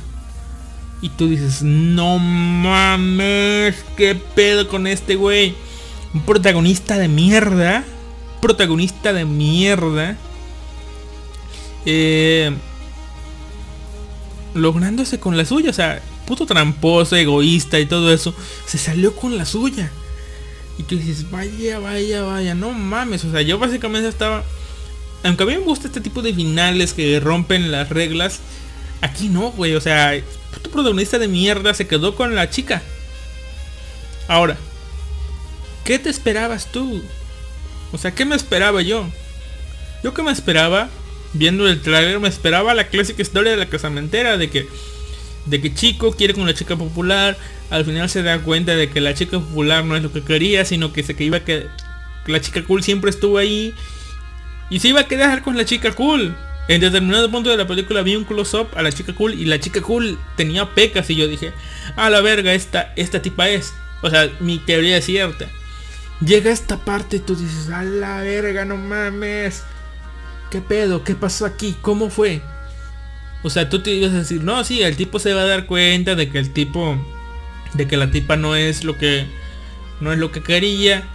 [1.02, 5.54] Y tú dices, no mames, qué pedo con este güey.
[6.14, 7.84] Un protagonista de mierda.
[8.42, 10.18] Protagonista de mierda.
[11.86, 12.52] Eh,
[14.56, 15.70] lográndose con la suya.
[15.70, 18.34] O sea, puto tramposo, egoísta y todo eso.
[18.66, 19.92] Se salió con la suya.
[20.78, 23.26] Y tú dices, vaya, vaya, vaya, no mames.
[23.26, 24.44] O sea, yo básicamente estaba...
[25.24, 28.40] Aunque a mí me gusta este tipo de finales que rompen las reglas.
[29.02, 29.76] Aquí no, güey.
[29.76, 30.14] O sea,
[30.54, 32.84] puto protagonista de mierda se quedó con la chica.
[34.28, 34.58] Ahora,
[35.84, 37.02] ¿qué te esperabas tú?
[37.92, 39.08] O sea, ¿qué me esperaba yo?
[40.04, 40.90] Yo que me esperaba,
[41.34, 44.68] viendo el trailer, me esperaba la clásica historia de la casamentera, de que
[45.48, 47.38] de que chico quiere con la chica popular,
[47.70, 50.66] al final se da cuenta de que la chica popular no es lo que quería,
[50.66, 51.68] sino que se que iba a que
[52.28, 53.74] la chica cool siempre estuvo ahí
[54.70, 56.36] y se iba a quedar con la chica cool.
[56.68, 59.60] En determinado punto de la película vi un close-up a la chica cool y la
[59.60, 61.54] chica cool tenía pecas y yo dije,
[61.96, 63.74] a la verga, esta, esta tipa es.
[64.02, 65.48] O sea, mi teoría es cierta.
[66.20, 69.64] Llega esta parte y tú dices, a la verga, no mames.
[70.52, 71.04] ¿Qué pedo?
[71.04, 71.76] ¿Qué pasó aquí?
[71.82, 72.42] ¿Cómo fue?
[73.44, 75.66] O sea, tú te ibas a decir, no, sí, el tipo se va a dar
[75.66, 76.98] cuenta de que el tipo,
[77.74, 79.26] de que la tipa no es lo que,
[80.02, 81.08] no es lo que quería.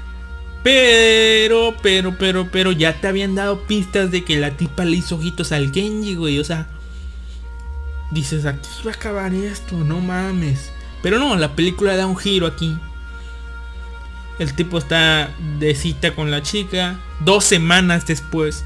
[0.63, 5.17] Pero, pero, pero, pero ya te habían dado pistas de que la tipa le hizo
[5.17, 6.39] ojitos al Genji, güey.
[6.39, 6.69] O sea,
[8.13, 10.71] dices, aquí va a acabar esto, no mames.
[11.03, 12.77] Pero no, la película da un giro aquí.
[14.39, 16.99] El tipo está de cita con la chica.
[17.21, 18.65] Dos semanas después.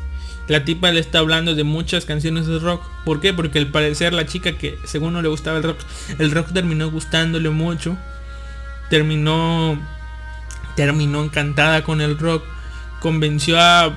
[0.48, 2.82] La tipa le está hablando de muchas canciones de rock.
[3.04, 3.32] ¿Por qué?
[3.32, 5.78] Porque al parecer la chica que según no le gustaba el rock,
[6.18, 7.96] el rock terminó gustándole mucho.
[8.90, 9.78] Terminó
[10.76, 12.44] terminó encantada con el rock.
[13.00, 13.96] Convenció a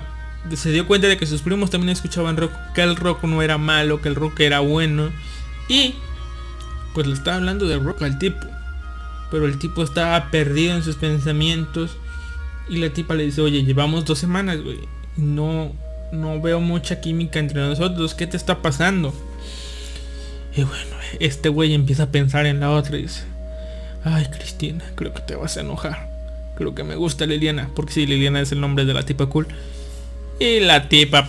[0.56, 3.58] se dio cuenta de que sus primos también escuchaban rock, que el rock no era
[3.58, 5.10] malo, que el rock era bueno.
[5.68, 5.96] Y
[6.94, 8.48] pues le estaba hablando de rock al tipo.
[9.30, 11.98] Pero el tipo estaba perdido en sus pensamientos.
[12.68, 14.80] Y la tipa le dice, oye, llevamos dos semanas, güey.
[15.18, 15.74] No,
[16.12, 18.14] no veo mucha química entre nosotros.
[18.14, 19.14] ¿Qué te está pasando?
[20.56, 23.24] Y bueno, este güey empieza a pensar en la otra y dice,
[24.04, 26.10] ay Cristina, creo que te vas a enojar.
[26.56, 29.48] Creo que me gusta Liliana, porque si Liliana es el nombre de la tipa cool.
[30.40, 31.28] Y la tipa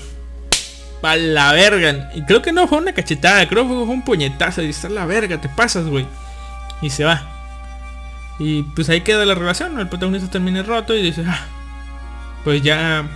[1.03, 2.11] a la verga.
[2.15, 4.63] Y creo que no fue una cachetada, creo que fue un puñetazo.
[4.63, 6.07] Y a la verga, te pasas, güey.
[6.83, 7.23] Y se va.
[8.39, 9.79] Y pues ahí queda la relación.
[9.79, 11.47] El protagonista termina roto y dice, ah,
[12.43, 13.09] pues ya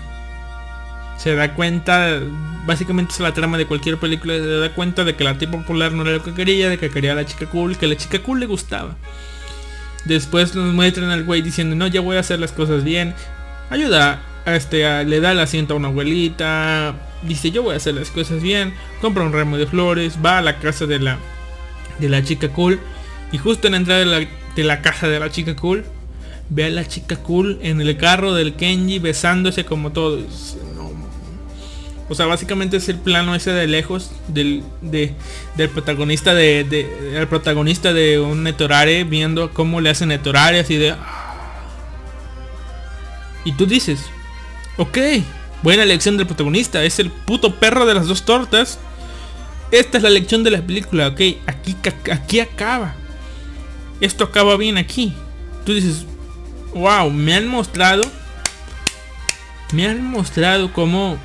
[1.19, 2.21] se da cuenta,
[2.67, 5.93] básicamente es la trama de cualquier película, se da cuenta de que la tipa popular
[5.93, 8.19] no era lo que quería, de que quería a la chica cool, que la chica
[8.21, 8.97] cool le gustaba.
[10.05, 13.15] Después nos muestran al güey diciendo, no, ya voy a hacer las cosas bien.
[13.71, 16.95] Ayuda, a este, a- le da el asiento a una abuelita.
[17.23, 18.75] Dice, yo voy a hacer las cosas bien.
[19.01, 21.19] Compra un ramo de flores, va a la casa de la,
[21.99, 22.81] de la chica cool.
[23.33, 24.19] Y justo en la entrada de la,
[24.55, 25.85] de la casa de la chica cool,
[26.51, 30.21] ve a la chica cool en el carro del Kenji besándose como todo.
[32.07, 35.15] Y dice, "No, o sea, básicamente es el plano ese de lejos del, de-
[35.57, 40.77] del protagonista de, de- el protagonista de un Netorare viendo cómo le hacen Netorare así
[40.77, 40.95] de
[43.47, 44.01] y tú dices,
[44.79, 44.97] ok,
[45.63, 48.79] buena elección del protagonista, es el puto perro de las dos tortas.
[49.71, 51.77] Esta es la lección de la película, ok, aquí,
[52.11, 52.95] aquí acaba.
[54.01, 55.13] Esto acaba bien aquí.
[55.67, 56.07] Tú dices,
[56.75, 58.03] wow, me han mostrado,
[59.73, 61.19] me han mostrado cómo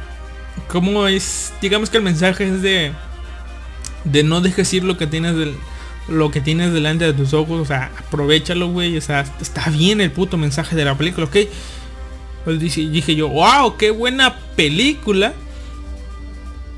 [0.68, 2.92] cómo es digamos que el mensaje es de
[4.04, 5.56] de no dejes ir lo que tienes del
[6.08, 10.02] lo que tienes delante de tus ojos o sea aprovechalo güey o sea está bien
[10.02, 11.38] el puto mensaje de la película ok
[12.46, 15.34] pues dije, yo wow qué buena película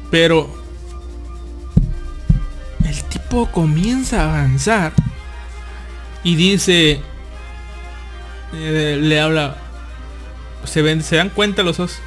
[0.09, 0.53] pero
[2.85, 4.91] el tipo comienza a avanzar
[6.23, 6.99] y dice
[8.53, 9.55] eh, le habla
[10.65, 11.99] se ven se dan cuenta los dos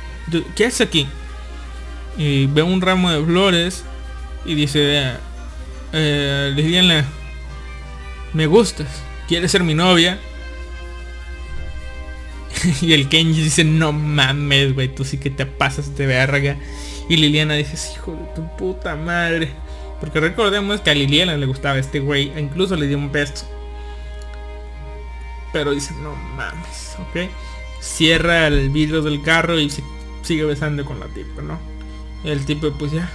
[0.54, 1.06] ¿qué haces aquí?
[2.16, 3.84] Y ve un ramo de flores
[4.44, 5.14] y dice
[5.92, 7.04] eh, Liliana
[8.32, 8.88] me gustas
[9.26, 10.18] quieres ser mi novia
[12.80, 16.56] y el Kenji dice no mames güey tú sí que te pasas de verga.
[17.08, 19.50] Y Liliana dice hijo de tu puta madre.
[20.00, 23.46] Porque recordemos que a Liliana le gustaba este güey e incluso le dio un beso.
[25.52, 27.30] Pero dice no mames ok
[27.80, 29.70] cierra el vidrio del carro y
[30.22, 31.73] sigue besando con la tipa no
[32.24, 33.10] el tipo pues ya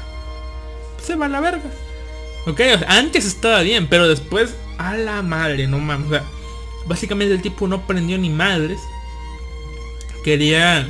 [1.01, 1.69] se va a la verga.
[2.45, 6.07] Ok, antes estaba bien, pero después a la madre, no mames.
[6.07, 6.23] O sea,
[6.85, 8.79] básicamente el tipo no prendió ni madres.
[10.23, 10.87] Quería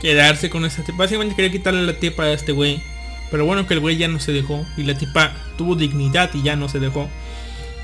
[0.00, 0.98] quedarse con esa tipa.
[0.98, 2.82] Básicamente quería quitarle la tipa a este güey.
[3.30, 4.64] Pero bueno que el güey ya no se dejó.
[4.76, 7.08] Y la tipa tuvo dignidad y ya no se dejó.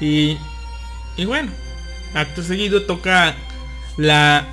[0.01, 0.37] Y,
[1.17, 1.51] y bueno,
[2.15, 3.35] acto seguido toca
[3.97, 4.47] la,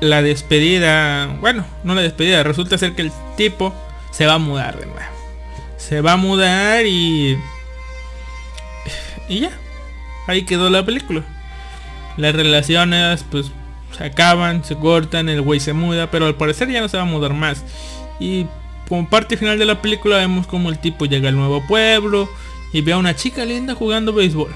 [0.00, 1.26] la despedida.
[1.40, 2.42] Bueno, no la despedida.
[2.42, 3.74] Resulta ser que el tipo
[4.10, 5.00] se va a mudar de nuevo.
[5.76, 7.38] Se va a mudar y...
[9.28, 9.50] Y ya.
[10.26, 11.22] Ahí quedó la película.
[12.16, 13.52] Las relaciones pues
[13.96, 17.04] se acaban, se cortan, el güey se muda, pero al parecer ya no se va
[17.04, 17.62] a mudar más.
[18.18, 18.46] Y
[18.88, 22.28] como parte final de la película vemos como el tipo llega al nuevo pueblo
[22.72, 24.50] y ve a una chica linda jugando béisbol.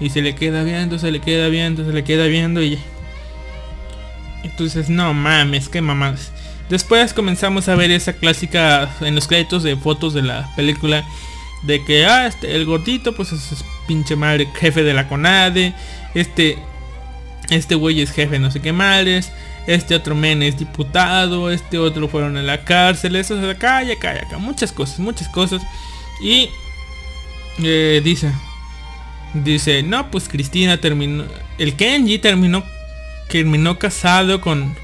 [0.00, 2.78] Y se le queda viendo, se le queda viendo, se le queda viendo y...
[4.42, 6.32] Entonces, no mames, qué mamadas.
[6.70, 11.04] Después comenzamos a ver esa clásica en los créditos de fotos de la película.
[11.62, 15.74] De que, ah, este, el gordito, pues es pinche madre jefe de la CONADE.
[16.14, 16.58] Este,
[17.50, 19.32] este güey es jefe no sé qué madres.
[19.66, 21.50] Este otro men es diputado.
[21.50, 23.16] Este otro fueron a la cárcel.
[23.16, 24.14] Eso y acá y acá.
[24.38, 25.60] Muchas cosas, muchas cosas.
[26.22, 26.50] Y
[27.62, 28.30] eh, dice,
[29.34, 31.24] dice, no, pues Cristina terminó.
[31.58, 32.62] El Kenji terminó,
[33.28, 34.76] terminó casado con,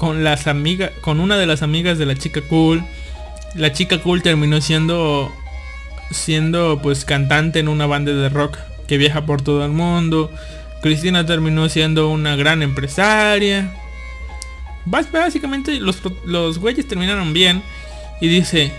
[0.00, 0.46] con las
[1.02, 2.82] con una de las amigas de la chica cool.
[3.54, 5.30] La chica cool terminó siendo,
[6.10, 8.56] siendo pues cantante en una banda de rock
[8.88, 10.32] que viaja por todo el mundo.
[10.80, 13.74] Cristina terminó siendo una gran empresaria.
[14.86, 17.62] Básicamente los, los güeyes terminaron bien.
[18.22, 18.72] Y dice,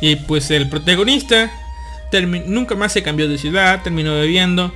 [0.00, 1.52] y pues el protagonista
[2.46, 4.72] nunca más se cambió de ciudad, terminó bebiendo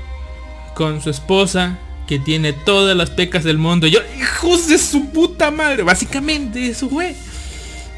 [0.74, 1.78] con su esposa,
[2.10, 3.86] que tiene todas las pecas del mundo.
[3.86, 7.14] Yo, hijos de su puta madre, básicamente eso fue.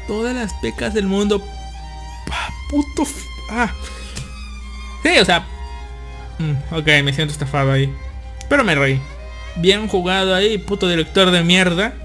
[0.07, 1.43] Todas las pecas del mundo.
[2.69, 3.09] Puto.
[3.49, 3.73] Ah.
[5.01, 5.47] Sí, o sea.
[6.37, 7.91] Mm, ok, me siento estafado ahí.
[8.47, 9.01] Pero me reí.
[9.55, 11.95] Bien jugado ahí, puto director de mierda.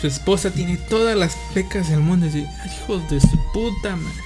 [0.00, 2.28] Su esposa tiene todas las pecas del mundo.
[2.28, 4.22] Hijos de su puta madre.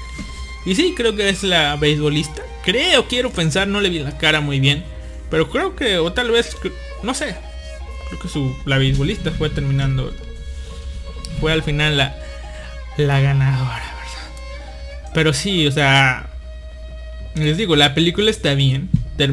[0.64, 2.42] Y sí, creo que es la beisbolista.
[2.64, 4.84] Creo, quiero pensar, no le vi la cara muy bien.
[5.30, 6.56] Pero creo que, o tal vez,
[7.02, 7.36] no sé.
[8.08, 10.12] Creo que su, la beisbolista fue terminando.
[11.40, 12.16] Fue al final la,
[12.96, 15.12] la ganadora, ¿verdad?
[15.14, 16.26] Pero sí, o sea...
[17.36, 18.90] Les digo, la película está bien.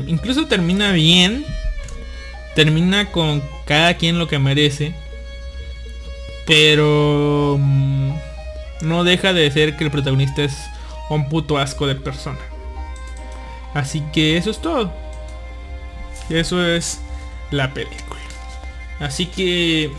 [0.07, 1.43] incluso termina bien.
[2.53, 4.93] Termina con cada quien lo que merece.
[6.45, 7.57] Pero...
[7.59, 8.11] Mm,
[8.81, 10.55] no deja de ser que el protagonista es
[11.09, 12.39] un puto asco de persona.
[13.73, 14.93] Así que eso es todo.
[16.29, 16.99] Eso es
[17.51, 18.19] la película.
[18.99, 19.91] Así que...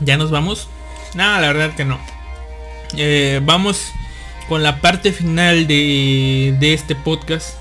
[0.00, 0.68] ¿Ya nos vamos?
[1.14, 1.98] Nada, la verdad que no.
[2.96, 3.90] Eh, vamos
[4.48, 7.56] con la parte final de, de este podcast.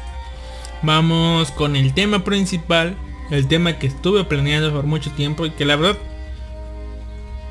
[0.84, 2.96] Vamos con el tema principal.
[3.32, 5.98] El tema que estuve planeando por mucho tiempo y que la verdad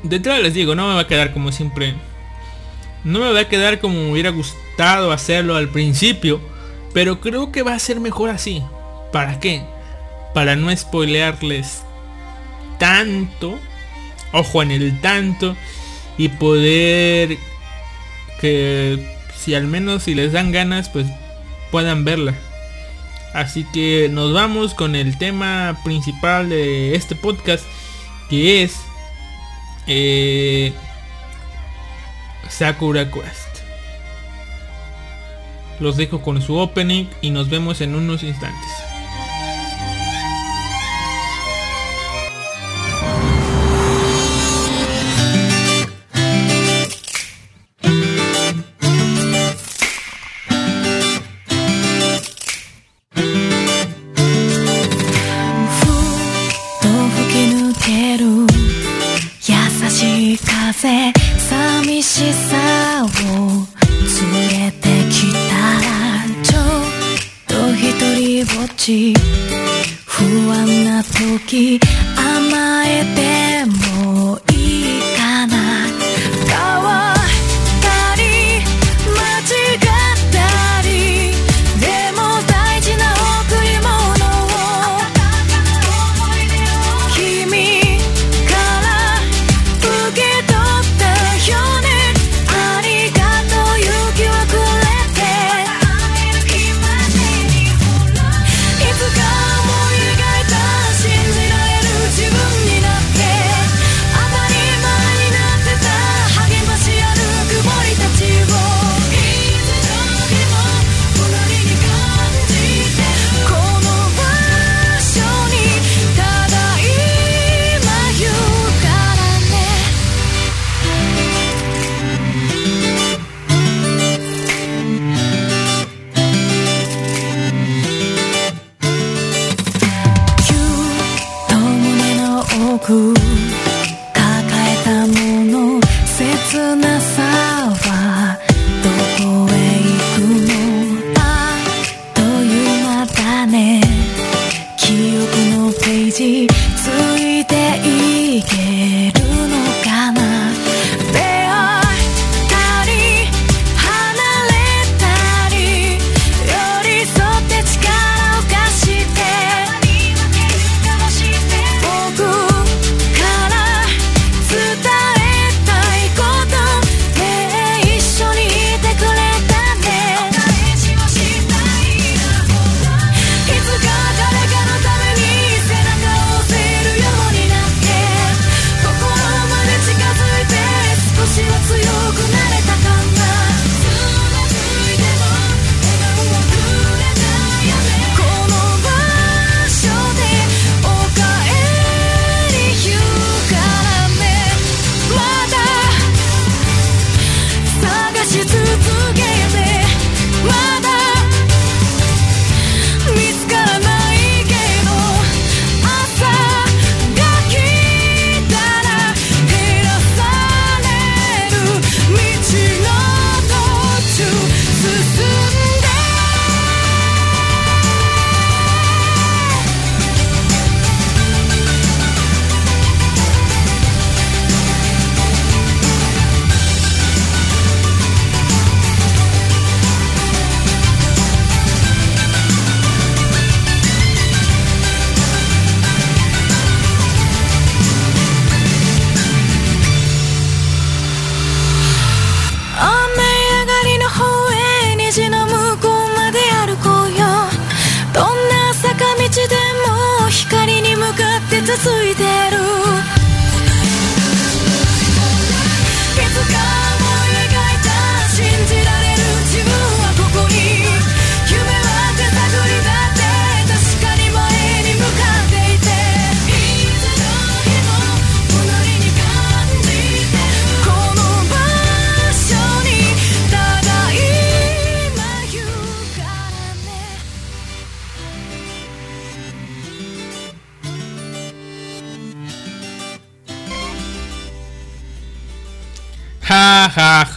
[0.03, 1.95] de les digo, no me va a quedar como siempre.
[3.03, 6.39] No me va a quedar como me hubiera gustado hacerlo al principio.
[6.97, 8.63] Pero creo que va a ser mejor así.
[9.11, 9.61] ¿Para qué?
[10.33, 11.83] Para no spoilearles
[12.79, 13.59] tanto.
[14.31, 15.55] Ojo en el tanto.
[16.17, 17.37] Y poder
[18.41, 21.05] que si al menos si les dan ganas pues
[21.69, 22.33] puedan verla.
[23.31, 27.63] Así que nos vamos con el tema principal de este podcast
[28.27, 28.75] que es
[29.85, 30.73] eh,
[32.49, 33.46] Sakura Quest.
[35.79, 38.86] Los dejo con su opening y nos vemos en unos instantes.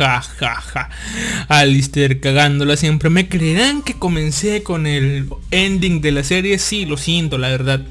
[0.01, 0.89] Ja, ja, ja.
[1.49, 3.11] Alistair cagándola siempre.
[3.11, 6.59] ¿Me creerán que comencé con el ending de la serie?
[6.59, 7.83] Sí, lo siento, la verdad.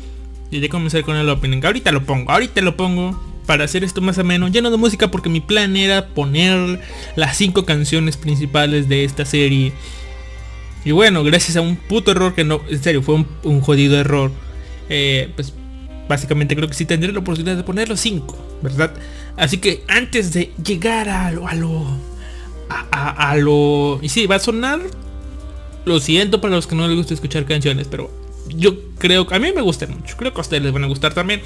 [0.49, 1.63] Quería comenzar con el opening.
[1.63, 3.23] Ahorita lo pongo, ahorita lo pongo.
[3.45, 6.81] Para hacer esto más ameno, lleno de música porque mi plan era poner
[7.15, 9.71] las cinco canciones principales de esta serie.
[10.85, 13.99] Y bueno, gracias a un puto error que no, en serio, fue un, un jodido
[13.99, 14.31] error.
[14.89, 15.53] eh, pues
[16.09, 18.93] básicamente creo que sí tendré la oportunidad de poner los 5, ¿verdad?
[19.37, 21.47] Así que antes de llegar a lo...
[21.47, 21.85] A lo
[22.91, 23.99] a, lo...
[24.01, 24.81] Y sí, va a sonar...
[25.85, 28.11] Lo siento para los que no les gusta escuchar canciones, pero
[28.49, 30.17] yo creo que a mí me gustan mucho.
[30.17, 31.41] Creo que a ustedes les van a gustar también.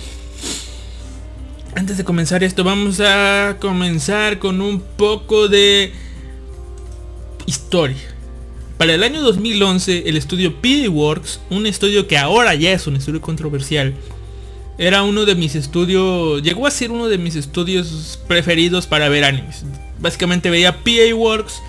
[1.76, 5.94] Antes de comenzar esto, vamos a comenzar con un poco de
[7.46, 8.02] historia.
[8.78, 12.96] Para el año 2011, el estudio PA Works, un estudio que ahora ya es un
[12.96, 13.94] estudio controversial,
[14.78, 19.24] era uno de mis estudios, llegó a ser uno de mis estudios preferidos para ver
[19.24, 19.66] animes.
[20.00, 21.62] Básicamente veía PA Works,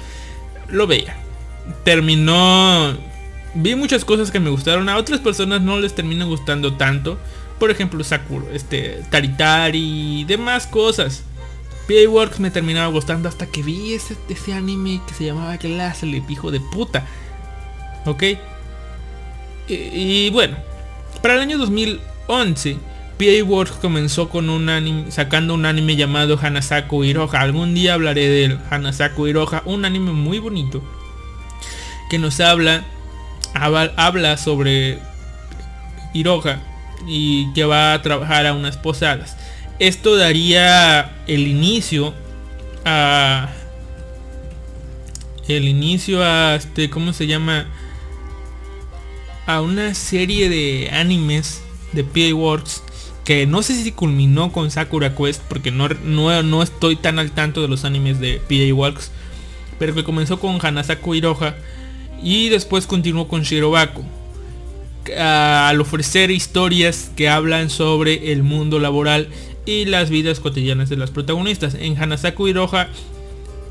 [0.69, 1.17] lo veía.
[1.85, 2.97] Terminó,
[3.55, 7.19] vi muchas cosas que me gustaron, a otras personas no les terminan gustando tanto.
[7.59, 11.23] Por ejemplo, Sakura, este, Taritari y demás cosas.
[11.87, 16.29] PA Works me terminaba gustando hasta que vi ese, ese anime que se llamaba Glassleep,
[16.31, 17.07] hijo de puta.
[18.07, 18.23] ¿Ok?
[19.69, 20.57] Y, y bueno,
[21.23, 22.79] para el año 2011,
[23.19, 27.41] PA Works comenzó con un anime, sacando un anime llamado Hanasaku Iroha.
[27.41, 30.83] Algún día hablaré del Hanasaku Iroha, un anime muy bonito
[32.11, 32.85] que nos habla,
[33.55, 34.99] habla, sobre
[36.13, 36.61] Iroha
[37.07, 39.37] y que va a trabajar a unas posadas.
[39.79, 42.15] Esto daría el inicio
[42.85, 43.49] a
[45.47, 47.67] el inicio a este cómo se llama
[49.47, 51.63] a una serie de animes
[51.93, 52.83] de PA Works
[53.25, 57.31] que no sé si culminó con Sakura Quest porque no, no, no estoy tan al
[57.31, 59.11] tanto de los animes de PA Works
[59.79, 61.57] pero que comenzó con Hanasaku Iroha
[62.23, 64.05] y después continuó con Shirobako
[65.19, 69.29] al ofrecer historias que hablan sobre el mundo laboral
[69.67, 71.75] y las vidas cotidianas de las protagonistas.
[71.75, 72.89] En Hanasaku Iroha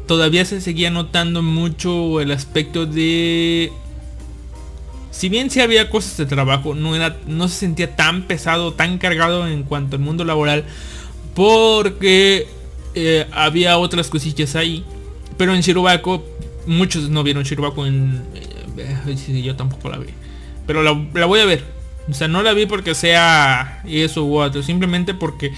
[0.08, 3.72] todavía se seguía notando mucho el aspecto de
[5.14, 8.98] si bien sí había cosas de trabajo, no era no se sentía tan pesado, tan
[8.98, 10.66] cargado en cuanto al mundo laboral
[11.36, 12.48] porque
[12.96, 14.84] eh, había otras cosillas ahí.
[15.38, 16.26] Pero en Shirobako,
[16.66, 18.24] muchos no vieron Shirobako en...
[18.76, 20.08] eh, yo tampoco la vi.
[20.66, 21.64] Pero la, voy a ver.
[22.10, 24.64] O sea, no la vi porque sea eso u otro.
[24.64, 25.52] Simplemente porque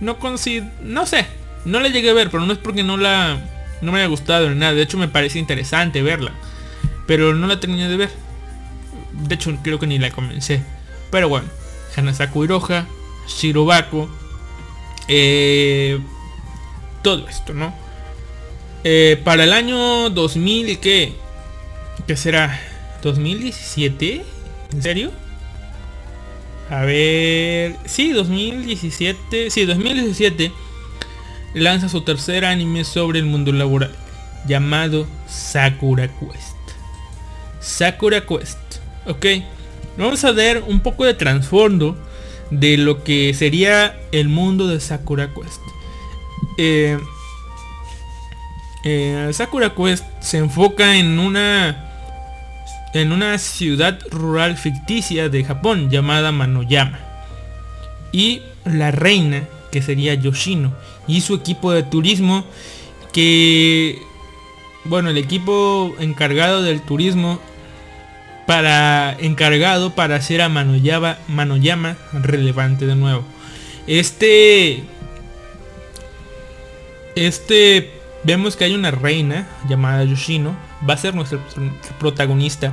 [0.00, 0.66] no consigo...
[0.82, 1.26] No sé.
[1.64, 3.42] No la llegué a ver, pero no es porque no la...
[3.80, 4.74] No me haya gustado ni nada.
[4.74, 6.32] De hecho me parece interesante verla.
[7.06, 8.27] Pero no la terminé de ver.
[9.26, 10.62] De hecho creo que ni la comencé.
[11.10, 11.48] Pero bueno.
[11.96, 12.86] Hanasaku Iroha.
[13.26, 14.08] Shirobako.
[15.08, 15.98] Eh,
[17.02, 17.74] todo esto, ¿no?
[18.84, 21.14] Eh, para el año 2000, ¿qué?
[22.06, 22.60] ¿Qué será?
[23.02, 24.22] ¿2017?
[24.72, 25.12] ¿En serio?
[26.70, 27.76] A ver...
[27.86, 29.50] Sí, 2017.
[29.50, 30.52] Sí, 2017.
[31.54, 33.94] Lanza su tercer anime sobre el mundo laboral.
[34.46, 36.56] Llamado Sakura Quest.
[37.60, 38.58] Sakura Quest.
[39.08, 39.26] Ok.
[39.96, 41.96] Vamos a ver un poco de trasfondo
[42.50, 45.60] de lo que sería el mundo de Sakura Quest.
[46.58, 46.98] Eh,
[48.84, 51.84] eh, Sakura Quest se enfoca en una
[52.94, 56.98] en una ciudad rural ficticia de Japón llamada Manoyama
[58.12, 60.72] y la reina que sería Yoshino
[61.06, 62.44] y su equipo de turismo
[63.12, 64.00] que
[64.84, 67.40] bueno el equipo encargado del turismo
[68.48, 73.24] para encargado para hacer a Manoyama, Manoyama relevante de nuevo
[73.88, 74.82] este
[77.14, 77.90] este
[78.22, 80.54] vemos que hay una reina llamada Yoshino.
[80.88, 81.40] Va a ser nuestra
[81.98, 82.72] protagonista.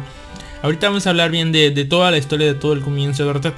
[0.62, 3.54] Ahorita vamos a hablar bien de, de, toda la historia, de todo el comienzo, ¿verdad?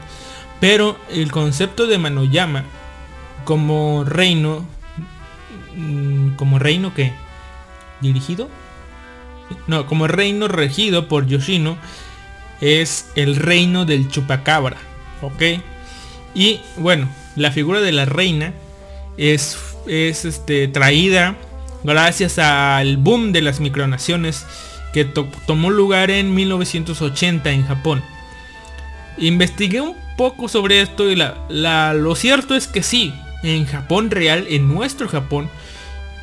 [0.59, 2.63] Pero el concepto de Manoyama
[3.43, 4.65] como reino,
[5.75, 7.13] mm, como reino que
[8.01, 8.49] dirigido,
[9.67, 11.77] no, como reino regido por Yoshino,
[12.61, 14.77] es el reino del chupacabra,
[15.21, 15.61] ¿ok?
[16.33, 18.53] Y bueno, la figura de la reina
[19.17, 19.57] es,
[19.87, 21.35] es este, traída
[21.83, 24.45] gracias al boom de las micronaciones
[24.93, 28.03] que to tomó lugar en 1980 en Japón.
[29.17, 33.13] Investigué un poco sobre esto y la, la, lo cierto es que sí,
[33.43, 35.49] en Japón real, en nuestro Japón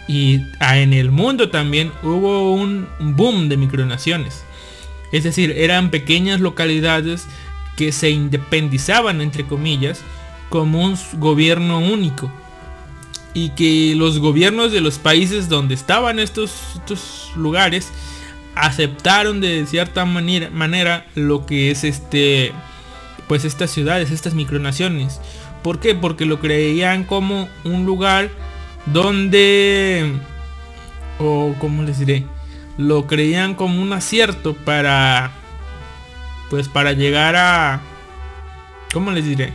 [0.07, 4.45] y en el mundo también hubo un boom de micronaciones.
[5.15, 7.29] Es decir, eran pequeñas localidades
[7.77, 10.01] que se independizaban entre comillas
[10.49, 12.33] como un gobierno único
[13.33, 17.93] y que los gobiernos de los países donde estaban estos, estos lugares
[18.57, 22.51] aceptaron de cierta manera, manera lo que es este
[23.29, 25.21] pues estas ciudades, estas micronaciones.
[25.63, 25.95] ¿Por qué?
[25.95, 28.31] Porque lo creían como un lugar
[28.87, 30.13] donde
[31.21, 32.27] o como les diré,
[32.77, 35.33] lo creían como un acierto para
[36.51, 37.81] pues para llegar a
[38.93, 39.53] ¿cómo les diré?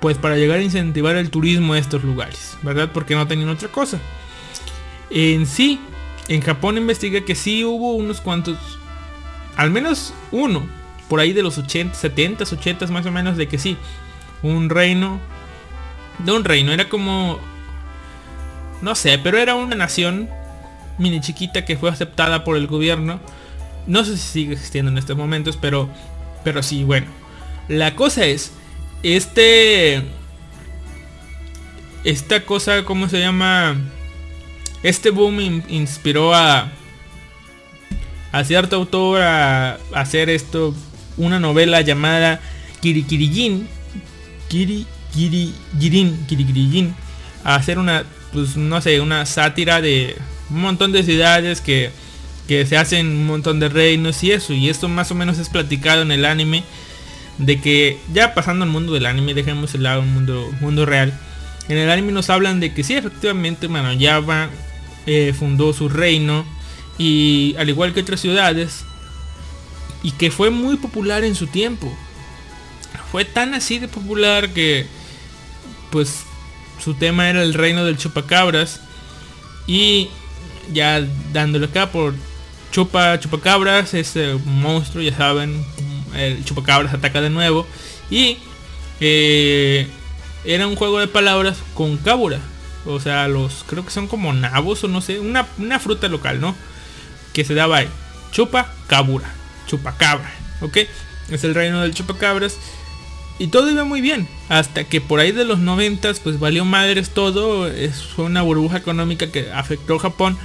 [0.00, 2.90] pues para llegar a incentivar el turismo a estos lugares, ¿verdad?
[2.92, 3.98] Porque no tenían otra cosa.
[5.10, 5.80] En sí,
[6.28, 8.56] en Japón investiga que sí hubo unos cuantos,
[9.56, 10.66] al menos uno,
[11.08, 13.76] por ahí de los 80, 70, 80 más o menos, de que sí,
[14.42, 15.18] un reino,
[16.18, 17.40] de un reino, era como,
[18.82, 20.28] no sé, pero era una nación
[20.98, 23.20] mini chiquita que fue aceptada por el gobierno.
[23.86, 25.88] No sé si sigue existiendo en estos momentos, pero,
[26.44, 27.06] pero sí, bueno.
[27.68, 28.52] La cosa es
[29.02, 30.02] este
[32.04, 33.76] esta cosa cómo se llama
[34.82, 36.70] este boom in, inspiró a
[38.32, 40.74] a cierto autor a, hacer esto
[41.16, 42.40] una novela llamada
[42.80, 43.66] Kirikirijin
[44.48, 46.94] Kiri Kirikirijin
[47.42, 50.16] a hacer una pues no sé una sátira de
[50.50, 51.90] un montón de ciudades que
[52.46, 55.48] que se hacen un montón de reinos y eso y esto más o menos es
[55.48, 56.62] platicado en el anime
[57.38, 61.18] de que ya pasando al mundo del anime, dejemos el lado mundo, mundo real.
[61.68, 64.50] En el anime nos hablan de que sí, efectivamente Manoyama
[65.06, 66.44] eh, fundó su reino
[66.98, 68.84] y al igual que otras ciudades
[70.02, 71.92] y que fue muy popular en su tiempo.
[73.10, 74.86] Fue tan así de popular que
[75.90, 76.22] pues
[76.82, 78.80] su tema era el reino del chupacabras
[79.66, 80.08] y
[80.72, 82.14] ya dándole acá por
[82.70, 85.64] chupa chupacabras ese monstruo ya saben
[86.14, 87.66] el chupacabras ataca de nuevo.
[88.10, 88.38] Y
[89.00, 89.86] eh,
[90.44, 92.40] era un juego de palabras con cabura.
[92.84, 96.40] O sea, los creo que son como nabos o no sé, una, una fruta local,
[96.40, 96.54] ¿no?
[97.32, 97.88] Que se daba ahí.
[98.30, 99.32] Chupa cabura,
[99.66, 100.30] chupacabra,
[100.60, 100.78] ¿ok?
[101.30, 102.58] Es el reino del chupacabras.
[103.38, 104.28] Y todo iba muy bien.
[104.48, 107.66] Hasta que por ahí de los noventas pues valió madres todo.
[107.66, 110.38] Es, fue una burbuja económica que afectó a Japón.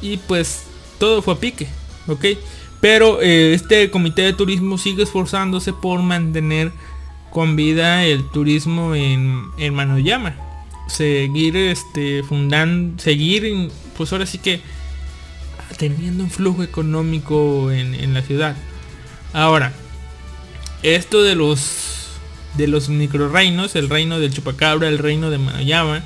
[0.00, 0.64] Y pues
[0.98, 1.68] todo fue a pique.
[2.06, 2.24] ¿Ok?
[2.80, 6.72] Pero eh, este comité de turismo sigue esforzándose por mantener
[7.30, 10.34] con vida el turismo en, en Manoyama.
[10.88, 14.60] seguir este fundando, seguir pues ahora sí que
[15.76, 18.56] teniendo un flujo económico en, en la ciudad.
[19.32, 19.72] Ahora,
[20.82, 22.08] esto de los
[22.56, 26.02] de los micro reinos, el reino del chupacabra, el reino de Manayama.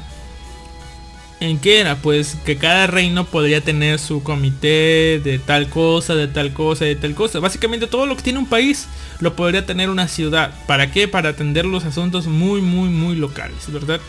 [1.42, 1.96] ¿En qué era?
[1.96, 6.94] Pues que cada reino podría tener su comité de tal cosa, de tal cosa, de
[6.94, 7.40] tal cosa.
[7.40, 8.86] Básicamente todo lo que tiene un país
[9.18, 10.54] lo podría tener una ciudad.
[10.68, 11.08] ¿Para qué?
[11.08, 14.00] Para atender los asuntos muy, muy, muy locales, ¿verdad?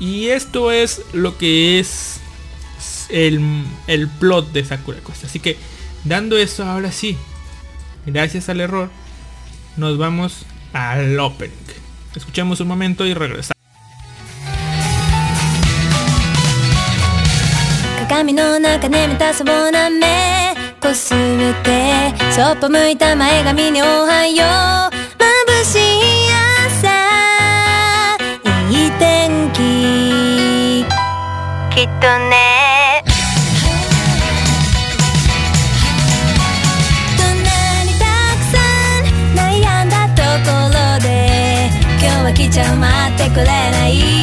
[0.00, 2.18] Y esto es lo que es
[3.08, 3.40] el,
[3.86, 5.26] el plot de Sakura Quest.
[5.26, 5.56] Así que
[6.02, 7.16] dando eso ahora sí,
[8.04, 8.90] gracias al error,
[9.76, 11.54] nos vamos al opening.
[12.16, 13.57] Escuchemos un momento y regresamos.
[18.08, 20.56] 鏡の中眠たそうな目。
[20.80, 21.16] こすっ
[21.62, 24.90] てそっぽ向いた前髪におはよう
[25.52, 25.80] 眩しい
[26.66, 26.88] 朝。
[28.70, 30.86] いい天気。
[31.74, 33.04] きっとね。
[37.18, 37.50] どんな
[37.84, 38.06] にた
[38.38, 38.56] くさ
[39.02, 39.04] ん
[39.36, 41.06] 悩んだところで
[42.00, 44.17] 今日は来ちゃう待ってくれない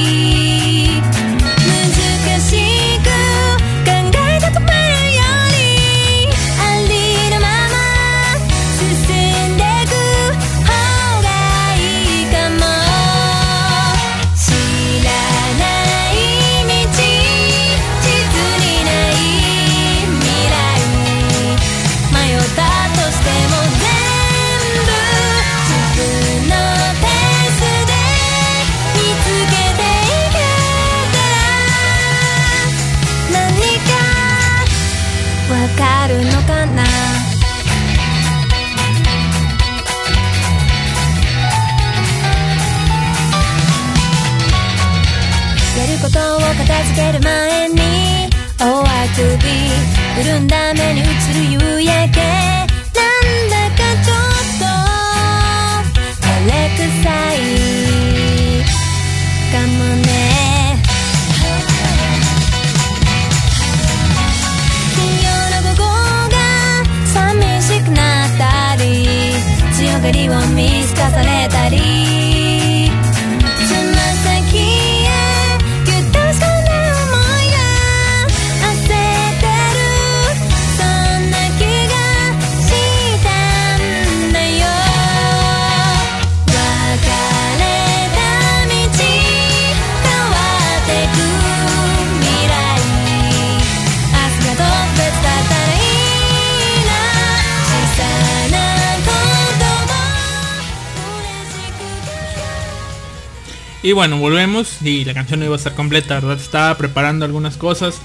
[103.86, 106.38] Y bueno, volvemos y la canción no iba a estar completa, ¿verdad?
[106.38, 108.02] Estaba preparando algunas cosas.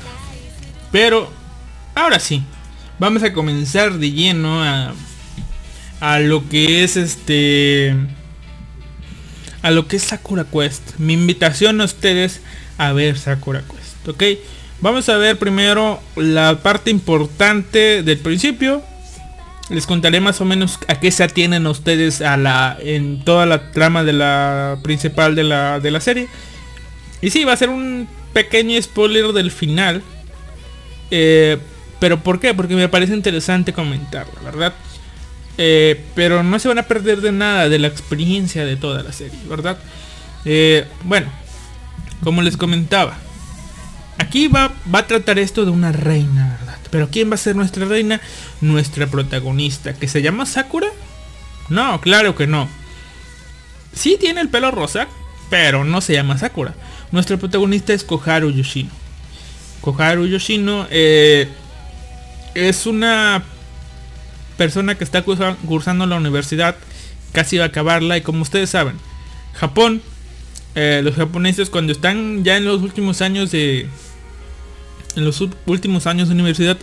[0.93, 1.31] Pero
[1.95, 2.43] ahora sí,
[2.99, 4.93] vamos a comenzar de lleno a,
[6.01, 7.97] a lo que es este...
[9.63, 10.99] A lo que es Sakura Quest.
[10.99, 12.43] Mi invitación a ustedes
[12.77, 14.23] a ver Sakura Quest, ¿ok?
[14.83, 18.83] Vamos a ver primero la parte importante del principio.
[19.71, 23.71] Les contaré más o menos a qué se atienen ustedes a la en toda la
[23.71, 26.29] trama de la principal de la, de la serie.
[27.23, 30.03] Y sí, va a ser un pequeño spoiler del final.
[31.13, 31.59] Eh,
[32.01, 32.53] pero ¿por qué?
[32.53, 34.75] Porque me parece interesante comentarlo, ¿verdad?
[35.59, 39.13] Eh, pero no se van a perder de nada de la experiencia de toda la
[39.13, 39.79] serie, ¿verdad?
[40.45, 41.29] Eh, bueno,
[42.25, 43.19] como les comentaba,
[44.19, 46.80] aquí va, va a tratar esto de una reina, ¿verdad?
[46.91, 48.21] Pero ¿quién va a ser nuestra reina?
[48.61, 50.89] Nuestra protagonista, que se llama Sakura.
[51.69, 52.69] No, claro que no.
[53.93, 55.07] Sí tiene el pelo rosa,
[55.51, 56.75] pero no se llama Sakura.
[57.13, 58.91] Nuestra protagonista es Koharu Yoshino.
[59.81, 61.49] Koharu Yoshino eh,
[62.55, 63.43] es una
[64.57, 66.77] persona que está cursa- cursando la universidad,
[67.33, 68.97] casi va a acabarla y como ustedes saben,
[69.55, 70.03] Japón,
[70.75, 73.89] eh, los japoneses cuando están ya en los últimos años de,
[75.17, 76.79] en los últimos años de universidad,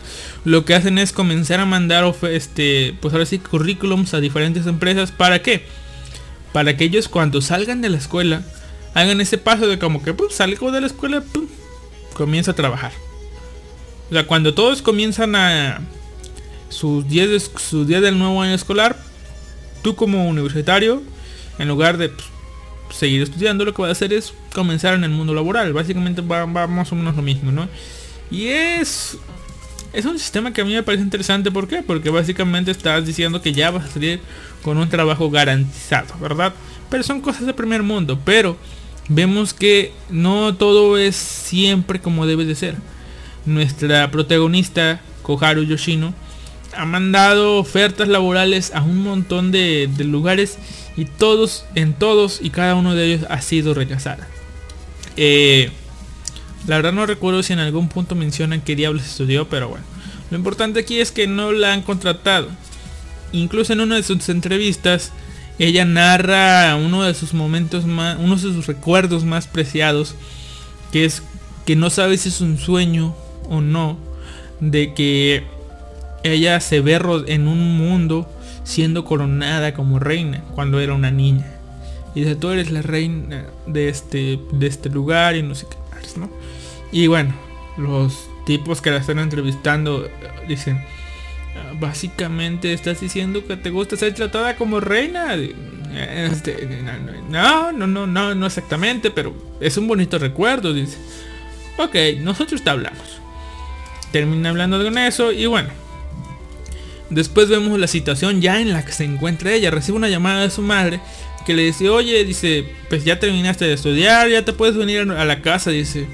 [0.46, 5.12] lo que hacen es comenzar a mandar este, pues ahora sí currículums a diferentes empresas.
[5.12, 5.66] ¿Para qué?
[6.54, 8.44] Para que ellos cuando salgan de la escuela
[8.94, 11.46] hagan ese paso de como que pues salgo de la escuela, pum,
[12.14, 12.92] comienza a trabajar.
[14.10, 15.82] O sea, cuando todos comienzan a
[16.70, 18.98] sus días de- sus días del nuevo año escolar,
[19.84, 21.04] tú como universitario,
[21.60, 25.12] en lugar de pues, seguir estudiando, lo que vas a hacer es comenzar en el
[25.12, 25.74] mundo laboral.
[25.74, 27.68] Básicamente va, va más o menos lo mismo, ¿no?
[28.30, 29.18] Y es
[29.94, 31.52] es un sistema que a mí me parece interesante.
[31.52, 31.82] ¿Por qué?
[31.82, 34.20] Porque básicamente estás diciendo que ya vas a salir
[34.62, 36.54] con un trabajo garantizado, ¿verdad?
[36.90, 38.20] Pero son cosas de primer mundo.
[38.24, 38.58] Pero
[39.10, 42.76] vemos que no todo es siempre como debe de ser.
[43.46, 46.14] Nuestra protagonista, Koharu Yoshino,
[46.76, 50.60] ha mandado ofertas laborales a un montón de, de lugares
[50.96, 54.28] y todos, en todos y cada uno de ellos ha sido rechazada.
[55.16, 55.72] Eh,
[56.68, 59.86] la verdad no recuerdo si en algún punto mencionan qué diablos estudió, pero bueno.
[60.30, 62.50] Lo importante aquí es que no la han contratado.
[63.32, 65.14] Incluso en una de sus entrevistas,
[65.60, 70.16] ella narra uno de sus momentos más, uno de sus recuerdos más preciados,
[70.92, 71.24] que es
[71.66, 73.16] que no sabe si es un sueño
[73.50, 73.98] o no,
[74.60, 75.44] de que
[76.24, 78.30] ella se ve en un mundo
[78.66, 81.54] siendo coronada como reina cuando era una niña.
[82.14, 85.78] Y dice, tú eres la reina de este, de este lugar y no sé qué
[86.16, 86.30] ¿no?
[86.92, 87.34] Y bueno,
[87.78, 90.10] los tipos que la están entrevistando eh,
[90.48, 95.36] dicen, ah, básicamente estás diciendo que te gusta ser tratada como reina.
[95.36, 96.68] Este,
[97.30, 100.98] no, no, no, no, no exactamente, pero es un bonito recuerdo, dice.
[101.78, 103.22] Ok, nosotros te hablamos.
[104.12, 105.70] Termina hablando con eso y bueno.
[107.10, 109.72] Después vemos la situación ya en la que se encuentra ella.
[109.72, 111.00] Recibe una llamada de su madre
[111.46, 115.26] que le dice, oye, dice, pues ya terminaste de estudiar, ya te puedes venir a
[115.26, 116.06] la casa, dice.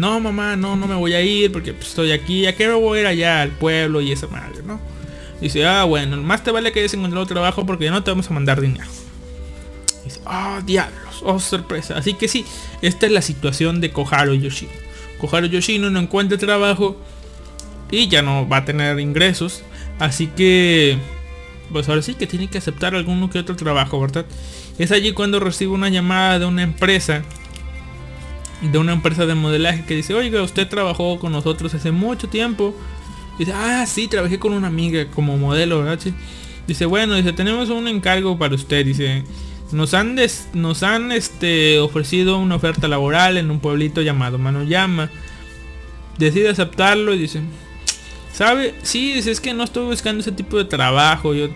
[0.00, 2.72] No, mamá, no, no me voy a ir porque pues, estoy aquí, ¿a qué me
[2.72, 4.80] voy a ir allá al pueblo y esa madre, no?
[5.42, 8.30] Dice, ah, bueno, más te vale que hayas encontrado trabajo porque ya no te vamos
[8.30, 8.88] a mandar dinero.
[10.02, 11.98] Dice, oh, diablos, oh, sorpresa.
[11.98, 12.46] Así que sí,
[12.80, 14.72] esta es la situación de Koharu Yoshino.
[15.18, 16.96] Koharu Yoshino no encuentra trabajo
[17.90, 19.62] y ya no va a tener ingresos.
[19.98, 20.96] Así que
[21.70, 24.24] pues ahora sí que tiene que aceptar alguno que otro trabajo, ¿verdad?
[24.78, 27.22] Es allí cuando recibe una llamada de una empresa,
[28.60, 32.74] de una empresa de modelaje que dice, oiga, usted trabajó con nosotros hace mucho tiempo.
[33.38, 35.98] dice, ah, sí, trabajé con una amiga como modelo, ¿verdad?
[36.66, 39.24] Dice, bueno, dice, tenemos un encargo para usted, dice,
[39.72, 40.16] nos han,
[40.52, 45.10] nos han este, ofrecido una oferta laboral en un pueblito llamado Manoyama.
[46.18, 47.40] Decide aceptarlo y dice,
[48.32, 48.74] ¿Sabe?
[48.82, 51.34] Sí, dice, es que no estoy buscando ese tipo de trabajo.
[51.34, 51.48] Yo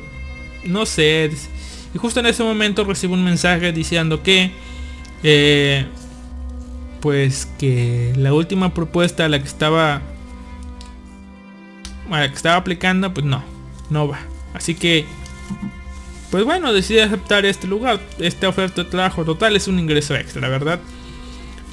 [0.65, 1.31] no sé.
[1.95, 4.51] Y justo en ese momento recibo un mensaje diciendo que...
[5.23, 5.87] Eh,
[7.05, 10.01] pues que la última propuesta a la que estaba...
[12.11, 13.45] A la que estaba aplicando, pues no.
[13.91, 14.21] No va.
[14.55, 15.05] Así que...
[16.31, 18.01] Pues bueno, decide aceptar este lugar.
[18.19, 20.81] Esta oferta de trabajo total es un ingreso extra, ¿verdad?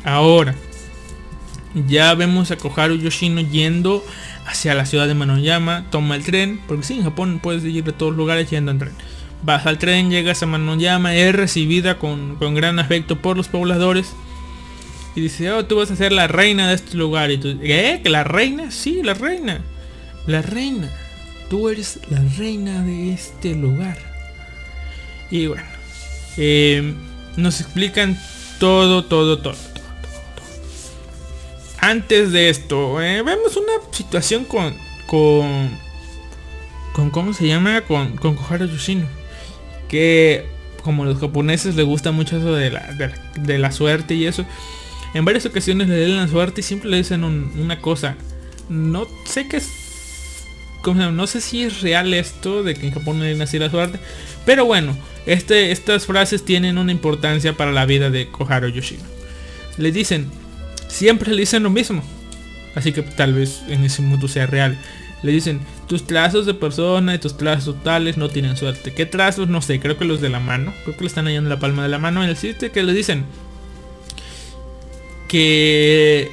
[0.04, 0.54] Ahora.
[1.88, 4.04] Ya vemos a Koharu Yoshino yendo
[4.46, 7.94] hacia la ciudad de Manoyama, toma el tren, porque sí, en Japón puedes ir a
[7.94, 8.94] todos lugares yendo en tren.
[9.44, 14.14] Vas al tren, llegas a Manoyama, es recibida con, gran afecto por los pobladores.
[15.16, 17.32] Y dice, oh, tú vas a ser la reina de este lugar.
[17.32, 18.02] Y tú, ¿qué?
[18.06, 18.72] ¿La reina?
[18.72, 19.62] Sí, la reina.
[20.28, 20.90] La reina.
[21.50, 23.98] Tú eres la reina de este lugar.
[25.30, 25.64] Y bueno,
[26.38, 26.94] eh,
[27.36, 28.18] nos explican
[28.60, 29.72] todo, todo, todo
[31.82, 34.76] antes de esto, eh, vemos una situación con,
[35.08, 35.72] con,
[36.94, 37.82] con, ¿cómo se llama?
[37.82, 39.08] Con, con Koharu Yoshino.
[39.90, 40.46] Que
[40.84, 42.88] como los japoneses les gusta mucho eso de la,
[43.36, 44.46] de, la suerte y eso.
[45.14, 48.16] En varias ocasiones le den la suerte y siempre le dicen una cosa.
[48.70, 49.70] No sé qué es...
[50.84, 54.00] No sé si es real esto de que en Japón le den así la suerte.
[54.46, 59.04] Pero bueno, este, estas frases tienen una importancia para la vida de Koharu Yoshino.
[59.78, 60.32] Le dicen,
[60.88, 62.02] siempre le dicen lo mismo.
[62.74, 64.78] Así que tal vez en ese mundo sea real.
[65.22, 68.92] Le dicen, tus trazos de persona y tus trazos totales no tienen suerte.
[68.92, 69.50] ¿Qué trazos?
[69.50, 70.74] No sé, creo que los de la mano.
[70.84, 72.94] Creo que le están hallando la palma de la mano en el sitio que le
[72.94, 73.26] dicen
[75.32, 76.30] que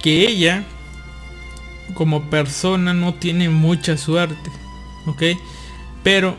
[0.00, 0.64] que ella
[1.94, 4.50] como persona no tiene mucha suerte,
[5.06, 5.22] ¿ok?
[6.04, 6.36] Pero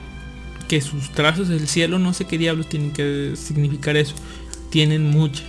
[0.69, 4.15] que sus trazos del cielo no sé qué diablos tienen que significar eso,
[4.69, 5.43] tienen mucha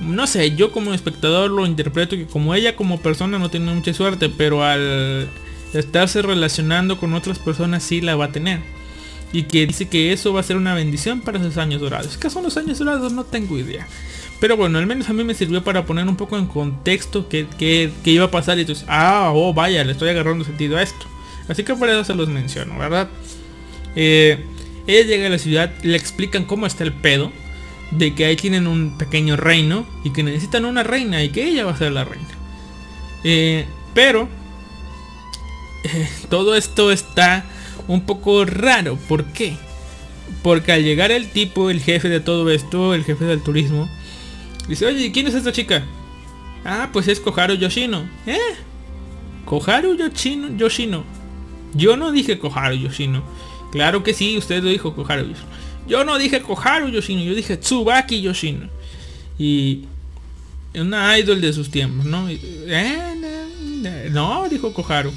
[0.00, 3.94] no sé, yo como espectador lo interpreto que como ella como persona no tiene mucha
[3.94, 5.28] suerte, pero al
[5.72, 8.60] estarse relacionando con otras personas sí la va a tener.
[9.32, 12.16] Y que dice que eso va a ser una bendición para sus años dorados.
[12.16, 13.12] ¿Qué son los años dorados?
[13.12, 13.86] No tengo idea.
[14.40, 17.46] Pero bueno, al menos a mí me sirvió para poner un poco en contexto que,
[18.04, 21.06] iba a pasar y entonces, ah, oh, vaya, le estoy agarrando sentido a esto.
[21.48, 23.08] Así que por eso se los menciono, ¿verdad?
[23.94, 24.44] Eh,
[24.86, 27.32] ella llega a la ciudad, le explican cómo está el pedo
[27.90, 31.64] de que ahí tienen un pequeño reino y que necesitan una reina y que ella
[31.64, 32.28] va a ser la reina.
[33.24, 33.64] Eh,
[33.94, 34.28] pero
[36.30, 37.44] todo esto está
[37.88, 38.96] un poco raro.
[39.08, 39.56] ¿Por qué?
[40.42, 43.88] Porque al llegar el tipo, el jefe de todo esto, el jefe del turismo,
[44.68, 45.84] dice, oye, ¿quién es esta chica?
[46.64, 48.08] Ah, pues es Koharu Yoshino.
[48.26, 48.38] ¿Eh?
[49.44, 51.04] Koharu Yoshino, Yoshino.
[51.74, 53.22] Yo no dije Koharu Yoshino.
[53.70, 55.48] Claro que sí, usted lo dijo Koharu Yoshino.
[55.86, 58.68] Yo no dije Koharu Yoshino, yo dije Tsubaki Yoshino.
[59.38, 59.84] Y
[60.74, 62.28] una idol de sus tiempos, ¿no?
[62.28, 65.12] Eh, no, dijo Koharu.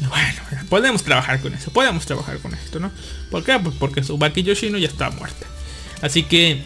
[0.00, 2.92] Bueno, podemos trabajar con eso, podemos trabajar con esto, ¿no?
[3.30, 3.58] ¿Por qué?
[3.58, 5.46] Pues porque Tsubaki Yoshino ya está muerta.
[6.02, 6.62] Así que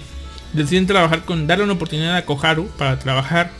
[0.52, 3.50] deciden trabajar con, darle una oportunidad a Koharu para trabajar.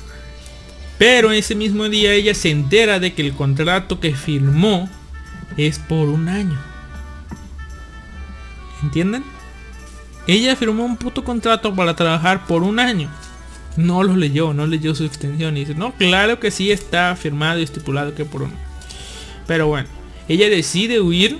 [0.98, 4.88] Pero ese mismo día ella se entera de que el contrato que firmó
[5.56, 6.58] es por un año.
[8.82, 9.24] ¿Entienden?
[10.26, 13.08] Ella firmó un puto contrato para trabajar por un año.
[13.76, 15.56] No lo leyó, no leyó su extensión.
[15.56, 18.52] Y dice, no, claro que sí está firmado y estipulado que por un
[19.46, 19.88] Pero bueno,
[20.28, 21.38] ella decide huir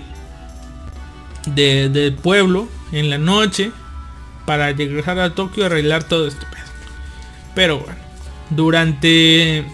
[1.47, 3.73] del pueblo en la noche
[4.47, 6.47] para regresar a Tokio y arreglar todo esto.
[7.55, 7.99] Pero bueno,
[8.51, 9.65] durante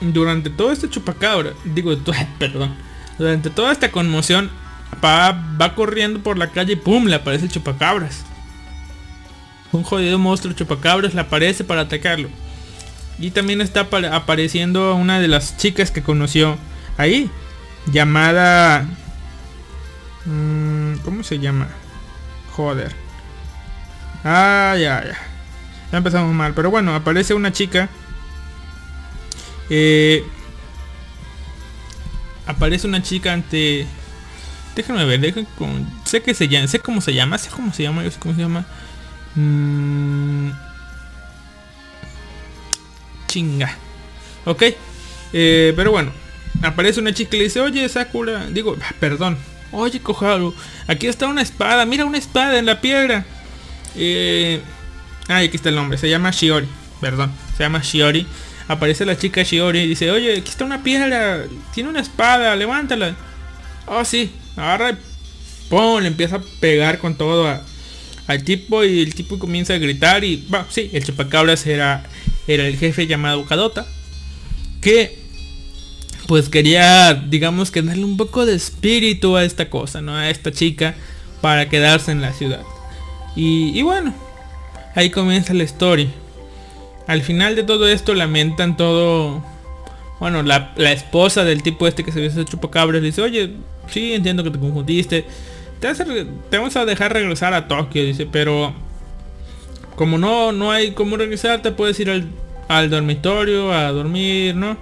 [0.00, 1.94] durante todo este chupacabra, digo,
[2.38, 2.74] perdón,
[3.18, 4.50] durante toda esta conmoción,
[5.04, 8.24] va, va corriendo por la calle y pum, le aparece el chupacabras.
[9.72, 12.28] Un jodido monstruo chupacabras le aparece para atacarlo.
[13.18, 16.56] Y también está apareciendo una de las chicas que conoció
[16.96, 17.30] ahí.
[17.92, 18.86] Llamada...
[20.24, 21.68] Mm, ¿Cómo se llama?
[22.52, 22.94] Joder.
[24.24, 25.18] Ah, ya, ya.
[25.92, 26.54] Ya empezamos mal.
[26.54, 27.88] Pero bueno, aparece una chica.
[29.68, 30.24] Eh,
[32.46, 33.86] aparece una chica ante...
[34.74, 35.88] Déjenme ver, déjenme con...
[36.04, 38.34] Sé que se llama, sé cómo se llama, sé cómo se llama, yo sé cómo
[38.34, 38.66] se llama.
[39.34, 40.50] Mm,
[43.26, 43.76] chinga.
[44.44, 44.62] Ok.
[45.32, 46.12] Eh, pero bueno.
[46.62, 48.46] Aparece una chica y le dice, oye Sakura.
[48.46, 49.38] Digo, ah, perdón.
[49.72, 50.54] Oye Koharu.
[50.86, 51.86] Aquí está una espada.
[51.86, 53.24] Mira una espada en la piedra.
[53.96, 54.60] Eh,
[55.28, 55.98] aquí está el nombre.
[55.98, 56.68] Se llama Shiori.
[57.00, 57.32] Perdón.
[57.56, 58.26] Se llama Shiori.
[58.68, 61.44] Aparece la chica Shiori y dice, oye, aquí está una piedra.
[61.74, 62.54] Tiene una espada.
[62.56, 63.16] Levántala.
[63.86, 64.30] Oh, sí.
[64.56, 64.96] Agarra y
[65.70, 66.02] ¡pum!
[66.02, 67.48] Le empieza a pegar con todo
[68.26, 72.04] al tipo y el tipo comienza a gritar y va, sí, el chupacabras era,
[72.46, 73.86] era el jefe llamado Kadota
[74.80, 75.18] que
[76.26, 80.14] pues quería digamos que darle un poco de espíritu a esta cosa, ¿no?
[80.14, 80.94] A esta chica
[81.40, 82.62] para quedarse en la ciudad.
[83.36, 84.12] Y, bueno,
[84.94, 86.08] ahí comienza la historia.
[87.06, 89.42] Al final de todo esto lamentan todo...
[90.18, 93.54] Bueno, la, esposa del tipo este que se ve chupacabras le dice, oye,
[93.88, 95.24] sí, entiendo que te confundiste
[95.80, 98.74] te, vamos a dejar regresar a Tokio, dice, pero
[99.96, 102.10] como no, no hay cómo regresar, te puedes ir
[102.68, 104.76] al, dormitorio a dormir, ¿no?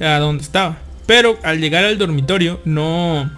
[0.00, 0.78] A donde estaba.
[1.06, 3.30] Pero al llegar al dormitorio, no...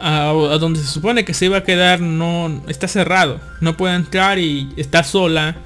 [0.00, 2.62] A, donde se supone que se iba a quedar, no...
[2.68, 3.40] Está cerrado.
[3.60, 5.56] No puede entrar y está sola.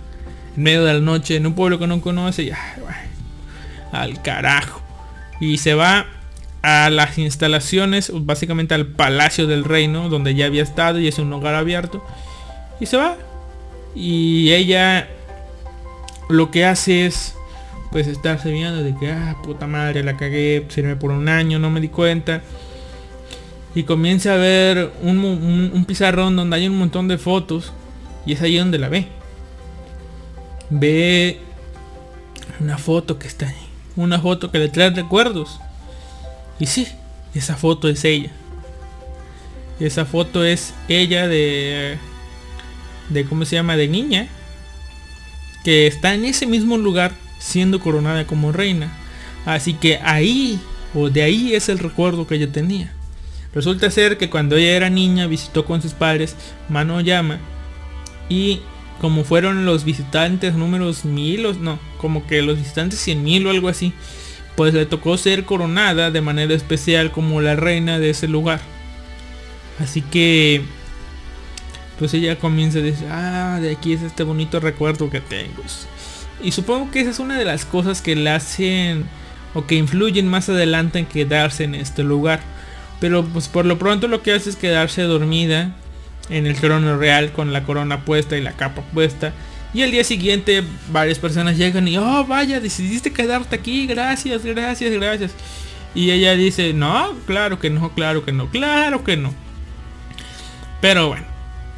[0.56, 2.44] En medio de la noche, en un pueblo que no conoce.
[2.44, 2.52] Y,
[3.92, 4.82] al carajo.
[5.40, 6.06] Y se va
[6.62, 11.32] a las instalaciones, básicamente al Palacio del Reino, donde ya había estado y es un
[11.32, 12.04] hogar abierto.
[12.78, 13.16] Y se va.
[13.94, 15.08] Y ella
[16.28, 17.34] lo que hace es
[17.90, 21.70] pues estarse viendo de que, ah, puta madre, la cagué, sirve por un año, no
[21.70, 22.42] me di cuenta.
[23.74, 27.72] Y comienza a ver un, pizarrón donde hay un montón de fotos.
[28.26, 29.06] Y es ahí donde la ve.
[30.70, 31.40] Ve
[32.58, 33.56] una foto que está ahí.
[33.96, 35.60] Una foto que le trae recuerdos.
[36.58, 36.86] Y sí,
[37.34, 38.30] esa foto es ella.
[39.78, 41.96] Esa foto es ella de...
[43.08, 43.76] de ¿Cómo se llama?
[43.76, 44.28] De niña.
[45.64, 48.92] Que está en ese mismo lugar siendo coronada como reina.
[49.46, 50.60] Así que ahí,
[50.94, 52.92] o de ahí es el recuerdo que ella tenía.
[53.54, 56.36] Resulta ser que cuando ella era niña visitó con sus padres
[56.68, 57.38] Manoyama.
[58.28, 58.60] Y
[59.00, 63.50] como fueron los visitantes números mil, o no, como que los visitantes cien mil o
[63.50, 63.92] algo así
[64.60, 68.60] pues le tocó ser coronada de manera especial como la reina de ese lugar.
[69.78, 70.62] Así que
[71.98, 75.62] pues ella comienza a decir, ah, de aquí es este bonito recuerdo que tengo.
[76.42, 79.04] Y supongo que esa es una de las cosas que le hacen
[79.54, 82.40] o que influyen más adelante en quedarse en este lugar.
[83.00, 85.74] Pero pues por lo pronto lo que hace es quedarse dormida
[86.28, 89.32] en el trono real con la corona puesta y la capa puesta
[89.72, 94.92] y el día siguiente varias personas llegan y, oh, vaya, decidiste quedarte aquí, gracias, gracias,
[94.92, 95.32] gracias.
[95.94, 99.32] Y ella dice, no, claro que no, claro que no, claro que no.
[100.80, 101.26] Pero bueno,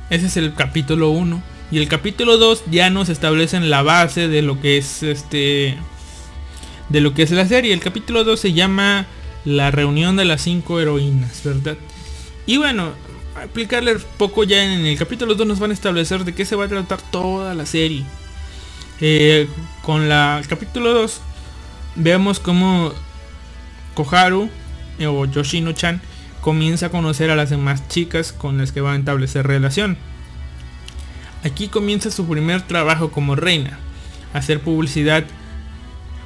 [0.09, 1.43] ese es el capítulo 1.
[1.71, 5.77] Y el capítulo 2 ya nos establecen la base de lo que es este...
[6.89, 7.73] De lo que es la serie.
[7.73, 9.07] El capítulo 2 se llama
[9.45, 11.77] La reunión de las cinco heroínas, ¿verdad?
[12.47, 12.93] Y bueno,
[13.41, 16.65] explicarle poco ya en el capítulo 2 nos van a establecer de qué se va
[16.65, 18.05] a tratar toda la serie.
[19.01, 19.49] Eh,
[19.83, 21.21] con el capítulo 2
[21.97, 22.93] vemos como
[23.95, 24.49] Koharu
[24.99, 26.01] eh, o Yoshino-chan
[26.41, 29.97] comienza a conocer a las demás chicas con las que va a establecer relación.
[31.45, 33.79] Aquí comienza su primer trabajo como reina,
[34.33, 35.25] hacer publicidad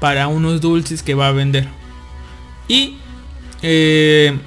[0.01, 1.69] para unos dulces que va a vender.
[2.69, 2.99] Y
[3.69, 4.39] eh,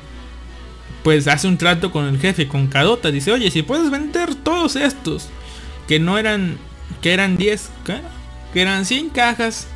[1.03, 3.11] pues hace un trato con el jefe, con Cadota.
[3.11, 5.27] Dice, oye, si puedes vender todos estos,
[5.89, 6.57] que no eran,
[7.01, 7.69] que eran 10,
[8.53, 9.67] que eran 100 cajas,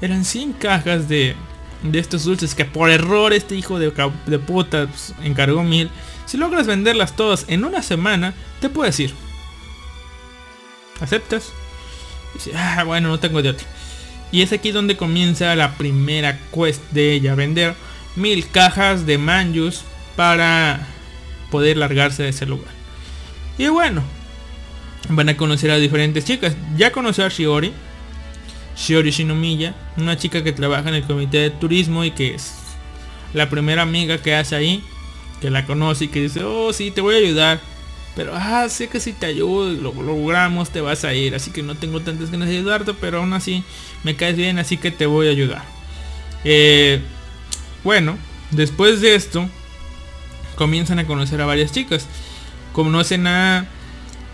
[0.00, 1.36] eran 100 cajas de,
[1.82, 3.92] de estos dulces que por error este hijo de,
[4.24, 5.90] de puta pues, encargó mil.
[6.24, 9.12] Si logras venderlas todas en una semana, te puedes ir.
[11.00, 11.52] ¿Aceptas?
[12.32, 13.66] Dice, ah, bueno, no tengo de otro.
[14.32, 17.74] Y es aquí donde comienza la primera quest de ella, vender
[18.18, 19.82] mil cajas de manjus
[20.16, 20.86] para
[21.50, 22.72] poder largarse de ese lugar.
[23.56, 24.02] Y bueno,
[25.08, 26.56] van a conocer a diferentes chicas.
[26.76, 27.72] Ya conoció a Shiori,
[28.76, 32.54] Shiori Shinomiya, una chica que trabaja en el comité de turismo y que es
[33.34, 34.82] la primera amiga que hace ahí,
[35.40, 37.60] que la conoce y que dice, oh sí, te voy a ayudar.
[38.16, 41.36] Pero, ah, sé que si te ayudo lo, logramos, te vas a ir.
[41.36, 43.62] Así que no tengo tantas ganas de ayudarte, pero aún así
[44.02, 45.62] me caes bien, así que te voy a ayudar.
[46.42, 47.00] Eh,
[47.84, 48.16] bueno,
[48.50, 49.48] después de esto,
[50.56, 52.06] comienzan a conocer a varias chicas.
[52.72, 53.66] Conocen a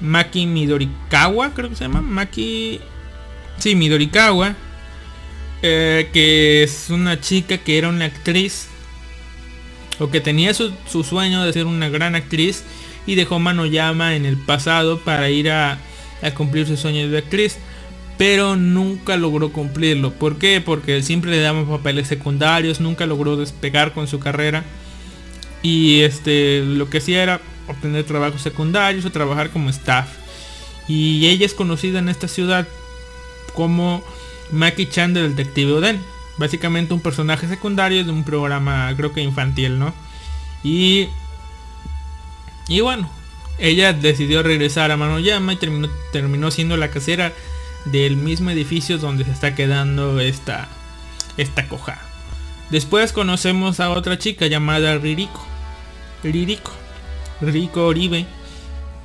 [0.01, 2.01] Maki Midorikawa, creo que se llama.
[2.01, 2.81] Maki...
[3.59, 4.55] Sí, Midorikawa.
[5.63, 8.69] Eh, que es una chica que era una actriz.
[9.99, 12.65] O que tenía su, su sueño de ser una gran actriz.
[13.07, 15.79] Y dejó Manoyama en el pasado para ir a,
[16.23, 17.59] a cumplir su sueño de actriz
[18.17, 20.13] pero nunca logró cumplirlo.
[20.13, 20.61] ¿Por qué?
[20.61, 24.65] Porque siempre le damos papeles secundarios, nunca logró despegar con su carrera.
[25.63, 30.09] Y este lo que hacía era obtener trabajos secundarios o trabajar como staff.
[30.87, 32.69] Y ella es conocida en esta ciudad
[33.55, 34.05] como
[34.53, 36.01] Maki Chan del Detective Oden.
[36.37, 39.95] Básicamente un personaje secundario de un programa creo que infantil, ¿no?
[40.63, 41.09] Y
[42.69, 43.11] y bueno,
[43.59, 47.33] ella decidió regresar a Manoyama y terminó, terminó siendo la casera
[47.85, 50.69] del mismo edificio donde se está quedando esta,
[51.37, 51.99] esta coja.
[52.71, 55.45] Después conocemos a otra chica llamada Ririko.
[56.23, 56.73] Ririko.
[57.41, 58.27] Ririko Oribe.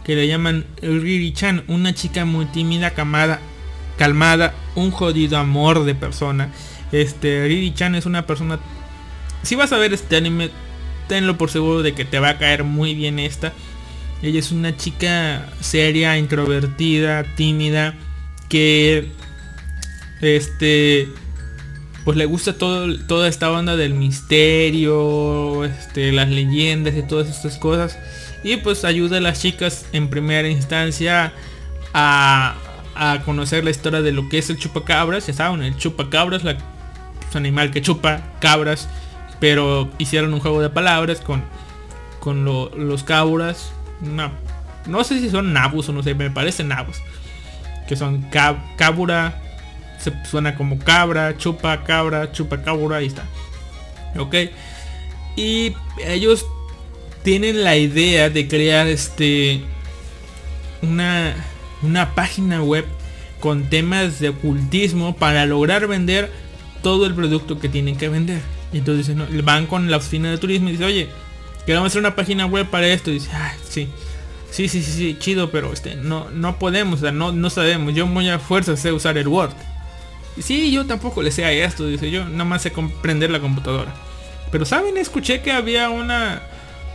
[0.03, 1.63] Que le llaman Riri-chan.
[1.67, 3.39] Una chica muy tímida, calmada,
[3.97, 4.53] calmada.
[4.75, 6.51] Un jodido amor de persona.
[6.91, 8.59] Este Riri-chan es una persona...
[9.43, 10.49] Si vas a ver este anime,
[11.07, 13.53] tenlo por seguro de que te va a caer muy bien esta.
[14.21, 17.95] Ella es una chica seria, introvertida, tímida
[18.49, 19.11] que
[20.21, 21.07] este
[22.03, 27.57] pues le gusta todo, toda esta banda del misterio, este, las leyendas y todas estas
[27.57, 27.99] cosas.
[28.43, 31.33] Y pues ayuda a las chicas en primera instancia
[31.93, 32.55] a,
[32.95, 35.27] a conocer la historia de lo que es el chupacabras.
[35.27, 36.53] Ya saben, el chupacabras, la,
[37.29, 38.89] es animal que chupa cabras.
[39.39, 41.43] Pero hicieron un juego de palabras con,
[42.19, 43.71] con los cabras.
[44.87, 47.01] no sé si son nabos o no sé, me parece nabos
[47.89, 48.23] que son
[48.77, 49.41] cabura,
[49.97, 53.25] se suena como cabra, chupa cabra, chupa cabura, ahí está.
[54.15, 54.35] Ok.
[55.35, 55.73] Y
[56.05, 56.45] ellos
[57.23, 59.63] tienen la idea de crear este
[60.83, 61.33] una,
[61.81, 62.85] una página web
[63.39, 66.31] con temas de ocultismo para lograr vender
[66.83, 68.41] todo el producto que tienen que vender.
[68.71, 71.09] Entonces van con la oficina de turismo y dicen, oye,
[71.65, 73.09] queremos hacer una página web para esto.
[73.09, 73.89] Y dice, ah, sí.
[74.51, 77.93] Sí, sí, sí, sí, chido, pero este, no, no podemos, o sea, no, no sabemos.
[77.93, 79.53] Yo muy a fuerza sé usar el Word.
[80.37, 83.39] Y sí, yo tampoco le sé a esto, dice yo, nada más sé comprender la
[83.39, 83.93] computadora.
[84.51, 86.41] Pero saben, escuché que había una,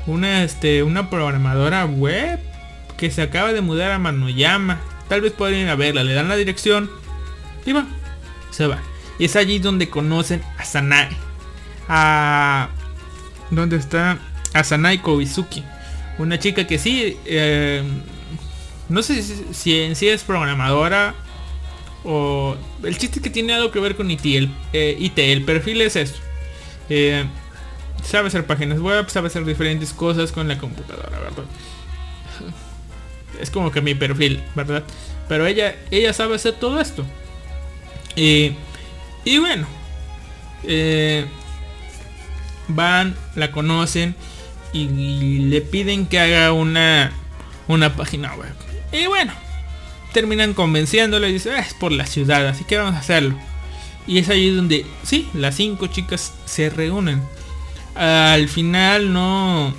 [0.07, 2.41] una, este, una programadora web
[2.97, 4.81] que se acaba de mudar a Manoyama.
[5.09, 6.91] Tal vez podrían ir a verla, le dan la dirección
[7.67, 7.87] y va,
[8.51, 8.79] se va.
[9.19, 11.09] Y es allí donde conocen a Sanai.
[11.89, 12.69] A...
[13.51, 14.19] ¿Dónde está?
[14.55, 15.63] A Sanai Koizuki
[16.19, 17.83] una chica que sí, eh,
[18.89, 19.23] no sé
[19.53, 21.15] si, es programadora
[22.05, 24.25] o el chiste que tiene algo que ver con IT.
[24.25, 26.15] El, eh, el perfil es eso.
[26.89, 27.25] Eh,
[28.03, 31.45] sabe hacer páginas web, sabe hacer diferentes cosas con la computadora, ¿verdad?
[33.41, 34.85] Es como que mi perfil, ¿verdad?
[35.29, 37.05] Pero ella, ella sabe hacer todo esto.
[38.15, 38.55] y
[39.39, 39.67] bueno,
[42.69, 44.15] van, la conocen
[44.75, 47.13] y le piden que haga una,
[47.69, 48.53] una página web.
[48.93, 49.33] Y bueno,
[50.13, 53.37] terminan convenciéndole y dice, ah, es por la ciudad, así que vamos a hacerlo.
[54.07, 57.23] Y es ahí donde, sí, las cinco chicas se reúnen.
[57.95, 59.75] Al final no...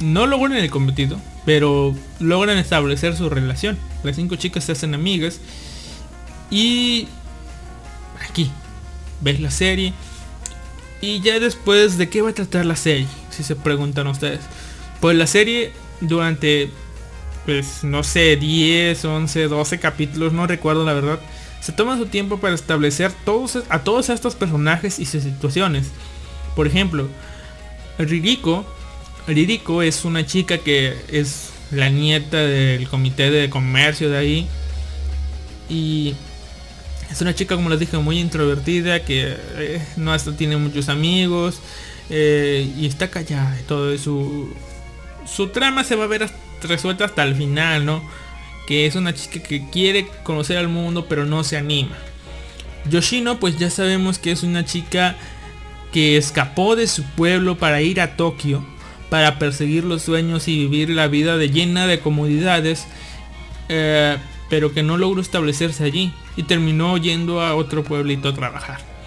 [0.00, 3.76] No logran el cometido, pero logran establecer su relación.
[4.04, 5.40] Las cinco chicas se hacen amigas.
[6.50, 7.08] Y
[8.26, 8.50] aquí,
[9.20, 9.92] ves la serie
[11.02, 13.08] Y ya después, ¿de qué va a tratar la serie?
[13.38, 14.40] Si se preguntan ustedes.
[15.00, 15.70] Pues la serie
[16.00, 16.70] durante,
[17.46, 21.20] pues no sé, 10, 11, 12 capítulos, no recuerdo la verdad.
[21.60, 25.86] Se toma su tiempo para establecer todos, a todos estos personajes y sus situaciones.
[26.56, 27.06] Por ejemplo,
[27.96, 28.66] Ririko.
[29.28, 34.48] Ririko es una chica que es la nieta del comité de comercio de ahí.
[35.70, 36.16] Y
[37.08, 41.60] es una chica, como les dije, muy introvertida, que eh, no hasta tiene muchos amigos.
[42.10, 43.96] Eh, y está callada y todo.
[43.98, 44.52] Su,
[45.26, 46.28] su trama se va a ver
[46.62, 48.02] resuelta hasta el final, ¿no?
[48.66, 51.96] Que es una chica que quiere conocer al mundo, pero no se anima.
[52.90, 55.16] Yoshino, pues ya sabemos que es una chica
[55.92, 58.64] que escapó de su pueblo para ir a Tokio,
[59.10, 62.86] para perseguir los sueños y vivir la vida de llena de comodidades,
[63.68, 64.16] eh,
[64.50, 68.97] pero que no logró establecerse allí y terminó yendo a otro pueblito a trabajar.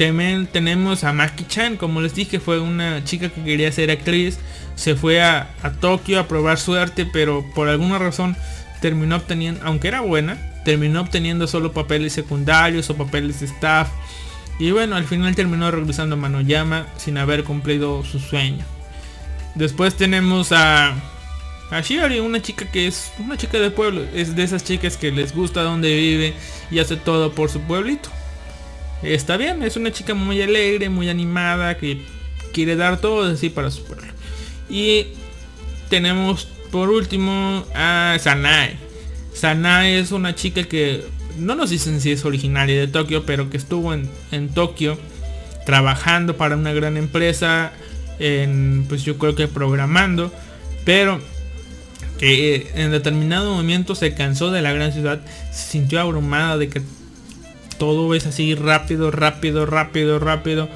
[0.00, 4.38] También tenemos a Maki-chan, como les dije, fue una chica que quería ser actriz,
[4.74, 8.34] se fue a, Tokio a probar suerte, pero por alguna razón
[8.80, 13.90] terminó obteniendo, aunque era buena, terminó obteniendo solo papeles secundarios o papeles de staff.
[14.58, 18.64] Y bueno, al final terminó regresando a Manoyama sin haber cumplido su sueño.
[19.54, 20.94] Después tenemos a,
[21.70, 24.02] a Shiori, una chica que es una chica de pueblo.
[24.14, 26.32] Es de esas chicas que les gusta donde vive
[26.70, 28.08] y hace todo por su pueblito.
[29.02, 32.02] Está bien, es una chica muy alegre, muy animada, que
[32.52, 34.06] quiere dar todo de sí para su pueblo.
[34.68, 35.06] Y
[35.88, 38.76] tenemos por último a Sanae.
[39.34, 41.04] Sanae es una chica que
[41.38, 44.98] no nos dicen si es originaria de Tokio, pero que estuvo en, en Tokio
[45.64, 47.72] trabajando para una gran empresa,
[48.18, 50.32] en, pues yo creo que programando,
[50.84, 51.20] pero
[52.18, 55.20] que en determinado momento se cansó de la gran ciudad,
[55.52, 56.82] se sintió abrumada de que
[57.80, 60.68] todo es así rápido, rápido, rápido, rápido,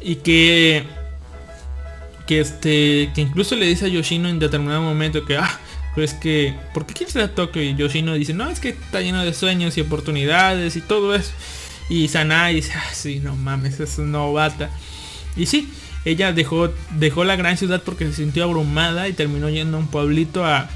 [0.00, 0.84] y que
[2.26, 5.60] que este que incluso le dice a Yoshino en determinado momento que ah
[5.94, 7.60] pero es que ¿por qué quieres ir a?
[7.60, 11.32] Y Yoshino dice no es que está lleno de sueños y oportunidades y todo eso
[11.90, 14.70] y Sanai dice ah sí no mames es novata
[15.36, 15.68] y sí
[16.06, 19.88] ella dejó dejó la gran ciudad porque se sintió abrumada y terminó yendo a un
[19.88, 20.70] pueblito a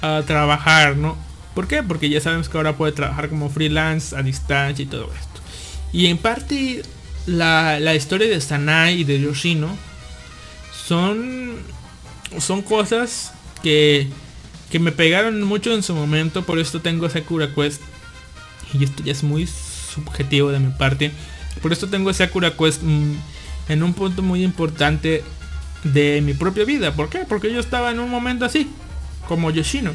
[0.00, 1.25] a trabajar no
[1.56, 1.82] ¿por qué?
[1.82, 5.40] porque ya sabemos que ahora puede trabajar como freelance a distancia y todo esto
[5.90, 6.82] y en parte
[7.24, 9.74] la, la historia de Sanai y de Yoshino
[10.86, 11.54] son
[12.38, 14.06] son cosas que
[14.70, 17.80] que me pegaron mucho en su momento por esto tengo Sakura Quest
[18.74, 21.10] y esto ya es muy subjetivo de mi parte
[21.62, 23.14] por esto tengo Sakura Quest mmm,
[23.70, 25.24] en un punto muy importante
[25.84, 27.20] de mi propia vida ¿por qué?
[27.26, 28.68] porque yo estaba en un momento así
[29.26, 29.92] como Yoshino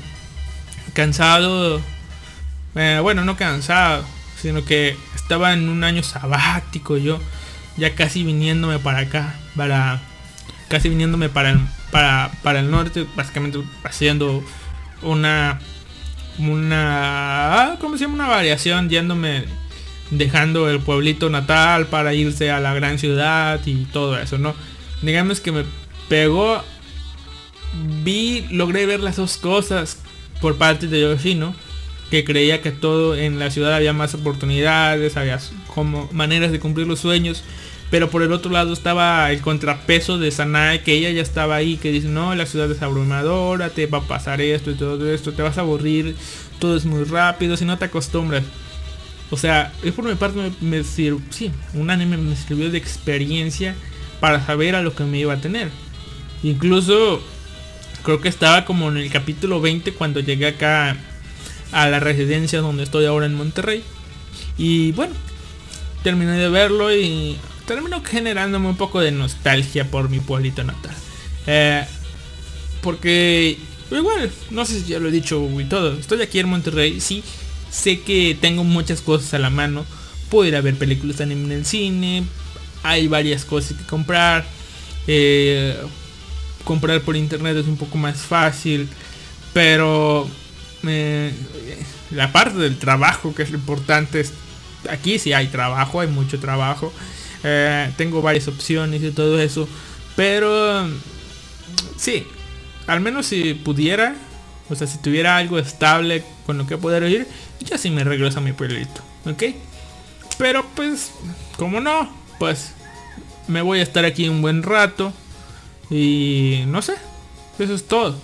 [0.94, 1.82] cansado
[2.76, 4.04] eh, bueno no cansado
[4.42, 7.20] sino que estaba en un año sabático yo
[7.78, 10.02] ya casi viniéndome para acá para
[10.72, 11.60] casi viniéndome para el,
[11.92, 14.44] para, para el norte, básicamente haciendo
[15.02, 15.60] una
[16.38, 18.16] una ¿cómo se llama?
[18.16, 19.44] una variación yéndome
[20.10, 24.56] dejando el pueblito natal para irse a la gran ciudad y todo eso, ¿no?
[25.02, 25.66] Digamos que me
[26.08, 26.64] pegó
[28.04, 29.98] vi logré ver las dos cosas
[30.42, 31.56] por parte de Yoshino
[32.10, 35.40] que creía que todo en la ciudad había más oportunidades, había
[35.74, 37.44] como maneras de cumplir los sueños
[37.92, 41.76] pero por el otro lado estaba el contrapeso de Sanae, que ella ya estaba ahí,
[41.76, 45.34] que dice, no, la ciudad es abrumadora, te va a pasar esto y todo esto,
[45.34, 46.16] te vas a aburrir,
[46.58, 48.44] todo es muy rápido, si no te acostumbras.
[49.30, 51.12] O sea, es por mi parte me, me sí,
[51.74, 53.76] un anime me sirvió de experiencia
[54.22, 55.70] para saber a lo que me iba a tener.
[56.44, 57.22] Incluso
[58.04, 60.98] creo que estaba como en el capítulo 20 cuando llegué acá
[61.72, 63.84] a la residencia donde estoy ahora en Monterrey.
[64.58, 65.14] Y bueno,
[66.04, 70.96] terminé de verlo y terminó generándome un poco de nostalgia por mi pueblito natal.
[71.48, 71.86] Eh,
[72.82, 73.58] porque
[73.92, 75.94] igual, no sé si ya lo he dicho y todo.
[75.98, 77.24] Estoy aquí en Monterrey, sí.
[77.70, 79.86] Sé que tengo muchas cosas a la mano.
[80.30, 82.24] Puedo ir a ver películas en el cine.
[82.84, 84.46] Hay varias cosas que comprar.
[85.08, 85.78] Eh,
[86.64, 88.90] comprar por internet es un poco más fácil.
[89.54, 90.28] Pero
[90.88, 91.34] eh,
[92.12, 94.34] la parte del trabajo que es lo importante es
[94.90, 96.92] aquí sí hay trabajo, hay mucho trabajo.
[97.44, 99.68] Eh, tengo varias opciones y todo eso.
[100.16, 100.88] Pero
[101.98, 102.26] sí,
[102.88, 104.16] al menos si pudiera,
[104.70, 107.28] o sea, si tuviera algo estable con lo que poder ir,
[107.62, 109.44] ya sí me regreso a mi pueblito, ¿ok?
[110.38, 111.12] Pero pues,
[111.58, 112.74] como no, pues
[113.48, 115.14] me voy a estar aquí un buen rato.
[115.92, 116.96] Y no sé,
[117.60, 118.16] eso es todo.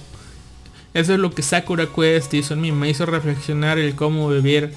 [0.93, 2.71] Eso es lo que Sakura Quest hizo en mí.
[2.71, 4.71] Me hizo reflexionar el cómo vivir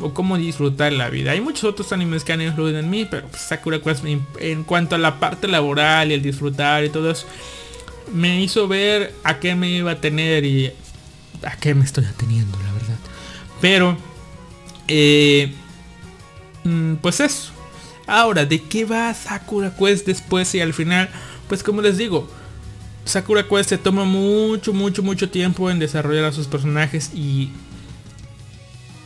[0.00, 1.32] o cómo disfrutar la vida.
[1.32, 4.04] Hay muchos otros animes que han influido en mí, pero pues, Sakura Quest
[4.38, 7.26] en, cuanto a la parte laboral y el disfrutar y todo eso,
[8.12, 10.72] me hizo ver a qué me iba a tener y
[11.42, 12.98] a qué me estoy ateniendo, la verdad.
[13.60, 13.96] Pero,
[14.88, 15.52] eh,
[16.64, 17.52] mm, pues eso.
[18.06, 21.08] Ahora, ¿de qué va Sakura Quest después y al final?
[21.50, 22.28] Pues como les digo,
[23.04, 27.50] Sakura Quest se toma mucho, mucho, mucho tiempo en desarrollar a sus personajes y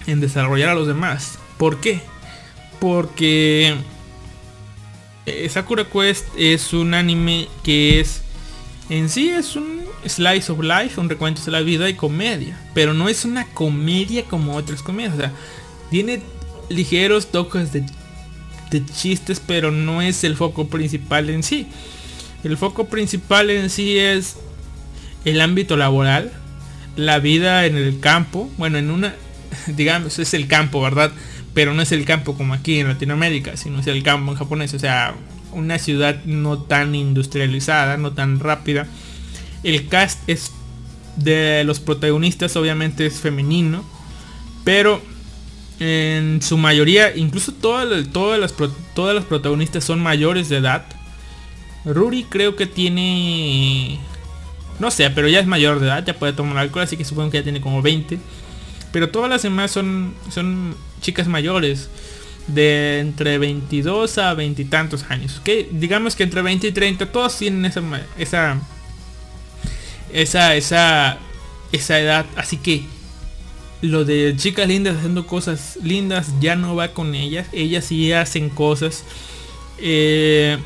[0.06, 1.38] en desarrollar a los demás.
[1.56, 2.02] ¿Por qué?
[2.80, 3.74] Porque
[5.24, 8.20] eh, Sakura Quest es un anime que es
[8.90, 12.92] en sí es un slice of life, un recuento de la vida y comedia, pero
[12.92, 15.32] no es una comedia como otras comedias, o sea,
[15.88, 16.20] tiene
[16.68, 17.86] ligeros toques de,
[18.70, 21.66] de chistes, pero no es el foco principal en sí.
[22.44, 24.36] El foco principal en sí es
[25.24, 26.30] el ámbito laboral,
[26.96, 29.14] la vida en el campo, bueno, en una,
[29.66, 31.10] digamos, es el campo, ¿verdad?
[31.54, 34.74] Pero no es el campo como aquí en Latinoamérica, sino es el campo en japonés,
[34.74, 35.14] o sea,
[35.52, 38.86] una ciudad no tan industrializada, no tan rápida.
[39.62, 40.52] El cast es
[41.16, 43.84] de los protagonistas obviamente es femenino,
[44.64, 45.00] pero
[45.80, 48.54] en su mayoría, incluso todas, todas, las,
[48.94, 50.84] todas las protagonistas son mayores de edad.
[51.84, 53.98] Ruri creo que tiene...
[54.78, 57.30] No sé, pero ya es mayor de edad, ya puede tomar alcohol, así que supongo
[57.30, 58.18] que ya tiene como 20.
[58.90, 61.88] Pero todas las demás son, son chicas mayores
[62.46, 65.40] de entre 22 a 20 y tantos años.
[65.44, 67.82] Que digamos que entre 20 y 30 todos tienen esa
[68.18, 68.60] esa
[70.12, 71.18] esa esa
[71.72, 72.84] esa edad, así que
[73.82, 78.48] lo de chicas lindas haciendo cosas lindas ya no va con ellas, ellas sí hacen
[78.48, 79.04] cosas
[79.78, 80.58] eh,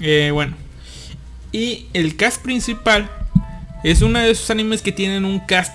[0.00, 0.56] eh, bueno
[1.52, 3.10] y el cast principal
[3.82, 5.72] es uno de esos animes que tienen un cast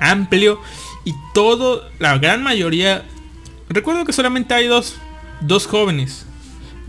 [0.00, 0.60] amplio
[1.04, 3.04] y todo, la gran mayoría,
[3.68, 4.96] recuerdo que solamente hay dos,
[5.40, 6.26] dos jóvenes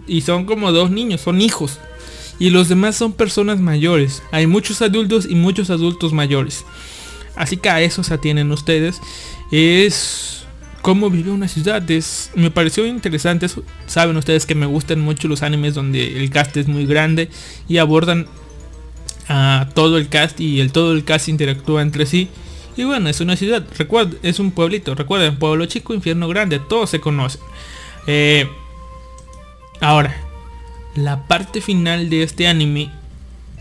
[0.08, 1.80] y son como dos niños, son hijos
[2.40, 4.24] y los demás son personas mayores.
[4.32, 6.66] Hay muchos adultos y muchos adultos mayores.
[7.36, 9.02] Así que a eso se atienen ustedes.
[9.52, 10.45] Es
[10.86, 11.90] cómo vive una ciudad.
[11.90, 13.48] Es, me pareció interesante.
[13.88, 17.32] Saben ustedes que me gustan mucho los animes donde el cast es muy grande
[17.68, 18.28] y abordan
[19.28, 22.30] a todo el cast y el todo el cast interactúa entre sí.
[22.78, 26.92] Y bueno, es una ciudad, recuerda, es un pueblito, recuerden, pueblo chico, infierno grande, todos
[26.92, 27.42] se conocen.
[28.06, 28.48] Eh,
[29.82, 30.16] ahora,
[30.94, 32.92] la parte final de este anime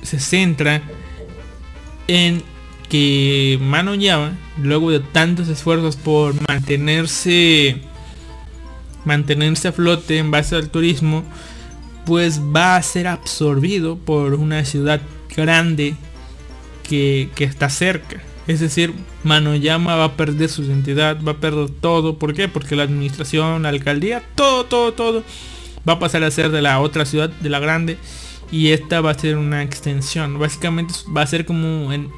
[0.03, 0.83] se centra
[2.07, 2.43] en
[2.95, 7.81] que Mano Yama, luego de tantos esfuerzos por mantenerse
[9.05, 11.25] mantenerse a flote en base al turismo,
[12.07, 15.01] pues va a ser absorbido por una ciudad
[15.37, 15.97] grande
[16.89, 18.23] que, que está cerca.
[18.47, 18.95] Es decir,
[19.25, 22.17] Manoyama va a perder su identidad, va a perder todo.
[22.17, 22.47] ¿Por qué?
[22.47, 25.25] Porque la administración, la alcaldía, todo, todo, todo
[25.89, 27.99] va a pasar a ser de la otra ciudad, de la grande.
[28.53, 30.39] Y esta va a ser una extensión.
[30.39, 32.09] Básicamente va a ser como en,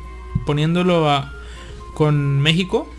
[0.47, 1.33] poniéndolo a,
[1.95, 2.91] con México.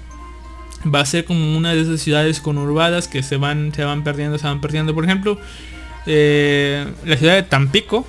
[0.85, 4.37] Va a ser como una de esas ciudades conurbadas que se van, se van perdiendo,
[4.37, 4.93] se van perdiendo.
[4.93, 5.39] Por ejemplo,
[6.05, 8.05] eh, la ciudad de Tampico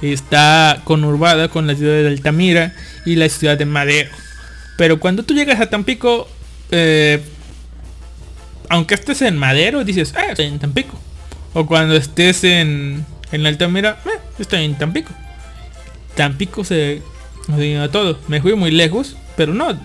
[0.00, 2.74] está conurbada con la ciudad de Altamira
[3.04, 4.10] y la ciudad de Madero.
[4.76, 6.28] Pero cuando tú llegas a Tampico,
[6.70, 7.22] eh,
[8.68, 10.98] aunque estés en Madero, dices, ah, estoy en Tampico.
[11.54, 15.12] O cuando estés en, en Altamira, eh, estoy en Tampico.
[16.14, 17.02] Tampico se
[17.48, 18.18] a todo.
[18.28, 19.78] Me fui muy lejos, pero no.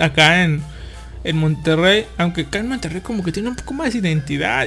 [0.00, 0.62] Acá en,
[1.24, 4.66] en Monterrey, aunque acá en Monterrey como que tiene un poco más de identidad.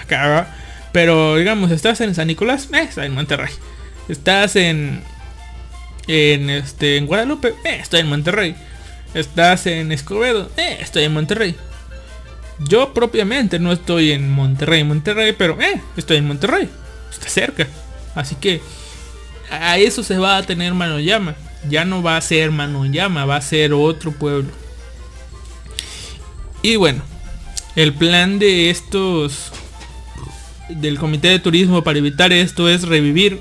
[0.00, 0.48] acá,
[0.92, 3.52] pero digamos, estás en San Nicolás, eh, estás en Monterrey.
[4.08, 5.02] Estás en,
[6.06, 8.54] en este en Guadalupe, eh, estoy en Monterrey.
[9.14, 11.54] Estás en Escobedo, eh, estoy en Monterrey.
[12.68, 16.68] Yo propiamente no estoy en Monterrey, Monterrey, pero eh, estoy en Monterrey.
[17.10, 17.66] Está cerca.
[18.14, 18.60] Así que
[19.50, 21.34] a eso se va a tener Manoyama.
[21.68, 24.50] Ya no va a ser Manoyama, va a ser otro pueblo.
[26.62, 27.02] Y bueno,
[27.76, 29.52] el plan de estos
[30.68, 33.40] del comité de turismo para evitar esto es revivir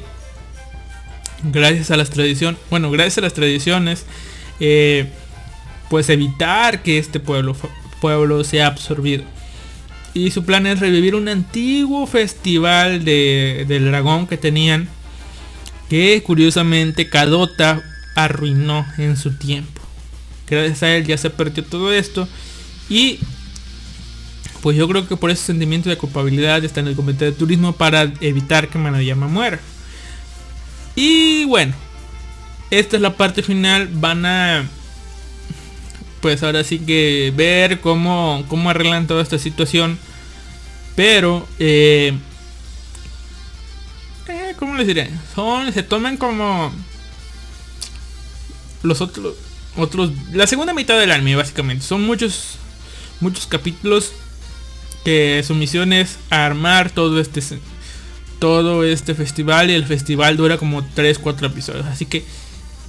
[1.44, 4.06] gracias a las tradiciones, bueno, gracias a las tradiciones,
[4.60, 5.08] eh,
[5.90, 7.56] pues evitar que este pueblo,
[8.02, 9.24] pueblo sea absorbido.
[10.14, 14.88] Y su plan es revivir un antiguo festival de, del dragón que tenían,
[15.94, 17.84] que curiosamente Kadota
[18.15, 19.80] arruinó en su tiempo.
[20.49, 22.28] Gracias a él ya se perdió todo esto
[22.90, 23.20] y
[24.64, 27.74] pues yo creo que por ese sentimiento de culpabilidad está en el comité de turismo
[27.74, 29.60] para evitar que Manayama muera.
[30.95, 31.76] Y bueno,
[32.72, 33.88] esta es la parte final.
[33.94, 34.68] Van a
[36.22, 39.99] pues ahora sí que ver cómo, cómo arreglan toda esta situación.
[40.95, 42.18] Pero, eh,
[44.58, 45.10] ¿cómo les diré?
[45.36, 46.72] Son, se toman como
[48.84, 49.36] los otros,
[49.78, 51.86] otros, la segunda mitad del anime básicamente.
[51.86, 52.58] Son muchos,
[53.20, 54.14] muchos capítulos
[55.04, 57.42] que su misión es armar todo este,
[58.40, 61.86] todo este festival y el festival dura como 3-4 episodios.
[61.86, 62.24] Así que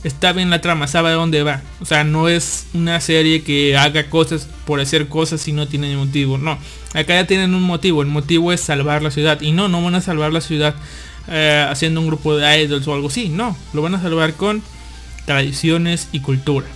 [0.05, 1.63] está bien la trama, sabe a dónde va.
[1.81, 5.97] O sea, no es una serie que haga cosas por hacer cosas y no tiene
[5.97, 6.39] motivo.
[6.39, 6.59] No,
[6.93, 8.03] acá ya tienen un motivo.
[8.03, 9.41] El motivo es salvar la ciudad.
[9.41, 10.75] Y no, no van a salvar la ciudad
[11.29, 13.29] eh, haciendo un grupo de idols o algo así.
[13.29, 14.63] No, lo van a salvar con
[15.25, 16.67] tradiciones y cultura.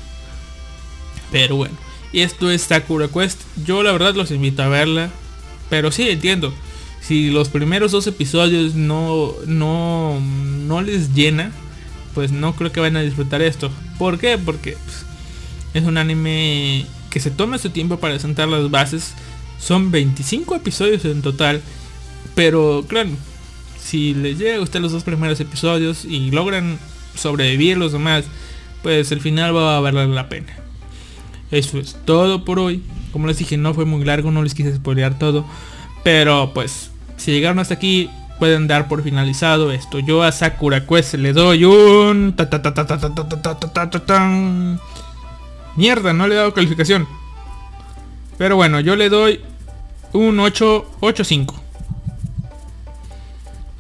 [1.31, 1.77] Pero bueno,
[2.13, 3.41] esto es Sakura Quest.
[3.65, 5.11] Yo la verdad los invito a verla.
[5.69, 6.53] Pero sí, entiendo.
[7.01, 11.53] Si los primeros dos episodios no, no, no les llena,
[12.15, 13.71] pues no creo que vayan a disfrutar esto.
[13.99, 14.39] ¿Por qué?
[14.39, 15.05] Porque pues,
[15.75, 19.15] es un anime que se toma su tiempo para sentar las bases.
[19.61, 21.63] Son 25 episodios en total.
[22.35, 23.11] Pero claro,
[23.89, 26.79] si les llega a gustar los dos primeros episodios y logran
[27.15, 28.27] sobrevivir los demás,
[28.83, 30.55] pues el final va a valer la pena.
[31.51, 32.83] Eso es todo por hoy.
[33.13, 35.47] Como les dije, no fue muy largo, no les quise spoilear todo.
[36.05, 40.01] Pero pues, si llegaron hasta aquí, pueden dar por finalizado esto.
[40.01, 42.37] Yo a Sakura Quest le doy un...
[45.77, 47.09] Mierda, no le he dado calificación.
[48.37, 49.41] Pero bueno, yo le doy
[50.13, 51.68] un 8, 8, 5.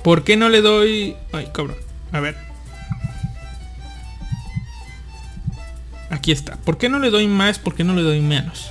[0.08, 1.16] ¿Por qué no le doy...
[1.32, 1.76] Ay, cabrón.
[2.12, 2.34] A ver.
[6.08, 6.56] Aquí está.
[6.56, 7.58] ¿Por qué no le doy más?
[7.58, 8.70] ¿Por qué no le doy menos?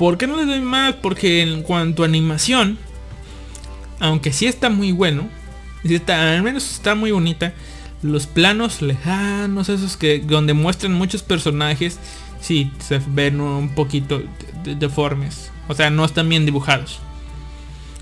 [0.00, 0.94] ¿Por qué no le doy más?
[0.94, 2.76] Porque en cuanto a animación,
[4.00, 5.28] aunque sí está muy bueno,
[5.84, 7.52] está, al menos está muy bonita,
[8.02, 12.00] los planos lejanos, esos que donde muestran muchos personajes,
[12.40, 14.20] sí se ven un poquito
[14.64, 15.52] deformes.
[15.68, 16.98] O sea, no están bien dibujados.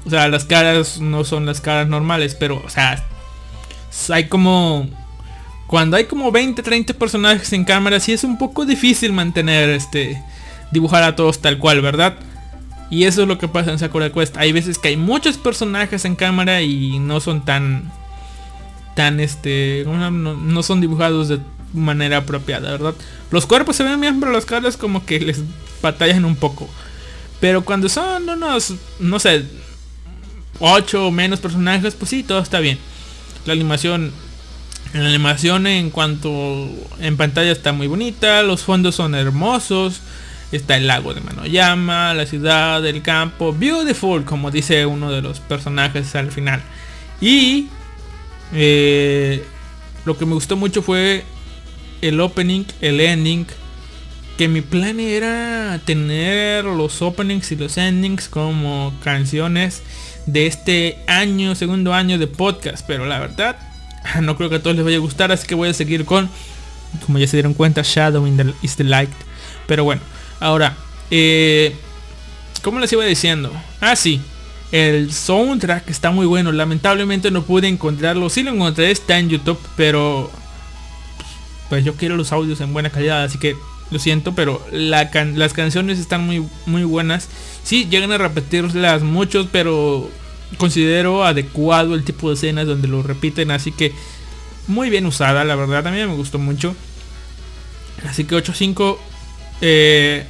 [0.07, 3.05] O sea, las caras no son las caras normales, pero, o sea,
[4.13, 4.89] hay como...
[5.67, 10.23] Cuando hay como 20, 30 personajes en cámara, sí es un poco difícil mantener este...
[10.73, 12.17] Dibujar a todos tal cual, ¿verdad?
[12.91, 14.37] Y eso es lo que pasa en Sakura Quest.
[14.37, 17.93] Hay veces que hay muchos personajes en cámara y no son tan...
[18.97, 19.85] Tan este...
[19.87, 21.41] No, son dibujados de
[21.73, 22.95] manera apropiada, ¿verdad?
[23.31, 25.43] Los cuerpos se ven bien, pero las caras como que les
[25.83, 26.69] batallan un poco.
[27.41, 29.45] Pero cuando son unos, no sé,
[30.61, 32.79] 8 o menos personajes, pues sí, todo está bien.
[33.47, 34.13] La animación,
[34.93, 36.69] la animación en cuanto
[37.01, 40.01] en pantalla está muy bonita, los fondos son hermosos.
[40.53, 43.53] Está el lago de Manoyama, la ciudad, el campo.
[43.53, 46.61] Beautiful, como dice uno de los personajes al final.
[47.21, 47.69] Y
[48.53, 49.45] eh,
[50.05, 51.25] lo que me gustó mucho fue
[52.03, 53.47] el opening, el ending.
[54.37, 59.83] Que mi plan era tener los openings y los endings como canciones
[60.27, 62.85] de este año, segundo año de podcast.
[62.87, 63.57] Pero la verdad,
[64.23, 65.33] no creo que a todos les vaya a gustar.
[65.33, 66.29] Así que voy a seguir con,
[67.07, 68.27] como ya se dieron cuenta, Shadow
[68.63, 69.11] is the Light.
[69.67, 70.03] Pero bueno.
[70.41, 70.75] Ahora,
[71.11, 71.77] eh,
[72.63, 73.53] ¿cómo les iba diciendo?
[73.81, 74.21] Ah, sí.
[74.73, 76.53] El soundtrack está muy bueno.
[76.53, 78.31] Lamentablemente no pude encontrarlo.
[78.31, 80.31] Sí lo encontré, está en YouTube, pero...
[81.69, 83.55] Pues yo quiero los audios en buena calidad, así que
[83.91, 87.29] lo siento, pero las canciones están muy, muy buenas.
[87.63, 90.09] Sí, llegan a repetirlas muchos, pero
[90.59, 93.93] considero adecuado el tipo de escenas donde lo repiten, así que
[94.67, 96.75] muy bien usada, la verdad, a mí me gustó mucho.
[98.09, 98.97] Así que 8.5
[99.61, 100.27] eh,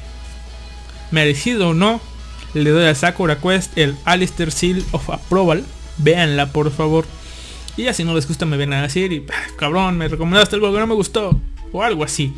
[1.11, 2.01] merecido o no,
[2.53, 5.63] le doy a Sakura Quest el Alistair Seal of Approval.
[5.97, 7.05] Véanla por favor.
[7.77, 10.73] Y así no les gusta me ven a decir y ah, cabrón, me recomendaste algo
[10.73, 11.39] que no me gustó.
[11.71, 12.33] O algo así.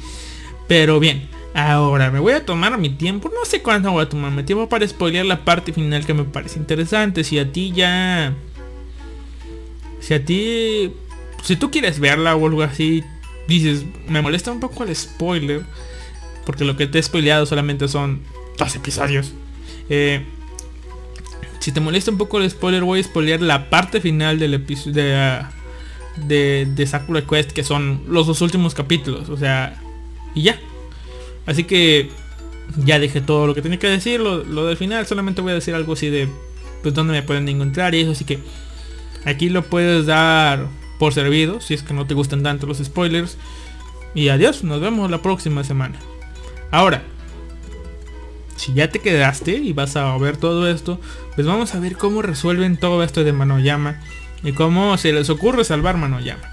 [0.67, 3.29] Pero bien, ahora me voy a tomar mi tiempo.
[3.33, 6.23] No sé cuánto voy a tomar mi tiempo para spoilear la parte final que me
[6.23, 7.23] parece interesante.
[7.23, 8.33] Si a ti ya...
[9.99, 10.93] Si a ti...
[11.43, 13.03] Si tú quieres verla o algo así,
[13.47, 15.63] dices, me molesta un poco el spoiler.
[16.45, 18.21] Porque lo que te he spoileado solamente son
[18.57, 19.33] dos episodios.
[19.89, 20.23] Eh,
[21.59, 24.93] si te molesta un poco el spoiler, voy a spoilear la parte final del episodio
[26.17, 29.29] de, de, Sakura Quest, que son los dos últimos capítulos.
[29.29, 29.81] O sea,
[30.35, 30.59] y ya.
[31.45, 32.09] Así que
[32.77, 34.19] ya dije todo lo que tenía que decir.
[34.19, 36.27] Lo, del final solamente voy a decir algo así de
[36.81, 38.11] pues dónde me pueden encontrar y eso.
[38.11, 38.39] Así que
[39.25, 40.67] aquí lo puedes dar
[40.99, 43.37] por servido si es que no te gustan tanto los spoilers.
[44.15, 45.97] Y adiós, nos vemos la próxima semana.
[46.71, 47.03] Ahora,
[48.55, 50.99] si ya te quedaste y vas a ver todo esto,
[51.35, 54.01] pues vamos a ver cómo resuelven todo esto de Manoyama
[54.43, 56.52] y cómo se les ocurre salvar Manoyama.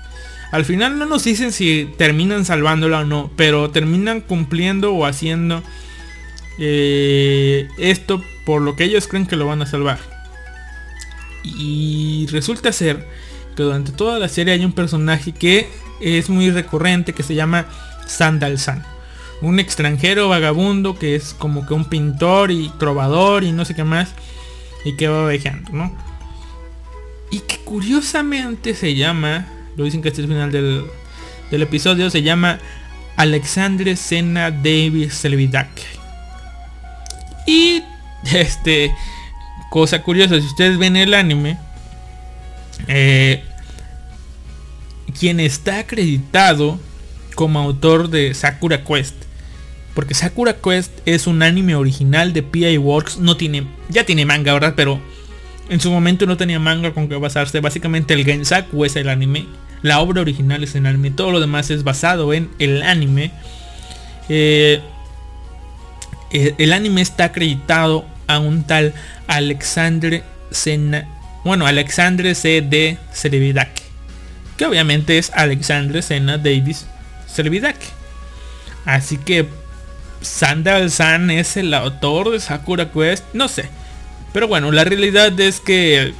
[0.50, 5.62] Al final no nos dicen si terminan salvándola o no, pero terminan cumpliendo o haciendo
[6.58, 9.98] eh, esto por lo que ellos creen que lo van a salvar.
[11.44, 13.06] Y resulta ser
[13.56, 15.68] que durante toda la serie hay un personaje que
[16.00, 17.66] es muy recurrente que se llama
[18.06, 18.84] Sandal San.
[19.42, 23.84] Un extranjero vagabundo que es como que un pintor y trovador y no sé qué
[23.84, 24.10] más.
[24.84, 25.96] Y que va viajando, ¿no?
[27.30, 29.46] Y que curiosamente se llama,
[29.80, 30.84] lo dicen que este es el final del,
[31.50, 32.58] del episodio, se llama
[33.16, 35.70] Alexandre Sena Davis Selvidak.
[37.46, 37.82] Y
[38.30, 38.92] este,
[39.70, 41.58] cosa curiosa, si ustedes ven el anime,
[42.88, 43.42] eh,
[45.18, 46.78] quien está acreditado
[47.34, 49.16] como autor de Sakura Quest.
[49.94, 53.16] Porque Sakura Quest es un anime original de PI Works.
[53.16, 53.66] No tiene.
[53.88, 54.74] Ya tiene manga, ¿verdad?
[54.76, 55.00] Pero
[55.70, 57.60] en su momento no tenía manga con que basarse.
[57.60, 59.46] Básicamente el Gensaku es el anime.
[59.82, 61.10] La obra original es el anime.
[61.10, 63.30] Todo lo demás es basado en el anime.
[64.28, 64.80] Eh,
[66.30, 68.94] eh, el anime está acreditado a un tal
[69.26, 71.08] Alexandre Sena.
[71.44, 72.60] Bueno, Alexandre C.
[72.60, 72.98] D.
[73.12, 73.90] Servidak
[74.60, 76.84] que obviamente es Alexandre Sena Davis
[77.26, 77.78] Servidak.
[78.84, 79.46] Así que
[80.20, 83.70] Sandal San es el autor de Sakura Quest, no sé.
[84.34, 86.12] Pero bueno, la realidad es que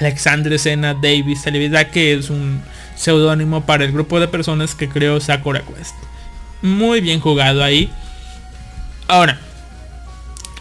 [0.00, 2.62] Alexandre Sena Davis Servidak es un
[2.98, 5.94] seudónimo para el grupo de personas que creó Sakura Quest.
[6.60, 7.90] Muy bien jugado ahí.
[9.06, 9.38] Ahora,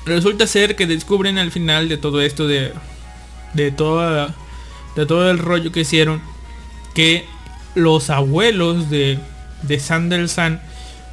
[0.06, 2.74] resulta ser que descubren al final de todo esto de
[3.54, 4.36] de toda
[4.96, 6.22] de todo el rollo que hicieron
[6.94, 7.26] que
[7.76, 9.20] los abuelos de,
[9.62, 10.62] de Sandersan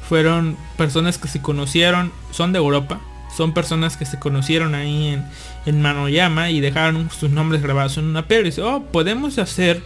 [0.07, 2.99] fueron personas que se conocieron, son de Europa,
[3.35, 5.25] son personas que se conocieron ahí en,
[5.67, 8.47] en Manoyama y dejaron sus nombres grabados en una piedra.
[8.47, 9.83] Y dice, oh, podemos hacer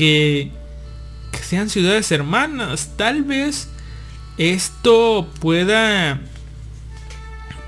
[0.00, 0.50] que,
[1.42, 2.90] sean ciudades hermanas.
[2.96, 3.68] Tal vez
[4.38, 6.20] esto pueda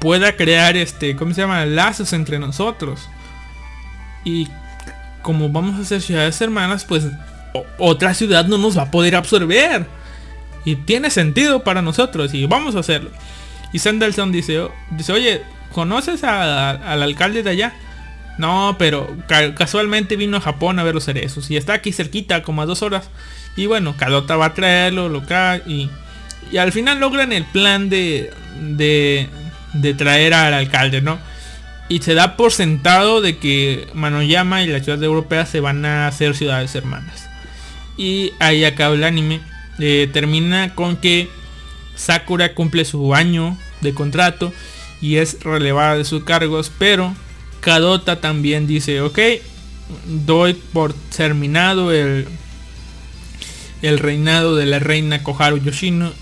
[0.01, 1.67] pueda crear este, ¿cómo se llama?
[1.67, 3.09] Lazos entre nosotros.
[4.25, 4.49] Y
[5.21, 7.05] como vamos a ser ciudades hermanas, pues
[7.79, 9.87] otra ciudad no nos va a poder absorber.
[10.65, 13.11] Y tiene sentido para nosotros y vamos a hacerlo.
[13.73, 17.75] Y Sanderson dice, dice oye, ¿conoces al alcalde de allá?
[18.39, 19.15] No, pero
[19.57, 21.51] casualmente vino a Japón a ver los cerezos.
[21.51, 23.09] Y está aquí cerquita, como a dos horas.
[23.57, 25.23] Y bueno, Kadota va a traerlo, lo
[25.67, 25.91] y,
[26.51, 29.29] y al final logran el plan de, de,
[29.75, 31.19] de traer al alcalde, ¿no?
[31.93, 36.07] y se da por sentado de que Manoyama y la ciudad europea se van a
[36.07, 37.29] hacer ciudades hermanas.
[37.99, 39.43] Y ahí acaba el anime.
[39.79, 41.29] Eh, termina con que
[41.95, 44.55] Sakura cumple su año de contrato
[45.03, 47.15] y es relevada de sus cargos, pero
[47.63, 49.19] Kadota también dice, ok,
[50.27, 52.27] doy por terminado el,
[53.83, 56.13] el reinado de la reina Koharu Yoshino.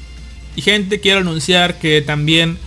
[0.55, 2.59] Y gente, quiero anunciar que también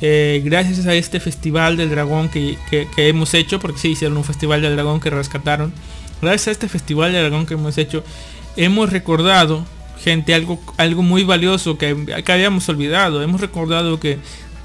[0.00, 2.58] eh, gracias a este festival del dragón que,
[2.96, 5.72] hemos hecho, porque sí hicieron un festival del dragón que rescataron,
[6.20, 8.02] gracias a este festival del dragón que hemos hecho,
[8.56, 9.64] hemos recordado,
[10.02, 14.18] gente, algo, algo muy valioso que, que habíamos olvidado, hemos recordado que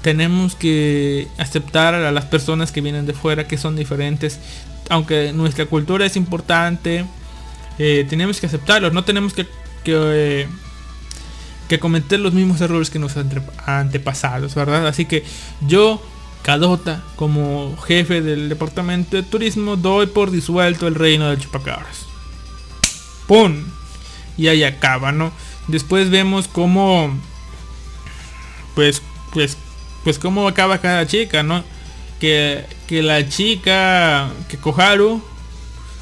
[0.04, 4.38] tenemos que aceptar a las personas que vienen de fuera, que son diferentes,
[4.90, 7.06] aunque nuestra cultura es importante,
[7.78, 9.46] eh, tenemos que aceptarlos, no tenemos que,
[9.82, 10.46] que
[11.68, 13.14] que cometer los mismos errores que nos
[13.64, 14.86] antepasados, ¿verdad?
[14.86, 15.24] Así que
[15.66, 16.02] yo,
[16.42, 22.04] Cadota, como jefe del departamento de turismo, doy por disuelto el reino de chupacabras.
[23.26, 23.64] ¡Pum!
[24.36, 25.32] Y ahí acaba, ¿no?
[25.68, 27.18] Después vemos cómo,
[28.74, 29.00] pues,
[29.32, 29.56] pues,
[30.04, 31.64] pues cómo acaba cada chica, ¿no?
[32.20, 35.22] Que, que la chica, que Koharu,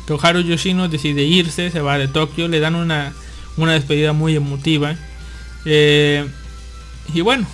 [0.06, 3.14] Koharu Yoshino decide irse, se va de Tokio, le dan una,
[3.56, 4.96] una despedida muy emotiva
[5.64, 6.26] eh,
[7.14, 7.46] y bueno,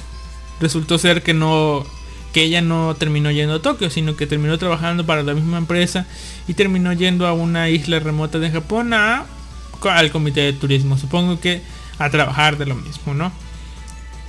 [0.61, 1.87] resultó ser que no
[2.33, 6.07] que ella no terminó yendo a Tokio, sino que terminó trabajando para la misma empresa
[6.47, 10.99] y terminó yendo a una isla remota de Japón al comité de turismo.
[10.99, 11.63] Supongo que
[11.99, 13.33] a trabajar de lo mismo, ¿no?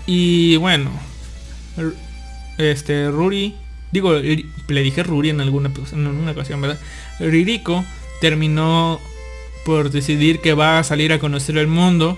[0.06, 0.92] Y bueno,
[2.60, 3.56] este Ruri,
[3.92, 6.80] digo, le dije Ruri en alguna, en una ocasión, ¿verdad?
[7.20, 7.84] Ririko
[8.22, 9.00] terminó
[9.66, 12.18] por decidir que va a salir a conocer el mundo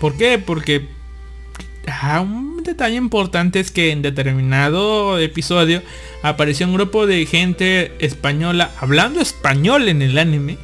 [0.00, 0.38] ¿Por qué?
[0.38, 0.88] Porque
[1.86, 5.82] ah, un detalle importante es que en determinado episodio
[6.22, 10.58] apareció un grupo de gente española hablando español en el anime.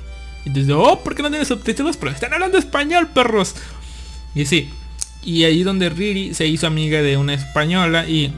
[0.44, 1.96] Y desde, oh, ¿por qué no tienen subtítulos?
[1.96, 3.54] Pero están hablando español, perros.
[4.34, 4.70] Y sí.
[5.22, 8.32] Y ahí donde Riri se hizo amiga de una española y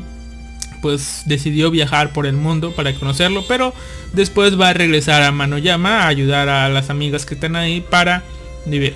[0.84, 3.72] pues decidió viajar por el mundo para conocerlo, pero
[4.12, 8.22] después va a regresar a Manoyama a ayudar a las amigas que están ahí para
[8.66, 8.92] vivir.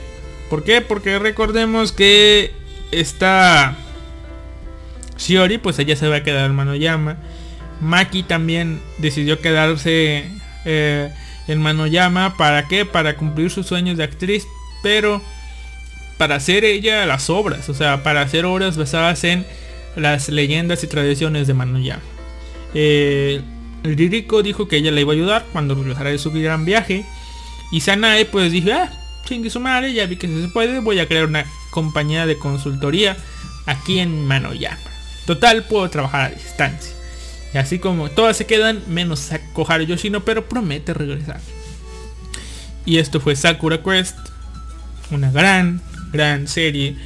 [0.51, 0.83] ¿Por qué?
[0.83, 2.53] Porque recordemos que
[2.91, 3.75] esta
[5.17, 7.17] Shiori, pues ella se va a quedar en Manoyama.
[7.81, 10.27] Maki también decidió quedarse
[10.67, 11.11] eh,
[11.47, 12.37] en Manoyama.
[12.37, 12.85] ¿Para qué?
[12.85, 14.47] Para cumplir sus sueños de actriz.
[14.83, 15.23] Pero
[16.19, 17.71] para hacer ella las obras.
[17.71, 19.47] O sea, para hacer obras basadas en
[19.99, 22.03] las leyendas y tradiciones de Manoyama.
[22.75, 23.41] Eh,
[23.83, 27.05] el Ririko dijo que ella le iba a ayudar cuando regresara de su gran viaje.
[27.71, 28.91] Y Sanae pues dijo, ah,
[29.25, 33.17] chingue su madre, ya vi que se puede, voy a crear una compañía de consultoría
[33.67, 34.79] aquí en Manoyama.
[35.27, 36.93] Total, puedo trabajar a distancia.
[37.53, 41.41] Y así como todas se quedan, menos Koharu Yoshino, pero promete regresar.
[42.85, 44.17] Y esto fue Sakura Quest.
[45.11, 46.97] Una gran, gran serie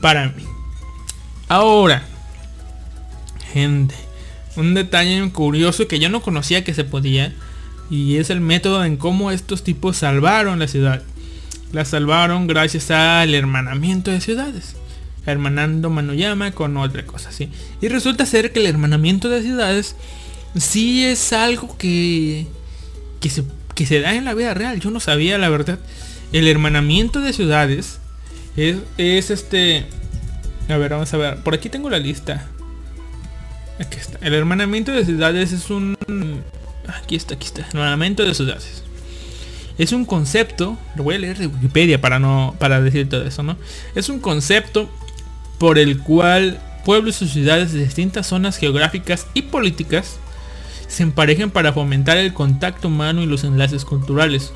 [0.00, 0.44] para mí.
[1.48, 2.02] Ahora,
[3.52, 3.94] gente,
[4.56, 7.32] un detalle curioso que yo no conocía que se podía.
[7.90, 11.02] Y es el método en cómo estos tipos salvaron la ciudad.
[11.72, 14.76] La salvaron gracias al hermanamiento de ciudades.
[15.26, 17.50] Hermanando Manoyama con otra cosa, ¿sí?
[17.80, 19.96] Y resulta ser que el hermanamiento de ciudades
[20.56, 22.46] sí es algo que,
[23.20, 24.80] que, se, que se da en la vida real.
[24.80, 25.80] Yo no sabía la verdad.
[26.32, 27.98] El hermanamiento de ciudades
[28.56, 29.86] es, es este...
[30.68, 31.42] A ver, vamos a ver.
[31.42, 32.48] Por aquí tengo la lista.
[33.80, 34.18] Aquí está.
[34.20, 35.96] El hermanamiento de ciudades es un...
[36.86, 37.62] Aquí está, aquí está.
[37.62, 38.82] Hermanamiento de ciudades.
[39.78, 43.42] Es un concepto, lo voy a leer de Wikipedia para no para decir todo eso,
[43.42, 43.56] ¿no?
[43.94, 44.90] Es un concepto
[45.58, 50.18] por el cual pueblos y ciudades de distintas zonas geográficas y políticas
[50.86, 54.52] se emparejan para fomentar el contacto humano y los enlaces culturales.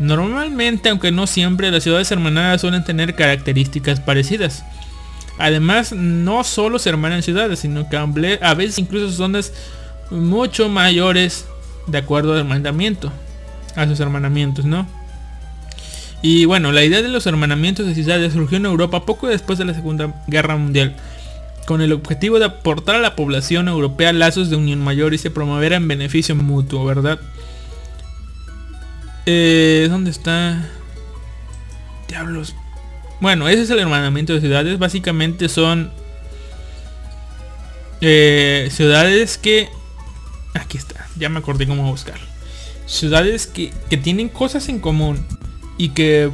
[0.00, 4.64] Normalmente, aunque no siempre, las ciudades hermanadas suelen tener características parecidas.
[5.38, 9.52] Además, no solo se hermanan ciudades, sino que a veces incluso zonas
[10.10, 11.46] mucho mayores
[11.86, 13.12] de acuerdo al mandamiento,
[13.74, 14.86] a sus hermanamientos, ¿no?
[16.22, 19.64] Y bueno, la idea de los hermanamientos de ciudades surgió en Europa poco después de
[19.64, 20.96] la Segunda Guerra Mundial,
[21.66, 25.30] con el objetivo de aportar a la población europea lazos de unión mayor y se
[25.30, 27.20] promoviera en beneficio mutuo, ¿verdad?
[29.26, 30.64] Eh, ¿Dónde está?
[32.08, 32.54] Diablos,
[33.20, 34.78] bueno, ese es el hermanamiento de ciudades.
[34.78, 35.90] Básicamente son
[38.00, 39.68] eh, ciudades que...
[40.54, 42.18] Aquí está, ya me acordé cómo buscar.
[42.86, 45.26] Ciudades que, que tienen cosas en común
[45.76, 46.30] y que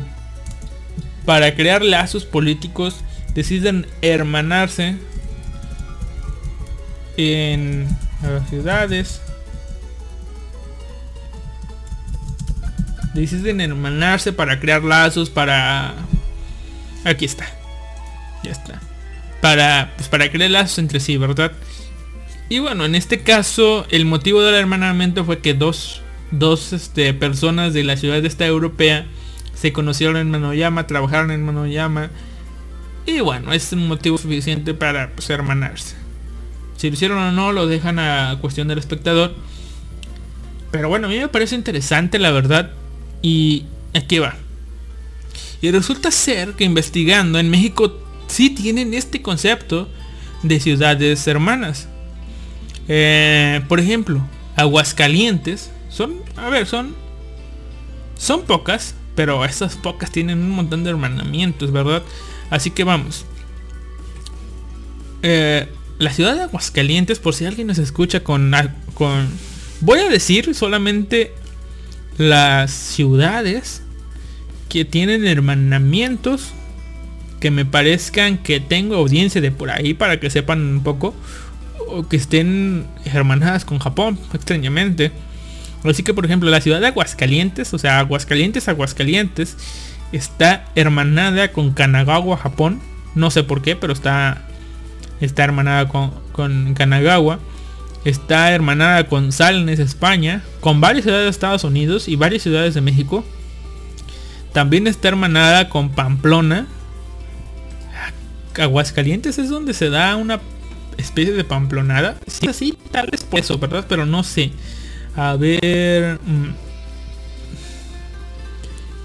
[1.25, 2.97] para crear lazos políticos
[3.35, 4.97] deciden hermanarse
[7.17, 7.87] en
[8.23, 9.21] las ciudades.
[13.15, 15.95] Deciden hermanarse para crear lazos, para
[17.05, 17.47] Aquí está.
[18.45, 18.81] Ya está.
[19.41, 21.53] Para, pues para crear lazos entre sí, ¿verdad?
[22.49, 27.73] Y bueno, en este caso, el motivo del hermanamiento fue que dos, dos este, personas
[27.75, 29.07] de la ciudad de esta europea
[29.55, 32.11] se conocieron en Manoyama, trabajaron en Manoyama.
[33.07, 35.97] Y bueno, es un motivo suficiente para pues, hermanarse.
[36.77, 39.35] Si lo hicieron o no, lo dejan a cuestión del espectador.
[40.71, 42.73] Pero bueno, a mí me parece interesante, la verdad.
[43.23, 44.35] Y aquí va.
[45.63, 49.89] Y resulta ser que investigando en México sí tienen este concepto
[50.43, 51.89] de ciudades hermanas.
[52.89, 54.21] Eh, por ejemplo,
[54.57, 56.97] Aguascalientes son, a ver, son,
[58.19, 62.03] son pocas, pero esas pocas tienen un montón de hermanamientos, ¿verdad?
[62.51, 63.25] Así que vamos.
[65.23, 65.69] Eh,
[65.99, 68.53] la ciudad de Aguascalientes, por si alguien nos escucha con,
[68.95, 69.29] con...
[69.81, 71.35] Voy a decir solamente
[72.19, 73.83] las ciudades
[74.73, 76.55] que tienen hermanamientos
[77.41, 81.15] que me parezcan que tengo audiencia de por ahí para que sepan un poco
[81.89, 85.13] o que estén hermanadas con Japón extrañamente.
[85.85, 89.59] Así que por ejemplo la ciudad de Aguascalientes o sea Aguascalientes Aguascalientes
[90.11, 92.81] está hermanada con Kanagawa Japón.
[93.15, 94.49] No sé por qué pero está
[95.21, 97.41] está hermanada con, con Kanagawa.
[98.07, 102.81] Está hermanada con Salnes España con varias ciudades de Estados Unidos y varias ciudades de
[102.81, 103.23] México
[104.53, 106.67] también está hermanada con Pamplona.
[108.59, 110.41] Aguascalientes es donde se da una
[110.99, 112.17] especie de pamplonada.
[112.27, 113.87] Sí, así, tal vez por eso, ¿verdad?
[113.89, 114.53] Pero no sé.
[115.17, 116.19] A ver...
[116.27, 116.53] Mm,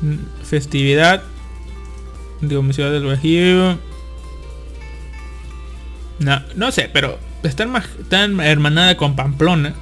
[0.05, 1.23] mm, festividad.
[2.41, 3.79] Digo, mi ciudad del Bajío.
[6.19, 7.65] No, no sé, pero está,
[8.43, 9.75] hermanada con Pamplona.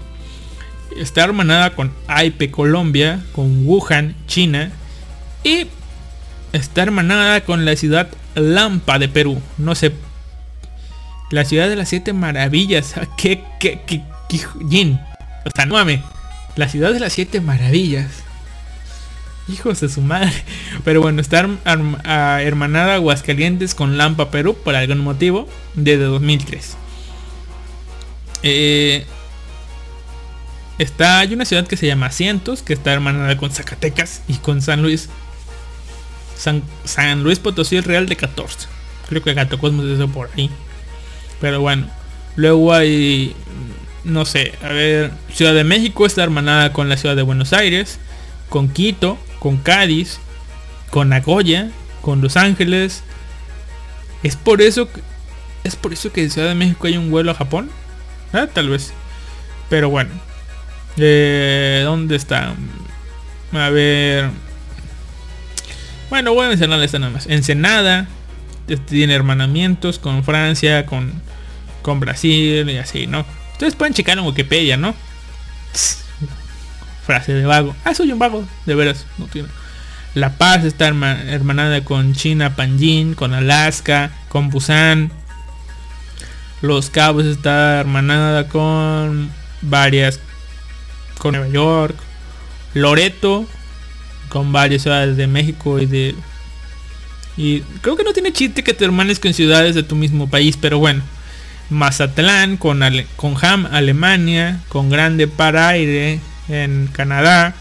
[0.96, 3.26] Está hermanada con Aipe, Colombia.
[3.34, 4.72] Con Wuhan, China
[5.46, 5.68] y
[6.54, 9.42] está hermanada con la ciudad Lampa de Perú.
[9.60, 9.94] No sé.
[11.30, 12.96] La ciudad de las siete maravillas.
[13.18, 15.00] ¿Qué, qué, qué, qué, Jin?
[15.46, 15.78] O sea, no
[16.56, 18.08] La ciudad de las siete maravillas.
[19.48, 20.34] Hijos de su madre.
[20.84, 21.48] Pero bueno, está
[22.42, 26.76] hermanada Aguascalientes con Lampa Perú por algún motivo desde 2003.
[28.42, 29.06] Eh,
[30.80, 34.64] está, hay una ciudad que se llama Cientos, que está hermanada con Zacatecas y con
[34.64, 35.10] San Luis.
[36.36, 38.68] San, Luis Potosí, el Real de 14.
[39.10, 40.50] Creo que Gato Cosmos es eso por ahí.
[41.40, 41.88] Pero bueno.
[42.36, 43.34] Luego hay,
[44.04, 47.98] no sé, a ver, Ciudad de México está hermanada con la ciudad de Buenos Aires,
[48.50, 50.20] con Quito, con Cádiz,
[50.90, 53.04] con Nagoya, con Los Ángeles.
[54.22, 55.02] Es por eso que,
[55.64, 57.70] es por eso que en Ciudad de México hay un vuelo a Japón.
[58.34, 58.94] Ah, tal vez.
[59.70, 60.12] Pero bueno.
[60.98, 62.54] Eh, ¿Dónde está?
[63.54, 64.30] A ver.
[66.10, 67.28] Bueno, voy a mencionar esta nada más.
[67.28, 68.08] Ensenada.
[68.88, 71.22] Tiene hermanamientos con Francia, con
[71.86, 73.24] con Brasil y así, ¿no?
[73.52, 74.96] Ustedes pueden checar en Wikipedia, ¿no?
[77.06, 77.76] Frase de vago.
[77.84, 79.50] Ah, soy un vago, de veras, no tiene.
[80.16, 85.12] La Paz está hermanada con China, Panjin, con Alaska, con Busan.
[86.64, 89.30] Los Cabos está hermanada con
[89.62, 90.20] varias,
[91.20, 91.96] con Nueva York.
[92.74, 93.46] Loreto,
[94.36, 96.14] con varias ciudades de México y de...
[97.38, 100.58] Y creo que no tiene chiste que te hermanes con ciudades de tu mismo país,
[100.60, 101.04] pero bueno.
[101.70, 102.82] Mazatlán, con,
[103.16, 107.56] con Ham, Alemania, con Grande Paraire en Canadá,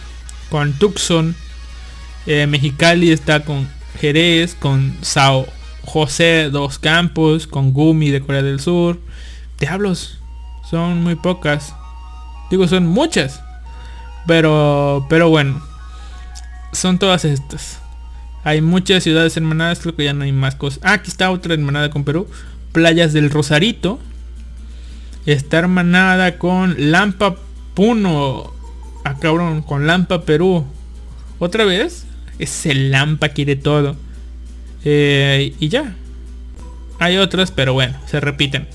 [0.50, 1.36] con Tucson,
[2.26, 3.68] eh, Mexicali está con
[4.00, 5.46] Jerez, con Sao
[5.82, 8.98] José dos Campos, con Gumi de Corea del Sur.
[9.60, 10.18] Diablos,
[10.68, 11.72] son muy pocas.
[12.50, 13.40] Digo, son muchas.
[14.26, 15.62] Pero, pero bueno,
[16.74, 17.80] son todas estas.
[18.44, 20.80] Hay muchas ciudades hermanadas, creo que ya no hay más cosas.
[20.82, 22.28] Ah, aquí está otra hermanada con Perú
[22.74, 23.98] playas del Rosarito.
[25.24, 27.36] Está hermanada con Lampa
[27.72, 28.52] Puno.
[29.04, 30.66] Ah, cabrón, con Lampa Perú.
[31.38, 32.04] ¿Otra vez?
[32.38, 33.96] Ese Lampa quiere todo.
[34.84, 35.94] Eh, y ya.
[36.98, 38.66] Hay otras, pero bueno, se repiten.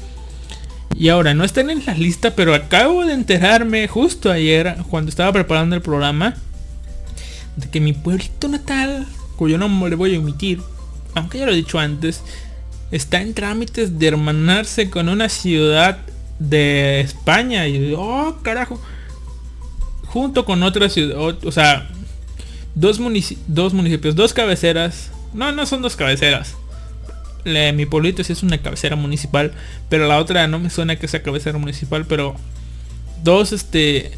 [0.96, 5.32] Y ahora, no están en la lista, pero acabo de enterarme justo ayer, cuando estaba
[5.32, 6.36] preparando el programa,
[7.60, 10.62] de que mi pueblito natal, cuyo nombre le voy a omitir,
[11.16, 12.22] aunque ya lo he dicho antes,
[12.92, 16.00] está en trámites de hermanarse con una ciudad
[16.40, 17.68] de España.
[17.68, 18.82] Y oh, carajo.
[20.08, 21.88] Junto con otra ciudad, o, sea,
[22.74, 23.00] dos,
[23.48, 25.12] dos municipios, dos cabeceras.
[25.34, 26.56] No, no son dos cabeceras.
[27.46, 29.54] mi pueblito sí es una cabecera municipal,
[29.88, 32.36] pero la otra no me suena que sea cabecera municipal, pero
[33.24, 34.18] dos este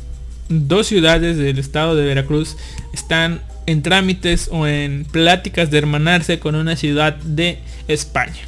[0.51, 2.57] dos ciudades del estado de Veracruz
[2.93, 8.41] están en trámites o en pláticas de hermanarse con una ciudad de España.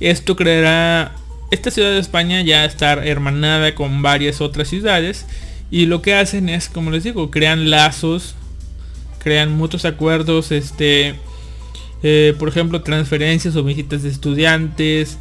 [0.00, 1.12] Esto creará
[1.50, 5.26] esta ciudad de España ya estar hermanada con varias otras ciudades
[5.70, 8.34] y lo que hacen es, como les digo, crean lazos,
[9.18, 11.14] crean muchos acuerdos, este,
[12.02, 15.18] eh, por ejemplo, transferencias o visitas de estudiantes,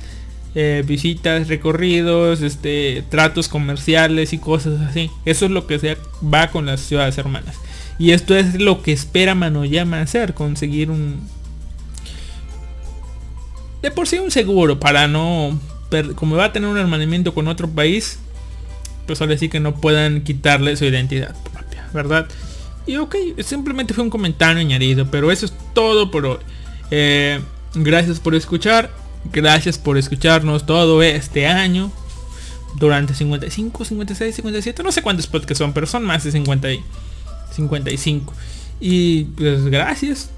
[0.56, 5.11] eh, visitas, recorridos, este, tratos comerciales y cosas así.
[5.25, 7.56] Eso es lo que se va con las ciudades hermanas.
[8.00, 11.19] Y esto es lo que espera Manoyama hacer, conseguir un,
[13.85, 15.59] de por sí un seguro para no,
[16.16, 18.17] como va a tener un hermanamiento con otro país,
[19.06, 22.27] pues ahora sí que no puedan quitarle su identidad propia, ¿verdad?
[22.88, 26.40] Y ok, simplemente fue un comentario añadido, pero eso es todo por hoy.
[26.90, 27.40] Eh,
[27.75, 28.90] gracias por escuchar,
[29.32, 31.92] gracias por escucharnos todo este año.
[32.78, 36.84] Durante 55, 56, 57, no sé cuántos podcasts son, pero son más de 50 y
[37.52, 38.34] 55.
[38.80, 40.30] Y pues gracias.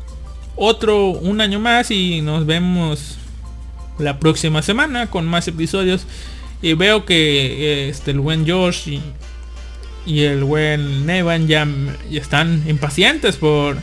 [0.56, 3.18] Otro, un año más y nos vemos
[4.00, 6.06] la próxima semana con más episodios.
[6.62, 9.00] Y veo que este, el buen Josh
[10.06, 11.68] y, el buen Nevan ya,
[12.12, 13.78] están impacientes por,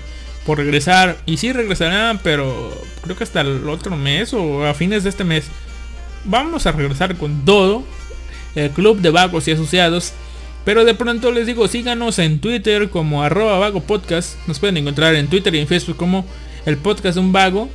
[0.47, 1.17] por regresar.
[1.27, 5.25] Y sí regresarán, pero creo que hasta el otro mes o a fines de este
[5.25, 5.47] mes.
[6.25, 7.85] Vamos a regresar con todo.
[8.55, 10.13] El club de vagos y asociados.
[10.65, 14.37] Pero de pronto les digo, síganos en Twitter como arroba vago podcast.
[14.47, 16.25] Nos pueden encontrar en Twitter y en Facebook como
[16.65, 17.69] el podcast de un vago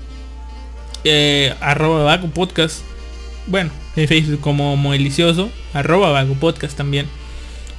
[1.04, 2.82] eh, arroba vago podcast.
[3.48, 7.08] Bueno, en Facebook como Moelicioso, arroba vago podcast también.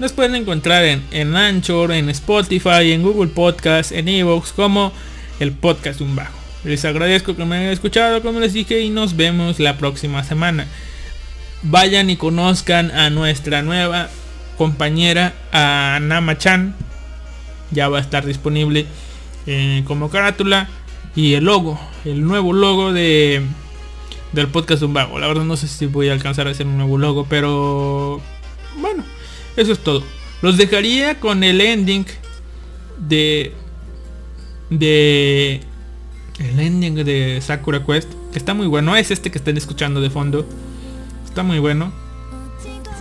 [0.00, 4.94] Nos pueden encontrar en, en Anchor, en Spotify, en Google Podcast, en Evox como
[5.40, 6.32] el podcast un vago.
[6.64, 10.66] Les agradezco que me hayan escuchado, como les dije, y nos vemos la próxima semana.
[11.64, 14.08] Vayan y conozcan a nuestra nueva
[14.56, 16.74] compañera, a Nama-chan.
[17.70, 18.86] Ya va a estar disponible
[19.46, 20.70] eh, como carátula
[21.14, 23.42] y el logo, el nuevo logo de
[24.32, 25.18] del podcast un vago.
[25.18, 28.22] La verdad no sé si voy a alcanzar a hacer un nuevo logo, pero
[28.78, 29.04] bueno,
[29.56, 30.02] eso es todo.
[30.42, 32.06] Los dejaría con el ending
[32.98, 33.52] de...
[34.70, 35.60] De...
[36.38, 38.08] El ending de Sakura Quest.
[38.32, 38.92] Que está muy bueno.
[38.92, 40.46] No Es este que están escuchando de fondo.
[41.24, 41.92] Está muy bueno.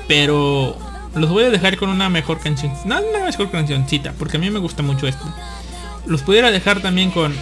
[0.07, 0.77] Pero
[1.15, 2.73] los voy a dejar con una mejor canción.
[2.85, 4.13] No, una mejor cancioncita.
[4.17, 5.23] Porque a mí me gusta mucho esto.
[6.05, 7.33] Los pudiera dejar también con...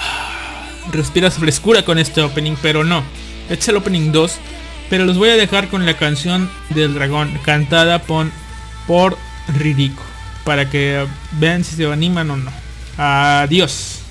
[0.00, 3.04] Ah, respiras frescura con este opening, pero no.
[3.52, 4.38] Este es el opening 2.
[4.88, 8.26] Pero los voy a dejar con la canción del dragón cantada por,
[8.86, 9.16] por
[10.44, 12.50] Para que vean si se animan o no.
[12.96, 14.01] Adiós.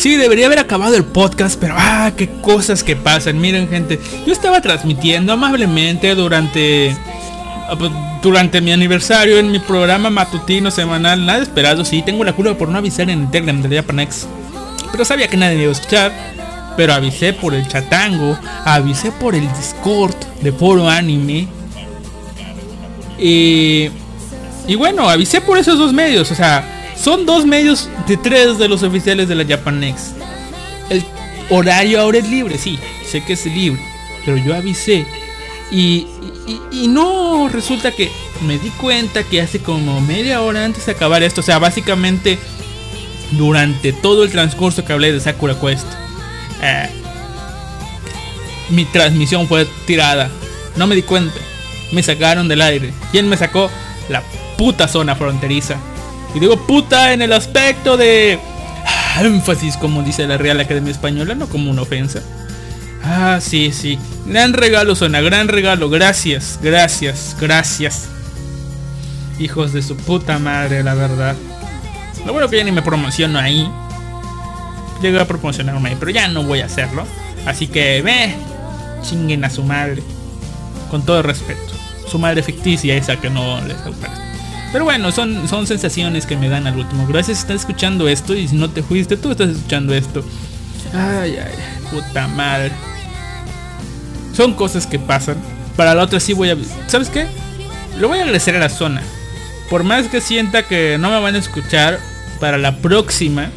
[0.00, 3.38] Sí, debería haber acabado el podcast, pero ah, qué cosas que pasan.
[3.38, 6.96] Miren, gente, yo estaba transmitiendo amablemente durante
[7.68, 11.84] ah, pues, durante mi aniversario en mi programa matutino semanal, nada esperado.
[11.84, 14.26] Sí, tengo la culpa por no avisar en el Telegram de Japanex.
[14.90, 16.12] Pero sabía que nadie iba a escuchar.
[16.78, 21.46] Pero avisé por el chatango, avisé por el Discord de Foro Anime.
[23.18, 23.90] Y,
[24.66, 26.30] y bueno, avisé por esos dos medios.
[26.30, 26.64] O sea,
[27.02, 30.12] son dos medios de tres de los oficiales de la Japanex.
[30.88, 31.04] El
[31.50, 33.80] horario ahora es libre, sí, sé que es libre.
[34.24, 35.06] Pero yo avisé.
[35.70, 36.06] Y,
[36.46, 38.10] y, y no resulta que
[38.42, 41.40] me di cuenta que hace como media hora antes de acabar esto.
[41.40, 42.38] O sea, básicamente
[43.32, 45.86] durante todo el transcurso que hablé de Sakura Quest.
[46.60, 46.90] eh,
[48.68, 50.30] mi transmisión fue tirada.
[50.76, 51.38] No me di cuenta.
[51.92, 52.92] Me sacaron del aire.
[53.10, 53.70] ¿Quién me sacó?
[54.08, 54.22] La
[54.56, 55.76] puta zona fronteriza.
[56.34, 58.38] Y digo puta en el aspecto de
[58.86, 62.20] ah, énfasis, como dice la Real Academia Española, no como una ofensa.
[63.02, 63.98] Ah, sí, sí.
[64.26, 65.90] Gran regalo, zona, gran regalo.
[65.90, 68.08] Gracias, gracias, gracias.
[69.38, 71.34] Hijos de su puta madre, la verdad.
[72.26, 73.68] Lo bueno que ya ni me promociono ahí.
[75.02, 77.06] Llegué a promocionarme ahí, pero ya no voy a hacerlo.
[77.46, 78.34] Así que ve,
[79.02, 80.02] chinguen a su madre.
[80.90, 81.72] Con todo respeto.
[82.06, 84.19] Su madre ficticia, esa que no les aparece.
[84.72, 87.06] Pero bueno, son, son sensaciones que me dan al último.
[87.06, 90.24] Gracias si estás escuchando esto y si no te fuiste, tú estás escuchando esto.
[90.94, 91.54] Ay, ay,
[91.90, 92.72] puta madre.
[94.32, 95.36] Son cosas que pasan.
[95.76, 96.56] Para la otra sí voy a...
[96.86, 97.26] ¿Sabes qué?
[97.98, 99.02] Lo voy a agradecer a la zona.
[99.68, 101.98] Por más que sienta que no me van a escuchar,
[102.40, 103.50] para la próxima,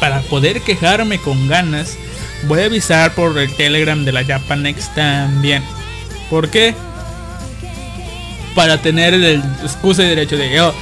[0.00, 1.96] para poder quejarme con ganas,
[2.48, 5.62] voy a avisar por el Telegram de la Japanex también.
[6.30, 6.74] ¿Por qué?
[8.58, 10.74] Para tener el excusa y derecho de yo.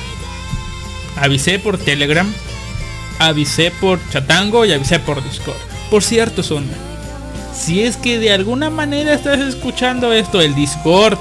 [1.14, 2.26] Avisé por Telegram,
[3.18, 5.58] avisé por Chatango y avisé por Discord.
[5.90, 6.64] Por cierto, son
[7.54, 11.18] si es que de alguna manera estás escuchando esto, el Discord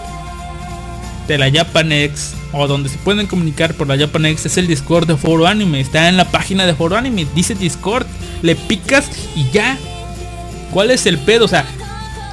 [1.27, 5.17] de la Japanex o donde se pueden comunicar por la Japanex es el Discord de
[5.17, 5.81] Foro Anime.
[5.81, 8.07] Está en la página de Foro Anime, dice Discord,
[8.41, 9.77] le picas y ya.
[10.71, 11.43] ¿Cuál es el pedo?
[11.43, 11.65] O sea,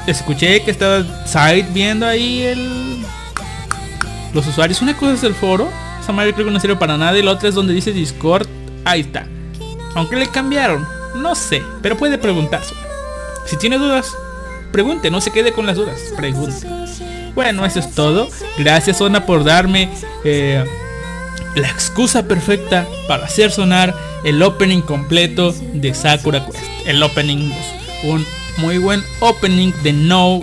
[0.06, 2.92] escuché que estaba Side viendo ahí el
[4.34, 4.82] los usuarios.
[4.82, 5.68] Una cosa es el foro,
[6.00, 8.46] esa madre creo que no sirve para nada y la otra es donde dice Discord.
[8.84, 9.26] Ahí está.
[9.94, 10.86] Aunque le cambiaron,
[11.16, 12.74] no sé, pero puede preguntarse.
[13.46, 14.12] Si tiene dudas,
[14.70, 16.66] pregunte, no se quede con las dudas, pregunte.
[17.34, 18.28] Bueno, eso es todo.
[18.58, 19.88] Gracias Zona por darme
[20.24, 20.64] eh,
[21.54, 23.94] la excusa perfecta para hacer sonar
[24.24, 26.58] el opening completo de Sakura Quest.
[26.86, 27.58] El opening 2.
[28.04, 28.26] Un
[28.58, 30.40] muy buen opening de No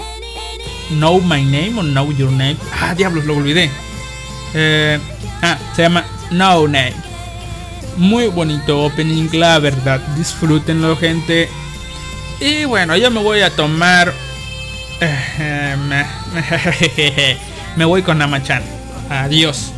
[0.90, 2.58] Know My Name o Know Your Name.
[2.74, 3.70] Ah, diablos, lo olvidé.
[4.54, 5.00] Eh,
[5.42, 6.94] ah, se llama No Name.
[7.98, 10.00] Muy bonito opening, la verdad.
[10.16, 11.50] Disfrútenlo, gente.
[12.40, 14.14] Y bueno, yo me voy a tomar...
[15.02, 15.76] eh,
[17.76, 18.64] me, voy con Namachan.
[19.10, 19.74] Adiós.